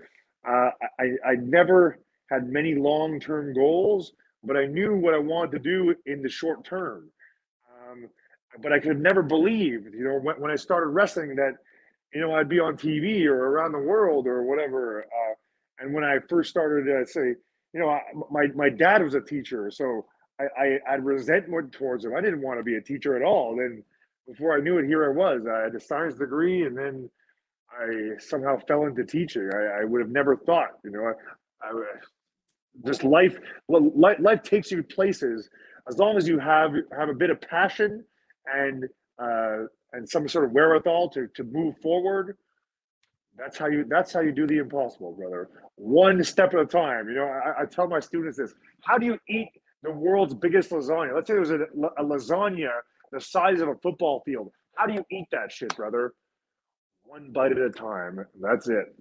uh, 0.47 0.71
I 0.99 1.05
I 1.25 1.35
never 1.39 1.99
had 2.29 2.47
many 2.47 2.75
long 2.75 3.19
term 3.19 3.53
goals 3.53 4.13
but 4.43 4.57
I 4.57 4.65
knew 4.65 4.95
what 4.95 5.13
I 5.13 5.19
wanted 5.19 5.51
to 5.51 5.59
do 5.59 5.95
in 6.05 6.21
the 6.21 6.29
short 6.29 6.63
term. 6.63 7.09
Um, 7.91 8.09
but 8.61 8.73
I 8.73 8.79
could 8.79 8.99
never 8.99 9.21
believe, 9.21 9.93
you 9.93 10.03
know, 10.03 10.19
when, 10.19 10.39
when 10.39 10.51
I 10.51 10.55
started 10.55 10.87
wrestling 10.87 11.35
that, 11.35 11.53
you 12.13 12.21
know, 12.21 12.35
I'd 12.35 12.49
be 12.49 12.59
on 12.59 12.75
TV 12.75 13.25
or 13.25 13.35
around 13.35 13.71
the 13.71 13.79
world 13.79 14.27
or 14.27 14.43
whatever. 14.43 15.03
Uh, 15.03 15.33
and 15.79 15.93
when 15.93 16.03
I 16.03 16.17
first 16.29 16.49
started 16.49 16.85
to 16.85 17.05
say, 17.09 17.35
you 17.73 17.79
know, 17.79 17.89
I, 17.89 18.01
my, 18.29 18.47
my 18.53 18.69
dad 18.69 19.01
was 19.01 19.13
a 19.13 19.21
teacher, 19.21 19.71
so 19.71 20.05
I, 20.39 20.43
I 20.61 20.79
had 20.85 21.05
resentment 21.05 21.71
towards 21.71 22.03
him. 22.03 22.15
I 22.15 22.21
didn't 22.21 22.41
want 22.41 22.59
to 22.59 22.63
be 22.63 22.75
a 22.75 22.81
teacher 22.81 23.15
at 23.15 23.23
all. 23.23 23.55
Then 23.55 23.83
before 24.27 24.57
I 24.57 24.61
knew 24.61 24.77
it, 24.77 24.85
here 24.85 25.05
I 25.05 25.13
was. 25.13 25.45
I 25.47 25.63
had 25.63 25.75
a 25.75 25.79
science 25.79 26.15
degree 26.15 26.65
and 26.65 26.77
then 26.77 27.09
I 27.71 28.19
somehow 28.19 28.59
fell 28.67 28.85
into 28.85 29.05
teaching. 29.05 29.49
I, 29.53 29.81
I 29.81 29.83
would 29.85 30.01
have 30.01 30.09
never 30.09 30.35
thought, 30.35 30.71
you 30.83 30.91
know, 30.91 31.05
I, 31.05 31.67
I 31.67 31.83
just 32.85 33.03
life 33.03 33.37
well, 33.67 33.91
life, 33.95 34.17
life 34.19 34.43
takes 34.43 34.71
you 34.71 34.83
places 34.83 35.49
as 35.89 35.97
long 35.97 36.17
as 36.17 36.27
you 36.27 36.39
have 36.39 36.73
have 36.97 37.09
a 37.09 37.13
bit 37.13 37.29
of 37.29 37.39
passion 37.41 38.03
and 38.51 38.85
uh, 39.21 39.65
and 39.93 40.07
some 40.07 40.27
sort 40.27 40.45
of 40.45 40.51
wherewithal 40.51 41.09
to 41.09 41.27
to 41.35 41.43
move 41.43 41.77
forward. 41.79 42.37
That's 43.37 43.57
how 43.57 43.67
you 43.67 43.85
that's 43.87 44.13
how 44.13 44.21
you 44.21 44.31
do 44.31 44.47
the 44.47 44.57
impossible 44.57 45.13
brother. 45.13 45.49
One 45.75 46.23
step 46.23 46.53
at 46.53 46.59
a 46.59 46.65
time. 46.65 47.07
You 47.07 47.15
know 47.15 47.25
i, 47.25 47.63
I 47.63 47.65
tell 47.65 47.87
my 47.87 47.99
students 47.99 48.37
this. 48.37 48.53
How 48.81 48.97
do 48.97 49.05
you 49.05 49.17
eat 49.27 49.49
the 49.83 49.91
world's 49.91 50.33
biggest 50.33 50.69
lasagna? 50.71 51.15
Let's 51.15 51.27
say 51.27 51.33
there's 51.33 51.51
a, 51.51 51.65
a 51.97 52.03
lasagna 52.03 52.71
the 53.11 53.19
size 53.19 53.59
of 53.61 53.67
a 53.67 53.75
football 53.75 54.21
field. 54.25 54.51
How 54.75 54.85
do 54.85 54.93
you 54.93 55.05
eat 55.11 55.27
that 55.31 55.51
shit 55.51 55.75
brother? 55.75 56.13
One 57.03 57.31
bite 57.31 57.51
at 57.51 57.57
a 57.57 57.69
time. 57.69 58.25
That's 58.39 58.69
it. 58.69 58.95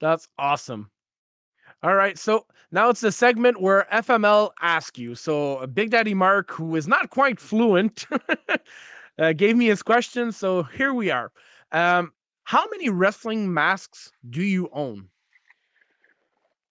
That's 0.00 0.28
awesome 0.38 0.90
all 1.84 1.94
right, 1.94 2.18
so 2.18 2.46
now 2.72 2.88
it's 2.88 3.02
the 3.02 3.12
segment 3.12 3.60
where 3.60 3.86
FML 3.92 4.52
asks 4.62 4.98
you. 4.98 5.14
So 5.14 5.66
Big 5.66 5.90
Daddy 5.90 6.14
Mark, 6.14 6.50
who 6.50 6.76
is 6.76 6.88
not 6.88 7.10
quite 7.10 7.38
fluent, 7.38 8.06
uh, 9.18 9.34
gave 9.34 9.54
me 9.54 9.66
his 9.66 9.82
question. 9.82 10.32
So 10.32 10.62
here 10.62 10.94
we 10.94 11.10
are. 11.10 11.30
Um, 11.72 12.12
how 12.44 12.66
many 12.70 12.88
wrestling 12.88 13.52
masks 13.52 14.10
do 14.30 14.42
you 14.42 14.70
own? 14.72 15.08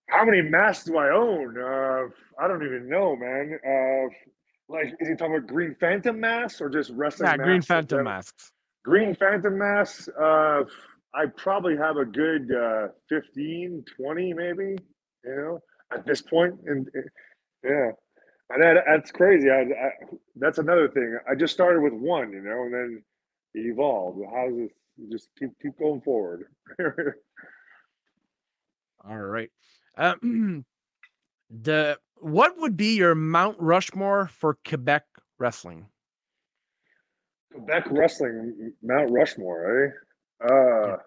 How 0.09 0.25
many 0.25 0.41
masks 0.41 0.85
do 0.85 0.97
I 0.97 1.11
own? 1.11 1.59
Uh, 1.59 2.07
I 2.43 2.47
don't 2.47 2.63
even 2.65 2.89
know, 2.89 3.15
man. 3.15 3.59
Uh, 3.63 4.09
like, 4.67 4.95
is 4.99 5.07
he 5.07 5.15
talking 5.15 5.35
about 5.35 5.47
Green 5.47 5.75
Phantom 5.79 6.19
masks 6.19 6.59
or 6.59 6.69
just 6.69 6.89
wrestling? 6.95 7.29
Yeah, 7.29 7.37
Green 7.37 7.61
Phantom 7.61 8.03
masks. 8.03 8.51
Green 8.83 9.15
Phantom 9.15 9.55
masks. 9.55 10.09
Uh, 10.19 10.63
I 11.15 11.27
probably 11.37 11.77
have 11.77 11.97
a 11.97 12.05
good 12.05 12.51
uh, 12.51 12.87
15, 13.09 13.85
20 13.95 14.33
maybe, 14.33 14.75
you 15.23 15.35
know, 15.35 15.59
at 15.91 16.05
this. 16.05 16.23
And 16.31 16.89
yeah, 17.63 17.91
and 18.49 18.61
that, 18.61 18.83
that's 18.87 19.11
crazy. 19.11 19.49
I, 19.49 19.61
I, 19.61 19.91
that's 20.35 20.57
another 20.57 20.87
thing. 20.89 21.17
I 21.29 21.35
just 21.35 21.53
started 21.53 21.81
with 21.81 21.93
one, 21.93 22.31
you 22.31 22.41
know, 22.41 22.63
and 22.63 22.73
then 22.73 23.03
it 23.53 23.65
evolved. 23.65 24.19
How 24.31 24.49
does 24.49 24.57
this 24.57 24.71
just 25.11 25.29
keep 25.37 25.51
keep 25.61 25.77
going 25.79 26.01
forward? 26.01 26.45
All 29.07 29.17
right. 29.17 29.49
Um, 29.97 30.65
the 31.49 31.97
what 32.19 32.57
would 32.59 32.77
be 32.77 32.95
your 32.95 33.15
Mount 33.15 33.57
Rushmore 33.59 34.27
for 34.27 34.57
Quebec 34.67 35.03
wrestling? 35.39 35.87
Quebec 37.51 37.87
wrestling, 37.91 38.73
Mount 38.81 39.11
Rushmore, 39.11 39.93
eh? 40.41 40.47
Uh, 40.47 40.97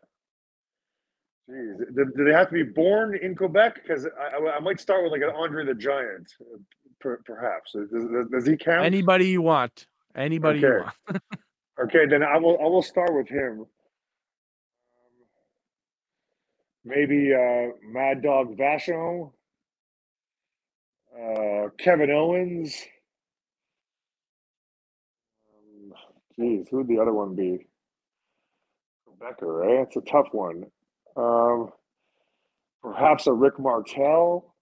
geez, 1.49 1.76
do, 1.94 2.12
do 2.16 2.24
they 2.24 2.32
have 2.32 2.49
to 2.49 2.55
be 2.55 2.62
born 2.62 3.18
in 3.20 3.34
Quebec? 3.34 3.80
Because 3.82 4.07
I, 4.07 4.36
I, 4.36 4.57
I 4.57 4.61
might 4.61 4.80
start 4.80 5.03
with 5.03 5.12
like 5.12 5.22
an 5.22 5.30
Andre 5.34 5.64
the 5.64 5.74
Giant, 5.74 6.32
per, 7.01 7.20
perhaps. 7.24 7.72
Does, 7.72 8.28
does, 8.30 8.47
he 8.47 8.57
count? 8.57 8.84
Anybody 8.86 9.28
you 9.28 9.42
want. 9.42 9.86
Anybody 10.14 10.64
okay. 10.64 10.66
you 10.66 10.92
want. 11.09 11.22
okay, 11.84 12.07
then 12.09 12.22
I 12.22 12.38
will. 12.38 12.59
I 12.61 12.64
will 12.64 12.82
start 12.82 13.14
with 13.14 13.28
him. 13.28 13.61
Um, 13.61 13.66
maybe 16.84 17.32
uh, 17.34 17.68
Mad 17.84 18.22
Dog 18.22 18.57
Vachon, 18.57 19.30
uh, 21.14 21.68
Kevin 21.78 22.11
Owens. 22.11 22.76
Jeez, 26.38 26.68
who'd 26.68 26.88
the 26.88 26.99
other 26.99 27.14
one 27.14 27.34
be? 27.34 27.66
Rebecca, 29.07 29.47
right? 29.47 29.86
It's 29.86 29.97
a 29.97 30.03
tough 30.03 30.28
one. 30.32 30.66
Um, 31.17 31.73
perhaps 32.83 33.27
a 33.27 33.33
Rick 33.33 33.59
Martel. 33.59 34.55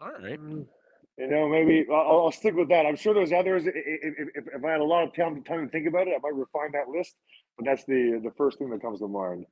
All 0.00 0.12
right. 0.12 0.40
Mm, 0.40 0.66
you 1.18 1.26
know, 1.28 1.48
maybe 1.48 1.86
I'll, 1.90 2.24
I'll 2.24 2.32
stick 2.32 2.54
with 2.54 2.68
that. 2.68 2.84
I'm 2.84 2.96
sure 2.96 3.14
there's 3.14 3.32
others. 3.32 3.66
If, 3.66 3.74
if, 3.74 4.46
if, 4.54 4.64
I 4.64 4.70
had 4.70 4.80
a 4.80 4.84
lot 4.84 5.04
of 5.04 5.14
time, 5.14 5.42
time 5.44 5.64
to 5.64 5.70
think 5.70 5.88
about 5.88 6.08
it, 6.08 6.14
I 6.14 6.18
might 6.22 6.34
refine 6.34 6.72
that 6.72 6.88
list. 6.88 7.14
But 7.56 7.64
that's 7.64 7.84
the 7.84 8.20
the 8.22 8.30
first 8.36 8.58
thing 8.58 8.68
that 8.70 8.82
comes 8.82 9.00
to 9.00 9.08
mind. 9.08 9.46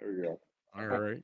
There 0.00 0.12
you 0.12 0.22
go. 0.22 0.40
All 0.76 0.86
right. 0.86 1.22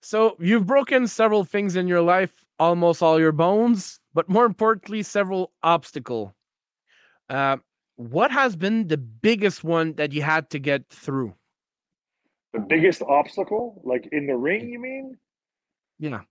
So 0.00 0.36
you've 0.40 0.66
broken 0.66 1.06
several 1.06 1.44
things 1.44 1.76
in 1.76 1.86
your 1.86 2.02
life, 2.02 2.44
almost 2.58 3.02
all 3.02 3.20
your 3.20 3.32
bones, 3.32 4.00
but 4.14 4.28
more 4.28 4.44
importantly, 4.44 5.02
several 5.02 5.52
obstacle. 5.62 6.34
Uh, 7.28 7.58
what 7.96 8.30
has 8.30 8.56
been 8.56 8.86
the 8.86 8.96
biggest 8.96 9.64
one 9.64 9.94
that 9.94 10.12
you 10.12 10.22
had 10.22 10.50
to 10.50 10.58
get 10.58 10.88
through? 10.88 11.34
The 12.58 12.66
biggest 12.66 13.02
obstacle, 13.02 13.80
like 13.84 14.08
in 14.10 14.26
the 14.26 14.36
ring, 14.36 14.68
you 14.68 14.80
mean? 14.80 15.16
Yeah. 16.00 16.16
Um, 16.16 16.24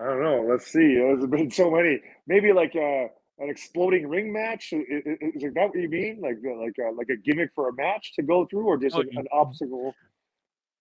I 0.00 0.04
don't 0.04 0.22
know. 0.22 0.46
Let's 0.50 0.66
see. 0.66 0.94
There's 0.94 1.26
been 1.26 1.50
so 1.50 1.70
many. 1.70 2.00
Maybe 2.26 2.52
like 2.52 2.74
uh, 2.74 3.06
an 3.38 3.48
exploding 3.48 4.08
ring 4.08 4.32
match. 4.32 4.72
Is, 4.72 4.82
is, 5.20 5.54
that 5.54 5.68
what 5.68 5.78
you 5.78 5.88
mean? 5.88 6.20
Like 6.20 6.38
uh, 6.44 6.56
like 6.60 6.74
uh, 6.80 6.92
like 6.96 7.08
a 7.10 7.16
gimmick 7.16 7.50
for 7.54 7.68
a 7.68 7.72
match 7.72 8.14
to 8.16 8.22
go 8.22 8.46
through, 8.46 8.66
or 8.66 8.76
just 8.76 8.96
oh, 8.96 9.00
an, 9.00 9.08
an 9.14 9.26
obstacle? 9.32 9.94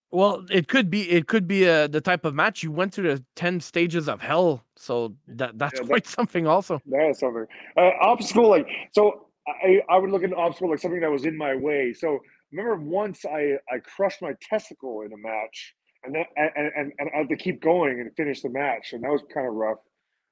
Well, 0.09 0.43
it 0.49 0.67
could 0.67 0.89
be 0.89 1.07
it 1.11 1.27
could 1.27 1.47
be 1.47 1.69
uh, 1.69 1.85
the 1.85 2.01
type 2.01 2.25
of 2.25 2.33
match 2.33 2.63
you 2.63 2.71
went 2.71 2.95
through 2.95 3.15
the 3.15 3.23
ten 3.35 3.59
stages 3.59 4.09
of 4.09 4.21
hell, 4.21 4.65
so 4.75 5.13
that 5.27 5.59
that's 5.59 5.79
yeah, 5.79 5.85
quite 5.87 6.05
that, 6.05 6.13
something. 6.13 6.47
Also, 6.47 6.81
that 6.87 7.09
is 7.11 7.19
something. 7.19 7.45
Uh, 7.77 7.91
obstacle, 8.01 8.49
like 8.49 8.67
so, 8.91 9.27
I 9.47 9.81
I 9.87 9.99
would 9.99 10.09
look 10.09 10.23
at 10.23 10.29
an 10.29 10.35
obstacle 10.35 10.71
like 10.71 10.79
something 10.79 11.01
that 11.01 11.11
was 11.11 11.25
in 11.25 11.37
my 11.37 11.53
way. 11.53 11.93
So 11.93 12.19
remember 12.51 12.75
once 12.77 13.25
I 13.25 13.57
I 13.71 13.79
crushed 13.79 14.21
my 14.21 14.33
testicle 14.41 15.01
in 15.01 15.13
a 15.13 15.17
match, 15.17 15.73
and 16.03 16.15
then 16.15 16.25
and 16.35 16.71
and, 16.75 16.93
and 16.99 17.09
I 17.13 17.17
had 17.19 17.29
to 17.29 17.37
keep 17.37 17.61
going 17.61 17.99
and 17.99 18.11
finish 18.15 18.41
the 18.41 18.49
match, 18.49 18.93
and 18.93 19.03
that 19.03 19.11
was 19.11 19.21
kind 19.33 19.47
of 19.47 19.53
rough. 19.53 19.79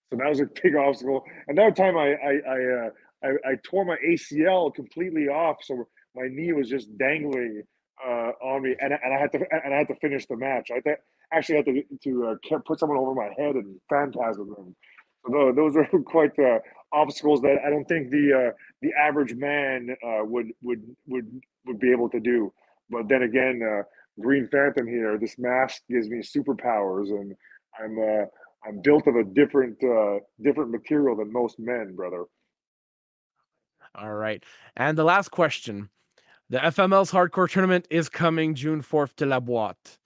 So 0.10 0.18
that 0.18 0.30
was 0.30 0.40
a 0.40 0.46
big 0.64 0.76
obstacle. 0.76 1.24
And 1.48 1.58
another 1.58 1.76
time 1.76 1.98
I 1.98 2.14
I 2.14 2.32
I, 2.48 2.86
uh, 2.86 2.90
I, 3.24 3.52
I 3.52 3.56
tore 3.64 3.86
my 3.86 3.98
ACL 4.08 4.74
completely 4.74 5.28
off, 5.28 5.58
so 5.64 5.88
my 6.16 6.28
knee 6.30 6.54
was 6.54 6.70
just 6.70 6.96
dangling 6.98 7.64
uh, 8.06 8.32
on 8.44 8.64
me, 8.64 8.76
and, 8.80 8.94
and 8.94 9.14
I 9.14 9.20
had 9.20 9.32
to 9.34 9.40
and 9.52 9.74
I 9.74 9.78
had 9.78 9.88
to 9.88 9.96
finish 9.96 10.26
the 10.28 10.38
match. 10.38 10.70
I 10.72 10.80
th- 10.80 10.98
actually 11.32 11.56
had 11.58 11.66
to 11.66 11.84
to 12.04 12.28
uh, 12.28 12.60
put 12.66 12.80
someone 12.80 12.98
over 12.98 13.14
my 13.14 13.30
head 13.38 13.56
and 13.56 13.80
phantasm 13.90 14.50
them. 14.56 14.76
So 15.30 15.52
those 15.56 15.76
are 15.76 15.86
quite 16.06 16.36
the 16.36 16.60
obstacles 16.92 17.42
that 17.42 17.58
I 17.66 17.70
don't 17.70 17.86
think 17.86 18.10
the 18.10 18.50
uh, 18.50 18.52
the 18.82 18.92
average 18.94 19.34
man 19.36 19.96
uh, 20.06 20.24
would 20.24 20.52
would 20.62 20.84
would 21.08 21.42
would 21.68 21.80
be 21.80 21.92
able 21.92 22.10
to 22.10 22.20
do. 22.20 22.52
But 22.90 23.10
then 23.10 23.24
again, 23.24 23.62
uh, 23.62 23.84
Green 24.20 24.48
Phantom 24.48 24.88
here, 24.88 25.18
this 25.18 25.38
mask 25.38 25.82
gives 25.90 26.10
me 26.10 26.22
superpowers, 26.22 27.10
and 27.10 27.36
I'm 27.80 28.00
uh, 28.00 28.26
I'm 28.68 28.82
built 28.82 29.08
of 29.08 29.16
a 29.16 29.24
different 29.24 29.78
uh, 29.84 30.20
different 30.42 30.72
material 30.72 31.16
than 31.16 31.32
most 31.32 31.60
men, 31.60 31.96
brother. 31.96 32.26
All 33.96 34.14
right, 34.14 34.44
and 34.76 34.98
the 34.98 35.04
last 35.04 35.30
question 35.30 35.90
the 36.50 36.60
FML's 36.60 37.12
hardcore 37.12 37.50
tournament 37.50 37.88
is 37.90 38.08
coming 38.08 38.56
June 38.56 38.82
4th 38.82 39.16
to 39.16 39.26
La 39.26 39.42
Boîte. 39.42 39.98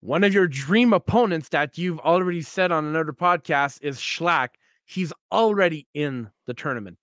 One 0.00 0.24
of 0.24 0.34
your 0.34 0.48
dream 0.48 0.92
opponents 0.92 1.50
that 1.50 1.78
you've 1.78 2.00
already 2.00 2.42
said 2.42 2.72
on 2.72 2.86
another 2.86 3.12
podcast 3.12 3.78
is 3.82 3.98
Shlak. 3.98 4.48
He's 4.84 5.12
already 5.30 5.86
in 5.94 6.30
the 6.46 6.54
tournament. 6.54 6.98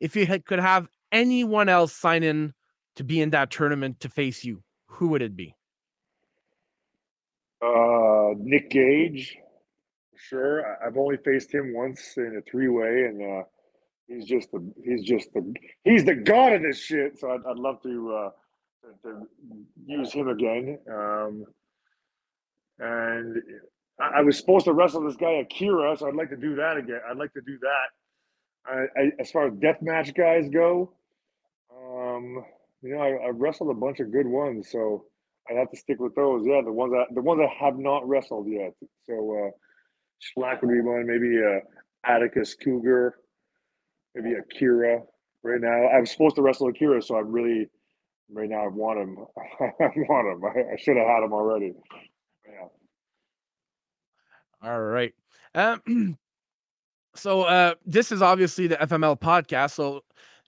If 0.00 0.16
you 0.16 0.26
could 0.40 0.58
have 0.58 0.88
anyone 1.12 1.68
else 1.68 1.92
sign 1.92 2.24
in 2.24 2.52
to 2.96 3.04
be 3.04 3.20
in 3.20 3.30
that 3.30 3.50
tournament 3.50 4.00
to 4.00 4.08
face 4.08 4.44
you, 4.44 4.62
who 4.86 5.08
would 5.08 5.22
it 5.22 5.36
be? 5.36 5.54
Uh, 7.62 8.34
Nick 8.38 8.70
Gage. 8.70 9.36
Sure. 10.16 10.64
I've 10.84 10.96
only 10.96 11.16
faced 11.18 11.52
him 11.52 11.74
once 11.74 12.14
in 12.16 12.36
a 12.38 12.50
three 12.50 12.68
way, 12.68 13.04
and 13.04 13.22
uh, 13.22 13.44
he's 14.06 14.24
just 14.24 14.50
the 14.52 14.72
he's 14.84 15.02
just 15.02 15.32
the 15.34 15.54
he's 15.82 16.04
the 16.04 16.14
god 16.14 16.54
of 16.54 16.62
this 16.62 16.78
shit. 16.80 17.18
So 17.18 17.30
I'd, 17.30 17.40
I'd 17.48 17.56
love 17.56 17.82
to 17.82 18.12
uh, 18.14 18.30
to 19.02 19.26
use 19.86 20.12
him 20.12 20.28
again. 20.28 20.78
Um, 20.90 21.44
and 22.78 23.42
I, 24.00 24.18
I, 24.18 24.20
was 24.22 24.36
supposed 24.38 24.64
to 24.64 24.72
wrestle 24.72 25.02
this 25.04 25.16
guy 25.16 25.32
Akira, 25.32 25.96
so 25.96 26.08
I'd 26.08 26.14
like 26.14 26.30
to 26.30 26.36
do 26.36 26.56
that 26.56 26.76
again. 26.76 27.00
I'd 27.08 27.16
like 27.16 27.32
to 27.34 27.40
do 27.40 27.58
that. 27.58 27.86
I, 28.66 29.00
I, 29.00 29.10
as 29.20 29.30
far 29.30 29.46
as 29.46 29.54
death 29.54 29.82
match 29.82 30.14
guys 30.14 30.48
go, 30.48 30.92
um, 31.70 32.44
you 32.84 32.96
know, 32.96 33.02
I, 33.02 33.26
have 33.26 33.36
wrestled 33.36 33.70
a 33.70 33.74
bunch 33.74 34.00
of 34.00 34.12
good 34.12 34.26
ones, 34.26 34.70
so 34.70 35.04
I 35.50 35.54
have 35.54 35.70
to 35.70 35.76
stick 35.76 35.98
with 35.98 36.14
those. 36.14 36.44
Yeah, 36.46 36.60
the 36.64 36.72
ones 36.72 36.92
that 36.92 37.14
the 37.14 37.22
ones 37.22 37.40
I 37.42 37.64
have 37.64 37.78
not 37.78 38.06
wrestled 38.08 38.46
yet. 38.48 38.72
So 39.06 39.14
uh, 39.14 39.50
Shlak 40.22 40.62
would 40.62 40.70
be 40.70 40.80
one. 40.80 41.06
Maybe 41.06 41.38
uh, 41.38 41.60
Atticus 42.06 42.56
Cogar 42.56 43.12
maybe 44.14 44.34
Akira 44.34 45.02
right 45.42 45.60
now. 45.60 45.88
I'm 45.88 46.06
supposed 46.06 46.36
to 46.36 46.42
wrestle 46.42 46.68
Akira, 46.68 47.02
so 47.02 47.16
I'm 47.16 47.30
really 47.30 47.68
right 48.30 48.48
now 48.48 48.64
I 48.64 48.68
want 48.68 49.00
him. 49.00 49.18
I 49.60 49.90
want 50.08 50.36
him. 50.36 50.44
I, 50.44 50.74
I 50.74 50.76
should 50.76 50.96
have 50.96 51.06
had 51.06 51.24
him 51.24 51.32
already. 51.32 51.72
Yeah. 52.46 52.68
All 54.62 54.80
right. 54.80 55.14
Um, 55.54 56.16
so 57.14 57.42
uh, 57.42 57.74
this 57.84 58.12
is 58.12 58.22
obviously 58.22 58.66
the 58.66 58.76
FML 58.76 59.20
podcast. 59.20 59.72
So 59.72 60.02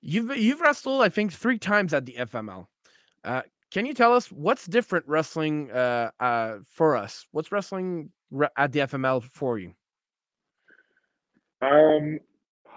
you've 0.06 0.36
you've 0.36 0.60
wrestled, 0.60 1.02
I 1.02 1.08
think, 1.08 1.32
three 1.32 1.58
times 1.58 1.92
at 1.92 2.06
the 2.06 2.14
FML. 2.14 2.66
Uh, 3.24 3.42
can 3.70 3.84
you 3.84 3.94
tell 3.94 4.14
us 4.14 4.30
what's 4.30 4.66
different 4.66 5.06
wrestling 5.08 5.70
uh, 5.70 6.10
uh, 6.20 6.58
for 6.64 6.96
us? 6.96 7.26
What's 7.32 7.50
wrestling 7.50 8.10
re- 8.30 8.48
at 8.56 8.72
the 8.72 8.80
FML 8.80 9.22
for 9.22 9.58
you? 9.58 9.74
Um, 11.60 12.20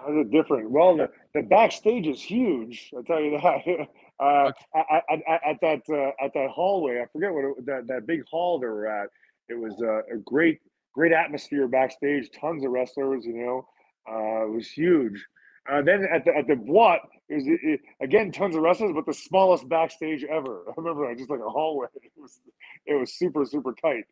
How's 0.00 0.16
it 0.16 0.30
different? 0.30 0.70
Well, 0.70 0.96
the, 0.96 1.10
the 1.34 1.42
backstage 1.42 2.06
is 2.06 2.22
huge. 2.22 2.90
I'll 2.96 3.02
tell 3.02 3.20
you 3.20 3.38
that. 3.42 3.88
Uh, 4.18 4.52
at, 4.74 5.02
at, 5.10 5.40
at, 5.46 5.60
that 5.62 5.80
uh, 5.88 6.24
at 6.24 6.32
that 6.34 6.50
hallway, 6.50 7.00
I 7.00 7.06
forget 7.12 7.32
what 7.32 7.44
it, 7.44 7.66
that 7.66 7.86
that 7.86 8.06
big 8.06 8.26
hall 8.28 8.58
they 8.58 8.66
were 8.66 8.86
at. 8.86 9.08
It 9.48 9.54
was 9.54 9.74
uh, 9.82 10.14
a 10.14 10.18
great 10.24 10.60
great 10.92 11.12
atmosphere 11.12 11.68
backstage. 11.68 12.30
Tons 12.38 12.64
of 12.64 12.70
wrestlers, 12.70 13.24
you 13.24 13.34
know. 13.34 13.66
Uh, 14.10 14.46
it 14.46 14.50
was 14.50 14.70
huge. 14.70 15.24
Uh, 15.70 15.82
then 15.82 16.04
at 16.12 16.24
the 16.24 16.36
at 16.36 16.46
the 16.46 16.54
Boîte, 16.54 17.00
it 17.28 17.34
was 17.34 17.44
it, 17.46 17.80
again 18.00 18.32
tons 18.32 18.56
of 18.56 18.62
wrestlers, 18.62 18.92
but 18.94 19.06
the 19.06 19.14
smallest 19.14 19.68
backstage 19.68 20.24
ever. 20.24 20.64
I 20.68 20.72
remember 20.76 21.08
that, 21.08 21.18
just 21.18 21.30
like 21.30 21.40
a 21.40 21.50
hallway. 21.50 21.86
It 22.02 22.12
was 22.16 22.40
it 22.86 22.94
was 22.94 23.12
super 23.14 23.44
super 23.44 23.72
tight. 23.72 24.04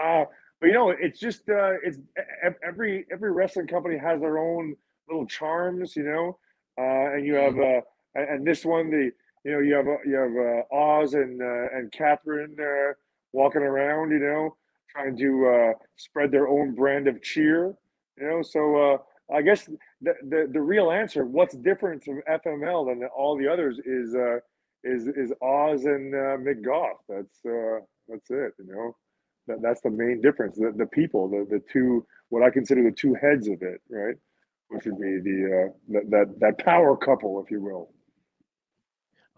Uh, 0.00 0.24
but 0.60 0.68
you 0.68 0.72
know, 0.72 0.90
it's 0.90 1.20
just 1.20 1.48
uh, 1.48 1.74
it's 1.84 1.98
every 2.66 3.06
every 3.12 3.32
wrestling 3.32 3.66
company 3.66 3.96
has 3.98 4.20
their 4.20 4.38
own 4.38 4.74
little 5.08 5.26
charms, 5.26 5.94
you 5.94 6.04
know. 6.04 6.38
Uh, 6.78 7.14
and 7.14 7.24
you 7.24 7.34
have 7.34 7.54
mm-hmm. 7.54 7.80
uh, 8.18 8.22
and 8.22 8.46
this 8.46 8.64
one, 8.64 8.90
the 8.90 9.10
you 9.44 9.52
know, 9.52 9.60
you 9.60 9.74
have 9.74 9.86
uh, 9.86 10.02
you 10.04 10.16
have 10.16 10.32
uh, 10.36 10.74
Oz 10.74 11.14
and 11.14 11.40
uh, 11.40 11.76
and 11.76 11.92
Catherine 11.92 12.56
uh, 12.60 12.94
walking 13.32 13.62
around, 13.62 14.10
you 14.10 14.18
know, 14.18 14.56
trying 14.90 15.16
to 15.18 15.46
uh, 15.46 15.72
spread 15.96 16.32
their 16.32 16.48
own 16.48 16.74
brand 16.74 17.06
of 17.06 17.22
cheer, 17.22 17.74
you 18.18 18.26
know. 18.26 18.42
So 18.42 18.76
uh, 18.76 18.98
I 19.32 19.42
guess 19.42 19.68
the, 20.02 20.48
the 20.52 20.60
real 20.60 20.90
answer, 20.90 21.24
what's 21.24 21.56
different 21.56 22.04
from 22.04 22.20
FML 22.28 22.86
than 22.86 23.08
all 23.16 23.36
the 23.36 23.48
others, 23.48 23.78
is 23.84 24.14
uh, 24.14 24.38
is 24.84 25.06
is 25.08 25.32
Oz 25.42 25.84
and 25.84 26.14
uh, 26.14 26.36
Goff. 26.64 26.98
That's 27.08 27.44
uh, 27.44 27.80
that's 28.08 28.30
it. 28.30 28.52
You 28.58 28.66
know, 28.66 28.96
that 29.48 29.62
that's 29.62 29.80
the 29.80 29.90
main 29.90 30.20
difference. 30.20 30.56
The 30.56 30.72
the 30.76 30.86
people, 30.86 31.28
the 31.28 31.46
the 31.48 31.62
two, 31.72 32.04
what 32.28 32.42
I 32.42 32.50
consider 32.50 32.82
the 32.82 32.92
two 32.92 33.14
heads 33.14 33.48
of 33.48 33.62
it, 33.62 33.80
right? 33.88 34.16
Which 34.68 34.84
would 34.84 34.98
be 34.98 35.20
the 35.22 35.68
uh, 35.68 35.72
that 35.88 36.10
that 36.10 36.40
that 36.40 36.58
power 36.64 36.96
couple, 36.96 37.42
if 37.44 37.50
you 37.50 37.62
will. 37.62 37.90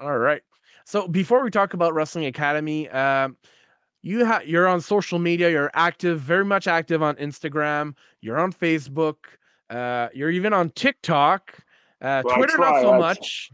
All 0.01 0.19
right. 0.19 0.43
So 0.85 1.07
before 1.07 1.43
we 1.43 1.51
talk 1.51 1.75
about 1.75 1.93
Wrestling 1.93 2.27
Academy, 2.27 2.89
um, 2.89 3.37
you 4.03 4.25
have 4.25 4.47
you're 4.47 4.67
on 4.67 4.81
social 4.81 5.19
media. 5.19 5.51
You're 5.51 5.71
active, 5.75 6.21
very 6.21 6.45
much 6.45 6.67
active 6.67 7.03
on 7.03 7.17
Instagram. 7.17 7.95
You're 8.21 8.39
on 8.39 8.53
Facebook. 8.53 9.17
Uh, 9.71 10.09
you're 10.15 10.31
even 10.31 10.53
on 10.53 10.71
TikTok. 10.71 11.55
Uh, 12.01 12.23
Well, 12.25 12.37
Twitter, 12.37 12.59
not 12.59 12.81
so 12.81 12.93
I- 12.93 12.99
much. 12.99 13.51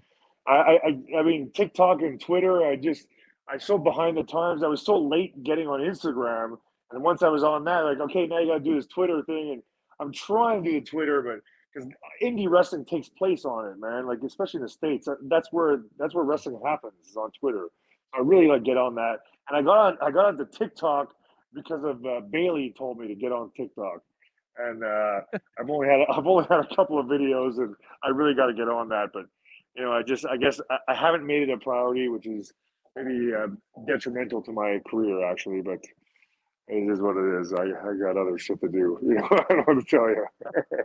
I, 0.47 0.79
I 0.85 1.19
I- 1.19 1.23
mean 1.23 1.51
TikTok 1.55 2.03
and 2.03 2.21
Twitter. 2.21 2.63
I 2.67 2.77
just 2.77 3.07
I'm 3.49 3.59
so 3.61 3.79
behind 3.79 4.17
the 4.17 4.23
times. 4.23 4.63
I 4.63 4.67
was 4.69 4.83
so 4.85 4.97
late 4.99 5.43
getting 5.43 5.67
on 5.69 5.81
Instagram, 5.81 6.59
and 6.91 7.03
once 7.03 7.23
I 7.23 7.29
was 7.29 7.43
on 7.43 7.65
that, 7.65 7.81
like 7.81 8.01
okay, 8.01 8.27
now 8.27 8.39
you 8.41 8.49
got 8.49 8.59
to 8.59 8.61
do 8.65 8.75
this 8.75 8.87
Twitter 8.87 9.23
thing, 9.25 9.53
and 9.53 9.63
I'm 10.01 10.13
trying 10.13 10.63
to 10.63 10.71
do 10.71 10.81
the 10.81 10.87
Twitter, 10.87 11.23
but 11.23 11.41
because 11.73 11.89
indie 12.23 12.49
wrestling 12.49 12.85
takes 12.85 13.09
place 13.09 13.45
on 13.47 13.67
it, 13.71 13.79
man. 13.81 14.07
Like 14.07 14.19
especially 14.23 14.59
in 14.59 14.65
the 14.65 14.69
states, 14.69 15.09
that's 15.29 15.49
where 15.51 15.83
that's 15.99 16.15
where 16.15 16.25
wrestling 16.25 16.61
happens 16.65 16.93
is 17.09 17.17
on 17.17 17.31
Twitter. 17.33 17.69
I 18.15 18.19
really 18.21 18.47
like 18.47 18.65
get 18.65 18.77
on 18.77 18.95
that, 18.97 19.21
and 19.49 19.57
I 19.57 19.63
got 19.63 19.79
on 19.79 19.99
I 20.03 20.11
got 20.11 20.27
onto 20.27 20.45
TikTok 20.47 21.15
because 21.55 21.83
of 21.85 22.05
uh, 22.05 22.21
Bailey 22.31 22.75
told 22.77 22.99
me 22.99 23.09
to 23.09 23.15
get 23.15 23.33
on 23.33 23.51
TikTok. 23.57 24.03
And 24.59 24.85
uh, 24.85 25.21
I've 25.59 25.69
only 25.69 25.89
had 25.89 26.01
I've 26.11 26.27
only 26.27 26.47
had 26.49 26.61
a 26.61 26.75
couple 26.75 26.99
of 26.99 27.07
videos, 27.07 27.59
and 27.59 27.75
I 28.03 28.09
really 28.09 28.35
got 28.35 28.47
to 28.47 28.55
get 28.55 28.69
on 28.69 28.89
that. 28.91 29.11
But 29.13 29.27
you 29.77 29.85
know, 29.85 29.93
I 29.93 30.03
just 30.03 30.27
I 30.27 30.37
guess 30.37 30.61
I, 30.71 30.79
I 30.89 30.95
haven't 30.95 31.27
made 31.27 31.49
it 31.49 31.53
a 31.53 31.59
priority, 31.59 32.09
which 32.09 32.27
is 32.27 32.53
maybe 32.97 33.33
uh, 33.35 33.49
detrimental 33.87 34.43
to 34.43 34.53
my 34.53 34.81
career 34.89 35.29
actually. 35.31 35.63
But 35.63 35.81
it 36.69 36.91
is 36.91 37.01
what 37.01 37.17
it 37.17 37.41
is. 37.41 37.53
I, 37.53 37.63
I 37.63 37.95
got 38.01 38.17
other 38.17 38.39
shit 38.39 38.61
to 38.61 38.69
do. 38.69 38.99
You 39.03 39.17
know, 39.17 39.29
I 39.31 39.55
don't 39.55 39.67
want 39.67 39.87
to 39.87 39.97
tell 39.97 40.09
you. 40.09 40.27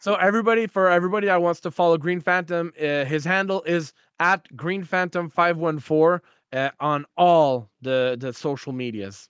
So 0.00 0.16
everybody, 0.16 0.66
for 0.66 0.90
everybody 0.90 1.28
that 1.28 1.40
wants 1.40 1.60
to 1.60 1.70
follow 1.70 1.96
Green 1.96 2.20
Phantom, 2.20 2.72
uh, 2.78 3.04
his 3.04 3.24
handle 3.24 3.62
is 3.62 3.92
at 4.18 4.54
Green 4.56 4.82
Phantom 4.82 5.30
five 5.30 5.56
one 5.56 5.78
four 5.78 6.22
uh, 6.52 6.70
on 6.80 7.06
all 7.16 7.70
the 7.80 8.16
the 8.18 8.32
social 8.32 8.72
medias. 8.72 9.28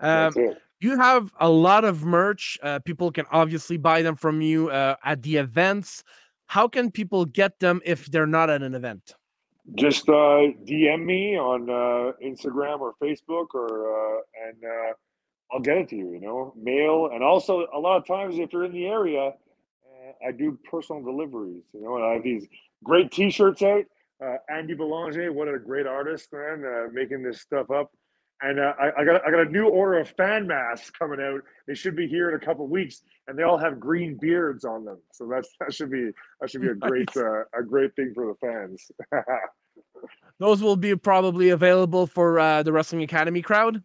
Um, 0.00 0.32
That's 0.32 0.36
it. 0.36 0.62
You 0.80 0.96
have 0.98 1.32
a 1.40 1.48
lot 1.48 1.84
of 1.84 2.04
merch. 2.04 2.58
Uh, 2.62 2.78
people 2.80 3.10
can 3.10 3.26
obviously 3.30 3.76
buy 3.76 4.02
them 4.02 4.16
from 4.16 4.40
you 4.40 4.70
uh, 4.70 4.96
at 5.04 5.22
the 5.22 5.36
events. 5.36 6.04
How 6.46 6.68
can 6.68 6.90
people 6.90 7.24
get 7.24 7.58
them 7.60 7.80
if 7.84 8.06
they're 8.06 8.26
not 8.26 8.50
at 8.50 8.62
an 8.62 8.74
event? 8.74 9.14
Just 9.76 10.08
uh, 10.10 10.52
DM 10.68 11.04
me 11.06 11.38
on 11.38 11.70
uh, 11.70 12.12
Instagram 12.22 12.80
or 12.80 12.94
Facebook, 13.02 13.54
or 13.54 14.18
uh, 14.18 14.20
and 14.46 14.62
uh, 14.62 14.92
I'll 15.50 15.60
get 15.60 15.78
it 15.78 15.88
to 15.88 15.96
you. 15.96 16.12
You 16.12 16.20
know, 16.20 16.52
mail, 16.54 17.10
and 17.14 17.24
also 17.24 17.66
a 17.72 17.78
lot 17.78 17.96
of 17.96 18.06
times 18.06 18.38
if 18.38 18.52
you're 18.52 18.66
in 18.66 18.72
the 18.72 18.86
area, 18.86 19.32
I 20.26 20.32
do 20.32 20.58
personal 20.70 21.02
deliveries. 21.02 21.62
You 21.72 21.82
know, 21.82 21.96
and 21.96 22.04
I 22.04 22.12
have 22.14 22.22
these 22.22 22.46
great 22.82 23.10
T-shirts 23.10 23.62
out. 23.62 23.84
Andy 24.50 24.74
Belanger, 24.74 25.32
what 25.32 25.48
a 25.48 25.58
great 25.58 25.86
artist, 25.86 26.28
man, 26.32 26.64
making 26.92 27.22
this 27.22 27.40
stuff 27.40 27.70
up. 27.70 27.90
And 28.44 28.60
uh, 28.60 28.74
I, 28.78 29.00
I 29.00 29.04
got 29.06 29.26
I 29.26 29.30
got 29.30 29.46
a 29.46 29.50
new 29.50 29.68
order 29.68 30.00
of 30.00 30.10
fan 30.10 30.46
masks 30.46 30.90
coming 30.90 31.18
out. 31.18 31.40
They 31.66 31.74
should 31.74 31.96
be 31.96 32.06
here 32.06 32.28
in 32.28 32.34
a 32.34 32.44
couple 32.44 32.66
weeks, 32.66 33.00
and 33.26 33.38
they 33.38 33.42
all 33.42 33.56
have 33.56 33.80
green 33.80 34.18
beards 34.20 34.66
on 34.66 34.84
them. 34.84 34.98
So 35.12 35.26
that's 35.26 35.48
that 35.60 35.72
should 35.72 35.90
be 35.90 36.10
that 36.40 36.50
should 36.50 36.60
be 36.60 36.68
a 36.68 36.74
great 36.88 37.08
uh, 37.16 37.44
a 37.58 37.62
great 37.66 37.96
thing 37.96 38.12
for 38.14 38.26
the 38.26 38.34
fans. 38.46 38.90
Those 40.38 40.62
will 40.62 40.76
be 40.76 40.94
probably 40.94 41.50
available 41.50 42.06
for 42.06 42.38
uh, 42.38 42.62
the 42.62 42.70
Wrestling 42.70 43.02
Academy 43.02 43.40
crowd. 43.40 43.82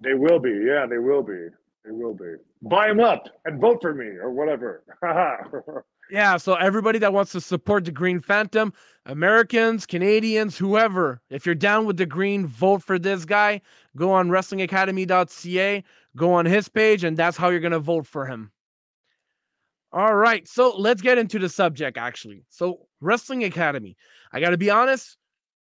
They 0.00 0.14
will 0.14 0.38
be. 0.38 0.52
Yeah, 0.64 0.86
they 0.88 0.98
will 0.98 1.24
be. 1.24 1.48
They 1.84 1.90
will 1.90 2.14
be. 2.14 2.34
Buy 2.62 2.86
them 2.86 3.00
up 3.00 3.24
and 3.44 3.60
vote 3.60 3.78
for 3.82 3.92
me 3.92 4.06
or 4.06 4.30
whatever. 4.30 4.84
Yeah, 6.10 6.36
so 6.36 6.54
everybody 6.54 6.98
that 7.00 7.12
wants 7.12 7.32
to 7.32 7.40
support 7.40 7.84
the 7.84 7.90
Green 7.90 8.20
Phantom, 8.20 8.72
Americans, 9.06 9.86
Canadians, 9.86 10.56
whoever, 10.56 11.20
if 11.30 11.44
you're 11.44 11.54
down 11.54 11.84
with 11.84 11.96
the 11.96 12.06
green, 12.06 12.46
vote 12.46 12.82
for 12.82 12.98
this 12.98 13.24
guy. 13.24 13.60
Go 13.96 14.12
on 14.12 14.28
wrestlingacademy.ca, 14.28 15.84
go 16.14 16.32
on 16.32 16.46
his 16.46 16.68
page, 16.68 17.02
and 17.02 17.16
that's 17.16 17.36
how 17.36 17.48
you're 17.48 17.60
going 17.60 17.72
to 17.72 17.80
vote 17.80 18.06
for 18.06 18.24
him. 18.26 18.52
All 19.92 20.14
right, 20.14 20.46
so 20.46 20.76
let's 20.76 21.02
get 21.02 21.18
into 21.18 21.38
the 21.38 21.48
subject 21.48 21.96
actually. 21.96 22.44
So, 22.50 22.86
Wrestling 23.00 23.44
Academy. 23.44 23.96
I 24.32 24.40
got 24.40 24.50
to 24.50 24.58
be 24.58 24.70
honest, 24.70 25.16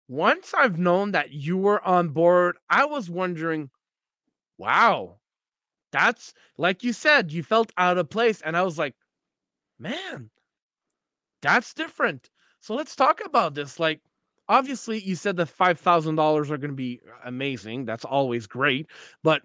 once 0.08 0.54
I've 0.58 0.80
known 0.80 1.12
that 1.12 1.32
you 1.32 1.58
were 1.58 1.86
on 1.86 2.10
board, 2.10 2.58
I 2.70 2.86
was 2.86 3.10
wondering, 3.10 3.70
wow, 4.58 5.18
that's 5.92 6.34
like 6.58 6.84
you 6.84 6.94
said, 6.94 7.32
you 7.32 7.44
felt 7.44 7.72
out 7.78 7.98
of 7.98 8.10
place. 8.10 8.42
And 8.42 8.56
I 8.56 8.62
was 8.64 8.78
like, 8.78 8.96
man, 9.82 10.30
that's 11.42 11.74
different. 11.74 12.30
So 12.60 12.76
let's 12.76 12.96
talk 12.96 13.22
about 13.26 13.56
this. 13.56 13.80
Like, 13.80 14.00
obviously, 14.48 15.00
you 15.00 15.16
said 15.16 15.36
the 15.36 15.46
five 15.46 15.80
thousand 15.80 16.16
dollars 16.16 16.52
are 16.52 16.58
going 16.58 16.72
to 16.72 16.76
be 16.76 17.02
amazing. 17.26 17.86
That's 17.86 18.06
always 18.06 18.48
great, 18.48 18.88
but 19.24 19.42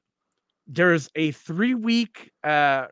there's 0.66 1.08
a 1.14 1.30
three 1.32 1.74
week 1.74 2.30
uh, 2.44 2.86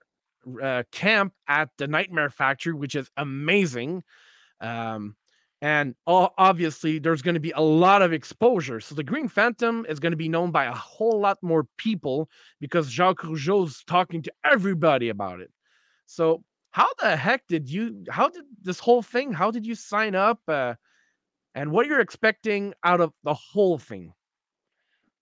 uh, 0.62 0.84
camp 0.92 1.34
at 1.48 1.70
the 1.78 1.86
Nightmare 1.86 2.30
Factory, 2.30 2.72
which 2.72 2.94
is 2.94 3.10
amazing. 3.16 4.02
Um, 4.60 5.16
and 5.60 5.94
obviously, 6.06 6.98
there's 6.98 7.22
going 7.22 7.34
to 7.34 7.40
be 7.40 7.52
a 7.52 7.60
lot 7.60 8.02
of 8.02 8.12
exposure. 8.12 8.80
So 8.80 8.94
the 8.94 9.02
Green 9.02 9.28
Phantom 9.28 9.86
is 9.88 9.98
going 9.98 10.12
to 10.12 10.16
be 10.16 10.28
known 10.28 10.50
by 10.50 10.66
a 10.66 10.74
whole 10.74 11.18
lot 11.20 11.38
more 11.42 11.66
people 11.78 12.28
because 12.60 12.90
Jacques 12.90 13.22
Rougeau's 13.22 13.82
talking 13.84 14.20
to 14.22 14.32
everybody 14.44 15.08
about 15.08 15.40
it. 15.40 15.50
So 16.04 16.44
how 16.74 16.88
the 17.00 17.16
heck 17.16 17.46
did 17.46 17.70
you 17.70 18.04
how 18.10 18.28
did 18.28 18.42
this 18.62 18.80
whole 18.80 19.00
thing 19.00 19.32
how 19.32 19.50
did 19.50 19.64
you 19.64 19.76
sign 19.76 20.16
up 20.16 20.40
uh, 20.48 20.74
and 21.54 21.70
what 21.70 21.86
you're 21.86 22.00
expecting 22.00 22.74
out 22.82 23.00
of 23.00 23.12
the 23.22 23.34
whole 23.34 23.78
thing 23.78 24.12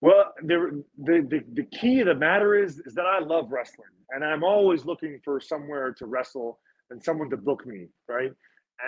well, 0.01 0.33
the, 0.43 0.83
the 0.97 1.25
the 1.29 1.39
the 1.53 1.63
key 1.77 2.01
of 2.01 2.07
the 2.07 2.15
matter 2.15 2.61
is 2.61 2.79
is 2.79 2.93
that 2.95 3.05
I 3.05 3.19
love 3.19 3.53
wrestling 3.53 3.95
and 4.09 4.21
I'm 4.21 4.43
always 4.43 4.83
looking 4.83 5.17
for 5.23 5.39
somewhere 5.39 5.93
to 5.93 6.05
wrestle 6.07 6.59
and 6.89 7.01
someone 7.01 7.29
to 7.29 7.37
book 7.37 7.65
me, 7.65 7.87
right? 8.09 8.33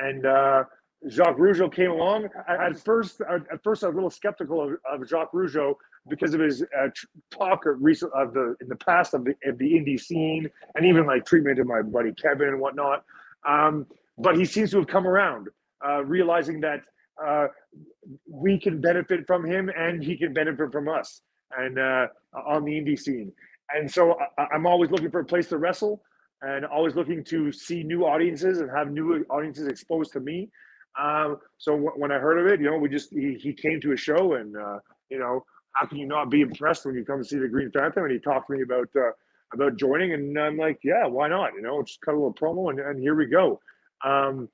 And 0.03 0.25
uh, 0.25 0.63
Jacques 1.09 1.37
Rougeau 1.37 1.71
came 1.71 1.91
along. 1.91 2.29
At, 2.47 2.77
first, 2.79 3.21
at 3.21 3.41
at 3.51 3.63
first, 3.63 3.83
I 3.83 3.87
was 3.87 3.93
a 3.93 3.97
little 3.97 4.09
skeptical 4.09 4.61
of, 4.61 5.01
of 5.01 5.07
Jacques 5.07 5.31
Rougeau 5.33 5.75
because 6.09 6.33
of 6.33 6.39
his 6.39 6.63
uh, 6.63 6.87
talk 7.31 7.65
of 7.65 7.77
recent 7.79 8.11
of 8.13 8.33
the 8.33 8.55
in 8.61 8.67
the 8.67 8.75
past 8.75 9.13
of 9.13 9.23
the 9.23 9.35
of 9.45 9.57
the 9.57 9.73
indie 9.73 9.99
scene 9.99 10.49
and 10.75 10.85
even 10.85 11.05
like 11.05 11.25
treatment 11.25 11.59
of 11.59 11.67
my 11.67 11.81
buddy 11.81 12.11
Kevin 12.13 12.49
and 12.49 12.59
whatnot. 12.59 13.03
Um, 13.47 13.85
but 14.17 14.37
he 14.37 14.45
seems 14.45 14.71
to 14.71 14.77
have 14.77 14.87
come 14.87 15.07
around, 15.07 15.49
uh, 15.85 16.03
realizing 16.03 16.61
that 16.61 16.81
uh, 17.23 17.47
we 18.29 18.59
can 18.59 18.81
benefit 18.81 19.27
from 19.27 19.45
him 19.45 19.69
and 19.69 20.03
he 20.03 20.17
can 20.17 20.33
benefit 20.33 20.71
from 20.71 20.87
us 20.87 21.21
and 21.57 21.79
uh, 21.79 22.07
on 22.47 22.65
the 22.65 22.71
indie 22.71 22.99
scene. 22.99 23.31
And 23.73 23.89
so 23.89 24.17
I, 24.37 24.47
I'm 24.53 24.65
always 24.65 24.91
looking 24.91 25.11
for 25.11 25.19
a 25.19 25.25
place 25.25 25.47
to 25.49 25.57
wrestle 25.57 26.01
and 26.41 26.65
always 26.65 26.95
looking 26.95 27.23
to 27.25 27.51
see 27.51 27.83
new 27.83 28.05
audiences 28.05 28.59
and 28.59 28.69
have 28.69 28.91
new 28.91 29.25
audiences 29.29 29.67
exposed 29.67 30.11
to 30.13 30.19
me. 30.19 30.49
Um, 31.01 31.37
so 31.57 31.73
w- 31.73 31.93
when 31.95 32.11
I 32.11 32.19
heard 32.19 32.39
of 32.39 32.47
it, 32.51 32.59
you 32.61 32.69
know, 32.71 32.77
we 32.77 32.89
just 32.89 33.11
he, 33.11 33.35
he 33.41 33.53
came 33.53 33.81
to 33.81 33.93
a 33.93 33.97
show 33.97 34.35
and 34.35 34.55
uh, 34.57 34.79
you 35.09 35.19
know 35.19 35.45
how 35.73 35.85
can 35.85 35.97
you 35.97 36.07
not 36.07 36.29
be 36.31 36.41
impressed 36.41 36.85
when 36.85 36.95
you 36.95 37.05
come 37.05 37.19
to 37.21 37.27
see 37.27 37.37
the 37.37 37.47
Green 37.47 37.71
Phantom? 37.71 38.03
And 38.03 38.13
he 38.13 38.19
talked 38.19 38.47
to 38.47 38.53
me 38.53 38.63
about 38.63 38.89
uh, 38.95 39.11
about 39.53 39.77
joining, 39.77 40.13
and 40.13 40.37
I'm 40.39 40.57
like, 40.57 40.79
yeah, 40.83 41.05
why 41.07 41.27
not? 41.29 41.53
You 41.55 41.61
know, 41.61 41.81
just 41.83 42.01
cut 42.01 42.13
a 42.13 42.17
little 42.17 42.33
promo, 42.33 42.69
and, 42.69 42.79
and 42.79 42.99
here 42.99 43.15
we 43.15 43.27
go. 43.27 43.59
Um, 44.05 44.49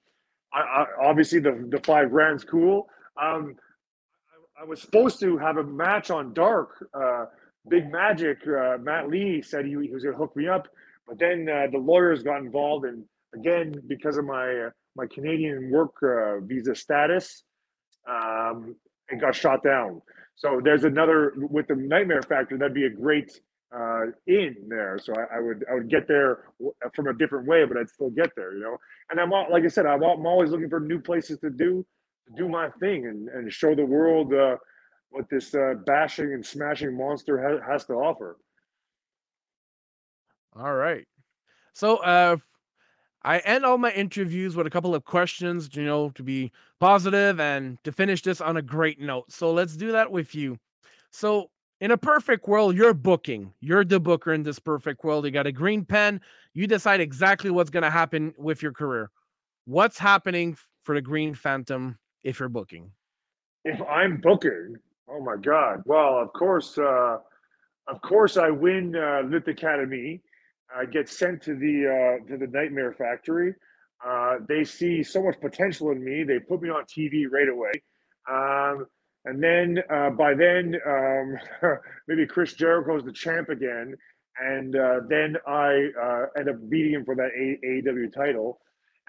I, 0.53 0.59
I, 0.59 0.85
obviously, 1.09 1.39
the 1.39 1.67
the 1.69 1.79
five 1.85 2.09
grand's 2.11 2.43
cool. 2.43 2.87
Um, 3.21 3.55
I, 4.59 4.63
I 4.63 4.65
was 4.65 4.81
supposed 4.81 5.19
to 5.21 5.37
have 5.37 5.57
a 5.57 5.63
match 5.63 6.11
on 6.11 6.33
Dark. 6.33 6.71
Uh, 6.93 7.25
Big 7.69 7.91
Magic, 7.91 8.39
uh, 8.47 8.77
Matt 8.81 9.09
Lee 9.09 9.41
said 9.41 9.65
he, 9.65 9.71
he 9.71 9.91
was 9.93 10.03
going 10.03 10.13
to 10.15 10.17
hook 10.19 10.35
me 10.35 10.47
up, 10.47 10.67
but 11.07 11.19
then 11.19 11.47
uh, 11.49 11.67
the 11.71 11.77
lawyers 11.77 12.23
got 12.23 12.39
involved, 12.39 12.85
and 12.85 13.05
again, 13.35 13.73
because 13.87 14.17
of 14.17 14.25
my 14.25 14.67
uh, 14.67 14.69
my 14.95 15.05
Canadian 15.07 15.69
work 15.71 15.91
uh, 16.03 16.39
visa 16.41 16.75
status, 16.75 17.43
um, 18.09 18.75
it 19.09 19.19
got 19.19 19.35
shot 19.35 19.63
down. 19.63 20.01
So 20.35 20.59
there's 20.63 20.83
another 20.83 21.33
with 21.37 21.67
the 21.67 21.75
Nightmare 21.75 22.21
Factor. 22.23 22.57
That'd 22.57 22.73
be 22.73 22.85
a 22.85 22.89
great 22.89 23.39
uh, 23.75 24.05
in 24.27 24.55
there. 24.67 24.97
So 25.01 25.13
I, 25.13 25.37
I 25.37 25.39
would 25.39 25.63
I 25.69 25.73
would 25.75 25.89
get 25.89 26.07
there 26.07 26.45
from 26.93 27.07
a 27.07 27.13
different 27.13 27.47
way, 27.47 27.63
but 27.65 27.77
I'd 27.77 27.89
still 27.89 28.09
get 28.09 28.31
there. 28.35 28.53
You 28.53 28.61
know. 28.63 28.77
And 29.09 29.19
I'm 29.19 29.31
al- 29.33 29.51
like 29.51 29.63
I 29.63 29.67
said, 29.67 29.85
I'm, 29.85 30.03
al- 30.03 30.13
I'm 30.13 30.25
always 30.25 30.49
looking 30.51 30.69
for 30.69 30.79
new 30.79 30.99
places 30.99 31.39
to 31.39 31.49
do 31.49 31.85
to 32.27 32.33
do 32.35 32.49
my 32.49 32.69
thing 32.79 33.05
and, 33.07 33.29
and 33.29 33.51
show 33.51 33.75
the 33.75 33.85
world 33.85 34.33
uh, 34.33 34.55
what 35.09 35.29
this 35.29 35.53
uh, 35.55 35.75
bashing 35.85 36.33
and 36.33 36.45
smashing 36.45 36.95
monster 36.97 37.41
ha- 37.41 37.71
has 37.71 37.85
to 37.85 37.93
offer. 37.93 38.37
all 40.55 40.73
right 40.73 41.07
so 41.73 41.97
uh 41.97 42.35
I 43.23 43.39
end 43.39 43.65
all 43.65 43.77
my 43.77 43.91
interviews 43.91 44.55
with 44.55 44.65
a 44.65 44.69
couple 44.69 44.95
of 44.95 45.05
questions, 45.05 45.69
you 45.73 45.83
know, 45.85 46.09
to 46.11 46.23
be 46.23 46.51
positive 46.79 47.39
and 47.39 47.77
to 47.83 47.91
finish 47.91 48.21
this 48.23 48.41
on 48.41 48.57
a 48.57 48.61
great 48.61 48.99
note. 48.99 49.31
So 49.31 49.51
let's 49.51 49.75
do 49.75 49.91
that 49.91 50.11
with 50.11 50.33
you. 50.33 50.57
So, 51.11 51.49
in 51.81 51.89
a 51.89 51.97
perfect 51.97 52.47
world, 52.47 52.75
you're 52.75 52.93
booking. 52.93 53.51
You're 53.59 53.83
the 53.83 53.99
booker 53.99 54.33
in 54.33 54.43
this 54.43 54.59
perfect 54.59 55.03
world. 55.03 55.25
You 55.25 55.31
got 55.31 55.47
a 55.47 55.51
green 55.51 55.83
pen. 55.83 56.21
You 56.53 56.67
decide 56.67 57.01
exactly 57.01 57.49
what's 57.49 57.71
going 57.71 57.83
to 57.83 57.89
happen 57.89 58.35
with 58.37 58.61
your 58.61 58.71
career. 58.71 59.09
What's 59.65 59.97
happening 59.97 60.55
for 60.83 60.93
the 60.93 61.01
Green 61.01 61.33
Phantom 61.33 61.97
if 62.23 62.39
you're 62.39 62.49
booking? 62.49 62.91
If 63.65 63.81
I'm 63.81 64.17
booking, 64.17 64.75
oh 65.09 65.21
my 65.21 65.37
God. 65.37 65.81
Well, 65.85 66.19
of 66.19 66.31
course, 66.33 66.77
uh, 66.77 67.17
of 67.87 68.01
course, 68.01 68.37
I 68.37 68.49
win 68.51 68.95
uh, 68.95 69.23
Lutte 69.23 69.47
Academy. 69.47 70.21
I 70.75 70.85
get 70.85 71.09
sent 71.09 71.41
to 71.43 71.55
the 71.55 72.19
uh, 72.21 72.27
to 72.27 72.37
the 72.37 72.47
Nightmare 72.47 72.93
Factory. 72.93 73.53
Uh, 74.05 74.37
they 74.47 74.63
see 74.63 75.03
so 75.03 75.21
much 75.23 75.39
potential 75.39 75.91
in 75.91 76.03
me. 76.03 76.23
They 76.23 76.39
put 76.39 76.61
me 76.61 76.69
on 76.69 76.83
TV 76.85 77.25
right 77.31 77.49
away. 77.49 77.71
Um, 78.29 78.87
and 79.25 79.43
then 79.43 79.83
uh, 79.89 80.09
by 80.11 80.33
then, 80.33 80.75
um, 80.87 81.37
maybe 82.07 82.25
Chris 82.25 82.53
Jericho's 82.53 83.03
the 83.03 83.11
champ 83.11 83.49
again. 83.49 83.95
And 84.39 84.75
uh, 84.75 85.01
then 85.07 85.35
I 85.45 85.89
uh, 86.01 86.25
end 86.37 86.49
up 86.49 86.69
beating 86.69 86.93
him 86.93 87.05
for 87.05 87.15
that 87.15 87.29
AEW 87.37 88.11
title. 88.13 88.59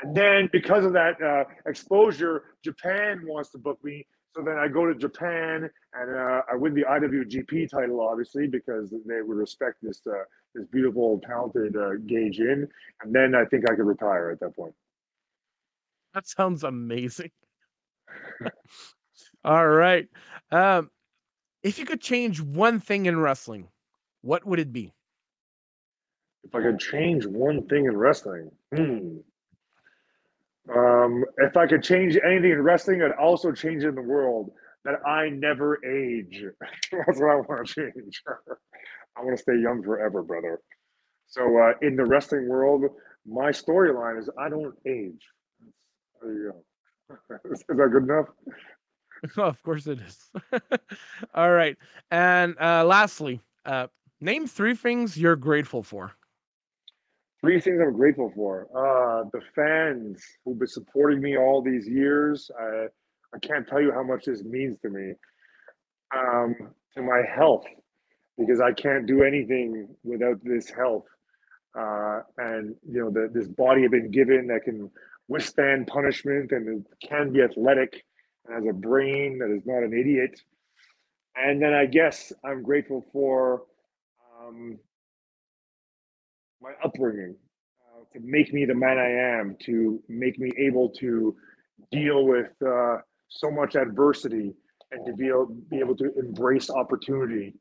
And 0.03 0.15
then 0.15 0.51
because 0.53 0.85
of 0.85 0.93
that 0.93 1.23
uh, 1.23 1.45
exposure, 1.67 2.45
Japan 2.63 3.23
wants 3.25 3.51
to 3.51 3.59
book 3.59 3.79
me. 3.85 4.07
So 4.35 4.43
then 4.43 4.59
I 4.59 4.67
go 4.67 4.87
to 4.87 4.95
Japan 4.95 5.71
and 5.95 6.17
uh, 6.17 6.43
I 6.51 6.57
win 6.57 6.75
the 6.75 6.85
IWGP 6.85 7.71
title, 7.71 8.01
obviously, 8.01 8.47
because 8.47 8.91
they 8.91 9.23
would 9.23 9.37
respect 9.37 9.77
this 9.83 10.01
uh, 10.07 10.25
this 10.55 10.67
beautiful, 10.71 11.21
talented 11.27 11.77
uh, 11.77 11.93
in, 11.93 12.69
And 13.03 13.15
then 13.15 13.35
I 13.35 13.45
think 13.45 13.69
I 13.71 13.75
could 13.75 13.87
retire 13.87 14.31
at 14.31 14.41
that 14.41 14.55
point. 14.57 14.75
That 16.15 16.27
sounds 16.27 16.63
amazing. 16.65 17.31
All 19.45 19.67
right. 19.67 20.09
Um, 20.51 20.91
if 21.63 21.79
you 21.79 21.85
could 21.85 22.01
change 22.01 22.41
one 22.41 22.81
thing 22.81 23.07
in 23.07 23.19
wrestling, 23.19 23.69
what 24.21 24.47
would 24.47 24.59
it 24.59 24.73
be? 24.73 24.93
If 26.45 26.55
I 26.55 26.61
could 26.61 26.79
change 26.79 27.25
one 27.25 27.67
thing 27.69 27.87
in 27.87 27.97
wrestling, 27.97 28.51
hmm. 28.75 29.19
Um, 30.71 31.25
if 31.39 31.57
I 31.57 31.67
could 31.67 31.83
change 31.83 32.17
anything 32.25 32.53
in 32.53 32.63
wrestling, 32.63 33.03
I'd 33.03 33.13
also 33.13 33.51
change 33.53 33.83
in 33.85 33.95
the 33.95 34.03
world 34.03 34.53
that 34.85 35.05
I 35.07 35.29
never 35.29 35.85
age. 35.85 36.45
That's 36.93 37.21
what 37.21 37.31
I 37.31 37.37
want 37.37 37.67
to 37.67 37.75
change. 37.75 38.23
I 39.17 39.23
want 39.23 39.37
to 39.37 39.43
stay 39.43 39.57
young 39.61 39.83
forever, 39.83 40.23
brother. 40.23 40.61
So 41.27 41.43
uh, 41.59 41.73
in 41.83 41.97
the 41.97 42.05
wrestling 42.05 42.49
world, 42.49 42.85
my 43.27 43.51
storyline 43.51 44.19
is 44.19 44.29
I 44.39 44.49
don't 44.49 44.75
age. 44.87 45.23
There 46.21 46.33
you 46.33 46.53
go. 46.53 47.37
is 47.51 47.65
that 47.69 47.75
good 47.75 48.05
enough? 48.05 48.27
Oh, 49.37 49.43
of 49.43 49.63
course 49.63 49.87
it 49.87 50.01
is. 50.01 50.31
All 51.35 51.53
right. 51.53 51.77
And 52.11 52.57
uh, 52.61 52.85
lastly, 52.85 53.41
uh, 53.65 53.87
name 54.21 54.47
three 54.47 54.75
things 54.75 55.17
you're 55.17 55.37
grateful 55.37 55.83
for. 55.83 56.13
Three 57.41 57.61
things 57.61 57.81
I'm 57.85 57.97
grateful 57.97 58.33
for. 58.35 58.69
Uh, 58.75 59.29
the 59.33 59.41
fans 59.55 60.23
who've 60.45 60.59
been 60.59 60.69
supporting 60.69 61.21
me 61.21 61.37
all 61.37 61.61
these 61.61 61.89
years. 61.89 62.51
I, 62.61 62.87
I 63.35 63.39
can't 63.41 63.67
tell 63.67 63.81
you 63.81 63.93
how 63.93 64.03
much 64.03 64.27
this 64.27 64.45
means 64.45 64.79
to 64.83 64.91
me. 64.91 65.13
Um, 66.17 66.55
to 66.95 67.03
my 67.03 67.23
health, 67.35 67.65
because 68.47 68.61
I 68.61 68.73
can't 68.73 69.07
do 69.07 69.23
anything 69.23 69.89
without 70.03 70.39
this 70.43 70.69
health. 70.71 71.05
Uh, 71.79 72.21
and 72.39 72.75
you 72.89 73.01
know, 73.01 73.11
the, 73.11 73.31
this 73.33 73.49
body 73.49 73.85
I've 73.85 73.91
been 73.91 74.11
given 74.11 74.47
that 74.49 74.65
can 74.65 74.91
withstand 75.29 75.87
punishment 75.87 76.53
and 76.53 76.85
can 77.03 77.33
be 77.33 77.43
athletic 77.43 78.05
and 78.47 78.55
has 78.55 78.65
a 78.69 78.73
brain 78.73 79.39
that 79.39 79.51
is 79.51 79.63
not 79.65 79.83
an 79.83 79.93
idiot. 79.93 80.39
And 81.37 81.63
then 81.63 81.73
I 81.73 81.87
guess 81.87 82.33
I'm 82.45 82.63
grateful 82.63 83.05
for 83.13 83.63
um, 84.39 84.79
my 86.61 86.73
upbringing 86.85 87.37
uh, 87.87 88.05
to 88.13 88.21
make 88.23 88.53
me 88.53 88.67
the 88.67 88.75
man 88.75 88.99
I 88.99 89.39
am, 89.39 89.57
to 89.65 90.03
make 90.09 90.39
me 90.39 90.51
able 90.59 90.91
to 91.01 91.35
deal 91.91 92.27
with 92.27 92.51
uh, 92.67 92.99
so 93.29 93.51
much 93.51 93.77
adversity 93.77 94.53
and 94.91 95.07
to 95.07 95.15
be 95.15 95.29
able, 95.29 95.57
be 95.71 95.79
able 95.79 95.97
to 95.97 96.13
embrace 96.19 96.69
opportunity 96.69 97.55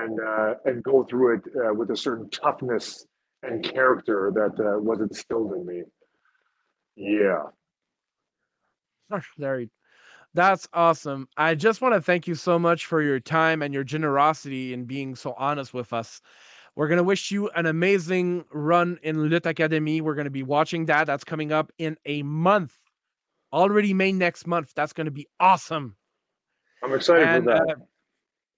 and 0.00 0.20
uh, 0.20 0.54
and 0.64 0.82
go 0.82 1.04
through 1.04 1.36
it 1.36 1.42
uh, 1.56 1.74
with 1.74 1.90
a 1.90 1.96
certain 1.96 2.28
toughness 2.30 3.06
and 3.42 3.62
character 3.62 4.32
that 4.34 4.64
uh, 4.64 4.78
was 4.80 5.00
instilled 5.00 5.52
in 5.52 5.66
me. 5.66 5.82
Yeah. 6.96 7.42
Larry, 9.38 9.70
that's 10.32 10.66
awesome. 10.72 11.28
I 11.36 11.54
just 11.54 11.80
want 11.80 11.94
to 11.94 12.00
thank 12.00 12.26
you 12.26 12.34
so 12.34 12.58
much 12.58 12.86
for 12.86 13.00
your 13.00 13.20
time 13.20 13.62
and 13.62 13.72
your 13.72 13.84
generosity 13.84 14.72
in 14.72 14.84
being 14.84 15.14
so 15.14 15.34
honest 15.38 15.72
with 15.72 15.92
us. 15.92 16.20
We're 16.74 16.88
going 16.88 16.98
to 16.98 17.04
wish 17.04 17.30
you 17.30 17.48
an 17.50 17.66
amazing 17.66 18.44
run 18.52 18.98
in 19.04 19.16
Lutte 19.16 19.46
Academy. 19.46 20.00
We're 20.00 20.16
going 20.16 20.24
to 20.24 20.30
be 20.30 20.42
watching 20.42 20.86
that. 20.86 21.06
That's 21.06 21.22
coming 21.22 21.52
up 21.52 21.70
in 21.78 21.96
a 22.04 22.22
month. 22.22 22.76
Already 23.52 23.94
May 23.94 24.10
next 24.10 24.48
month. 24.48 24.72
That's 24.74 24.92
going 24.92 25.04
to 25.04 25.12
be 25.12 25.28
awesome. 25.38 25.96
I'm 26.82 26.92
excited 26.92 27.28
and, 27.28 27.44
for 27.44 27.50
that. 27.50 27.70
Uh, 27.70 27.84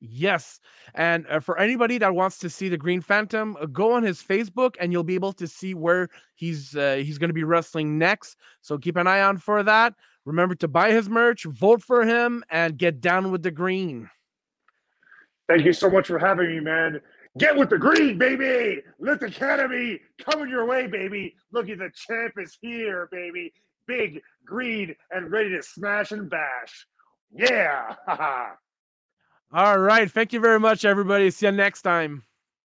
yes. 0.09 0.61
And 0.95 1.27
uh, 1.29 1.41
for 1.41 1.59
anybody 1.59 1.99
that 1.99 2.15
wants 2.15 2.39
to 2.39 2.51
see 2.51 2.69
the 2.69 2.77
Green 2.77 3.01
Phantom, 3.01 3.57
uh, 3.61 3.67
go 3.67 3.93
on 3.93 4.03
his 4.03 4.23
Facebook 4.23 4.75
and 4.81 4.93
you'll 4.93 5.05
be 5.05 5.15
able 5.15 5.33
to 5.35 5.47
see 5.47 5.75
where 5.75 6.09
he's 6.35 6.77
uh, 6.77 6.97
he's 6.97 7.19
going 7.19 7.31
to 7.31 7.35
be 7.35 7.45
wrestling 7.45 7.99
next. 7.99 8.37
So 8.61 8.79
keep 8.79 8.97
an 8.97 9.07
eye 9.07 9.23
on 9.23 9.39
for 9.39 9.63
that. 9.63 9.95
Remember 10.25 10.55
to 10.57 10.69
buy 10.69 10.91
his 10.91 11.09
merch, 11.09 11.45
vote 11.45 11.83
for 11.83 12.05
him, 12.05 12.43
and 12.51 12.77
get 12.77 13.01
down 13.01 13.31
with 13.31 13.43
the 13.43 13.51
green. 13.51 14.11
Thank 15.49 15.65
you 15.65 15.73
so 15.73 15.89
much 15.89 16.09
for 16.09 16.19
having 16.19 16.49
me, 16.49 16.61
man. 16.61 17.01
Get 17.39 17.57
with 17.57 17.71
the 17.71 17.79
green, 17.79 18.19
baby. 18.19 18.83
Lutte 19.01 19.23
Academy 19.23 20.01
coming 20.19 20.49
your 20.49 20.67
way, 20.67 20.87
baby. 20.87 21.37
Look 21.53 21.69
at 21.69 21.79
the 21.79 21.91
champ 21.95 22.35
is 22.39 22.57
here, 22.61 23.09
baby. 23.13 23.53
Big, 23.87 24.21
green, 24.45 24.97
and 25.11 25.31
ready 25.31 25.51
to 25.51 25.63
smash 25.63 26.13
and 26.13 26.29
bash. 26.29 26.87
Yeah. 27.33 28.57
All 29.53 29.79
right. 29.79 30.11
Thank 30.11 30.33
you 30.33 30.41
very 30.41 30.61
much, 30.61 30.85
everybody. 30.85 31.31
See 31.31 31.47
you 31.47 31.53
next 31.53 31.83
time. 31.83 32.25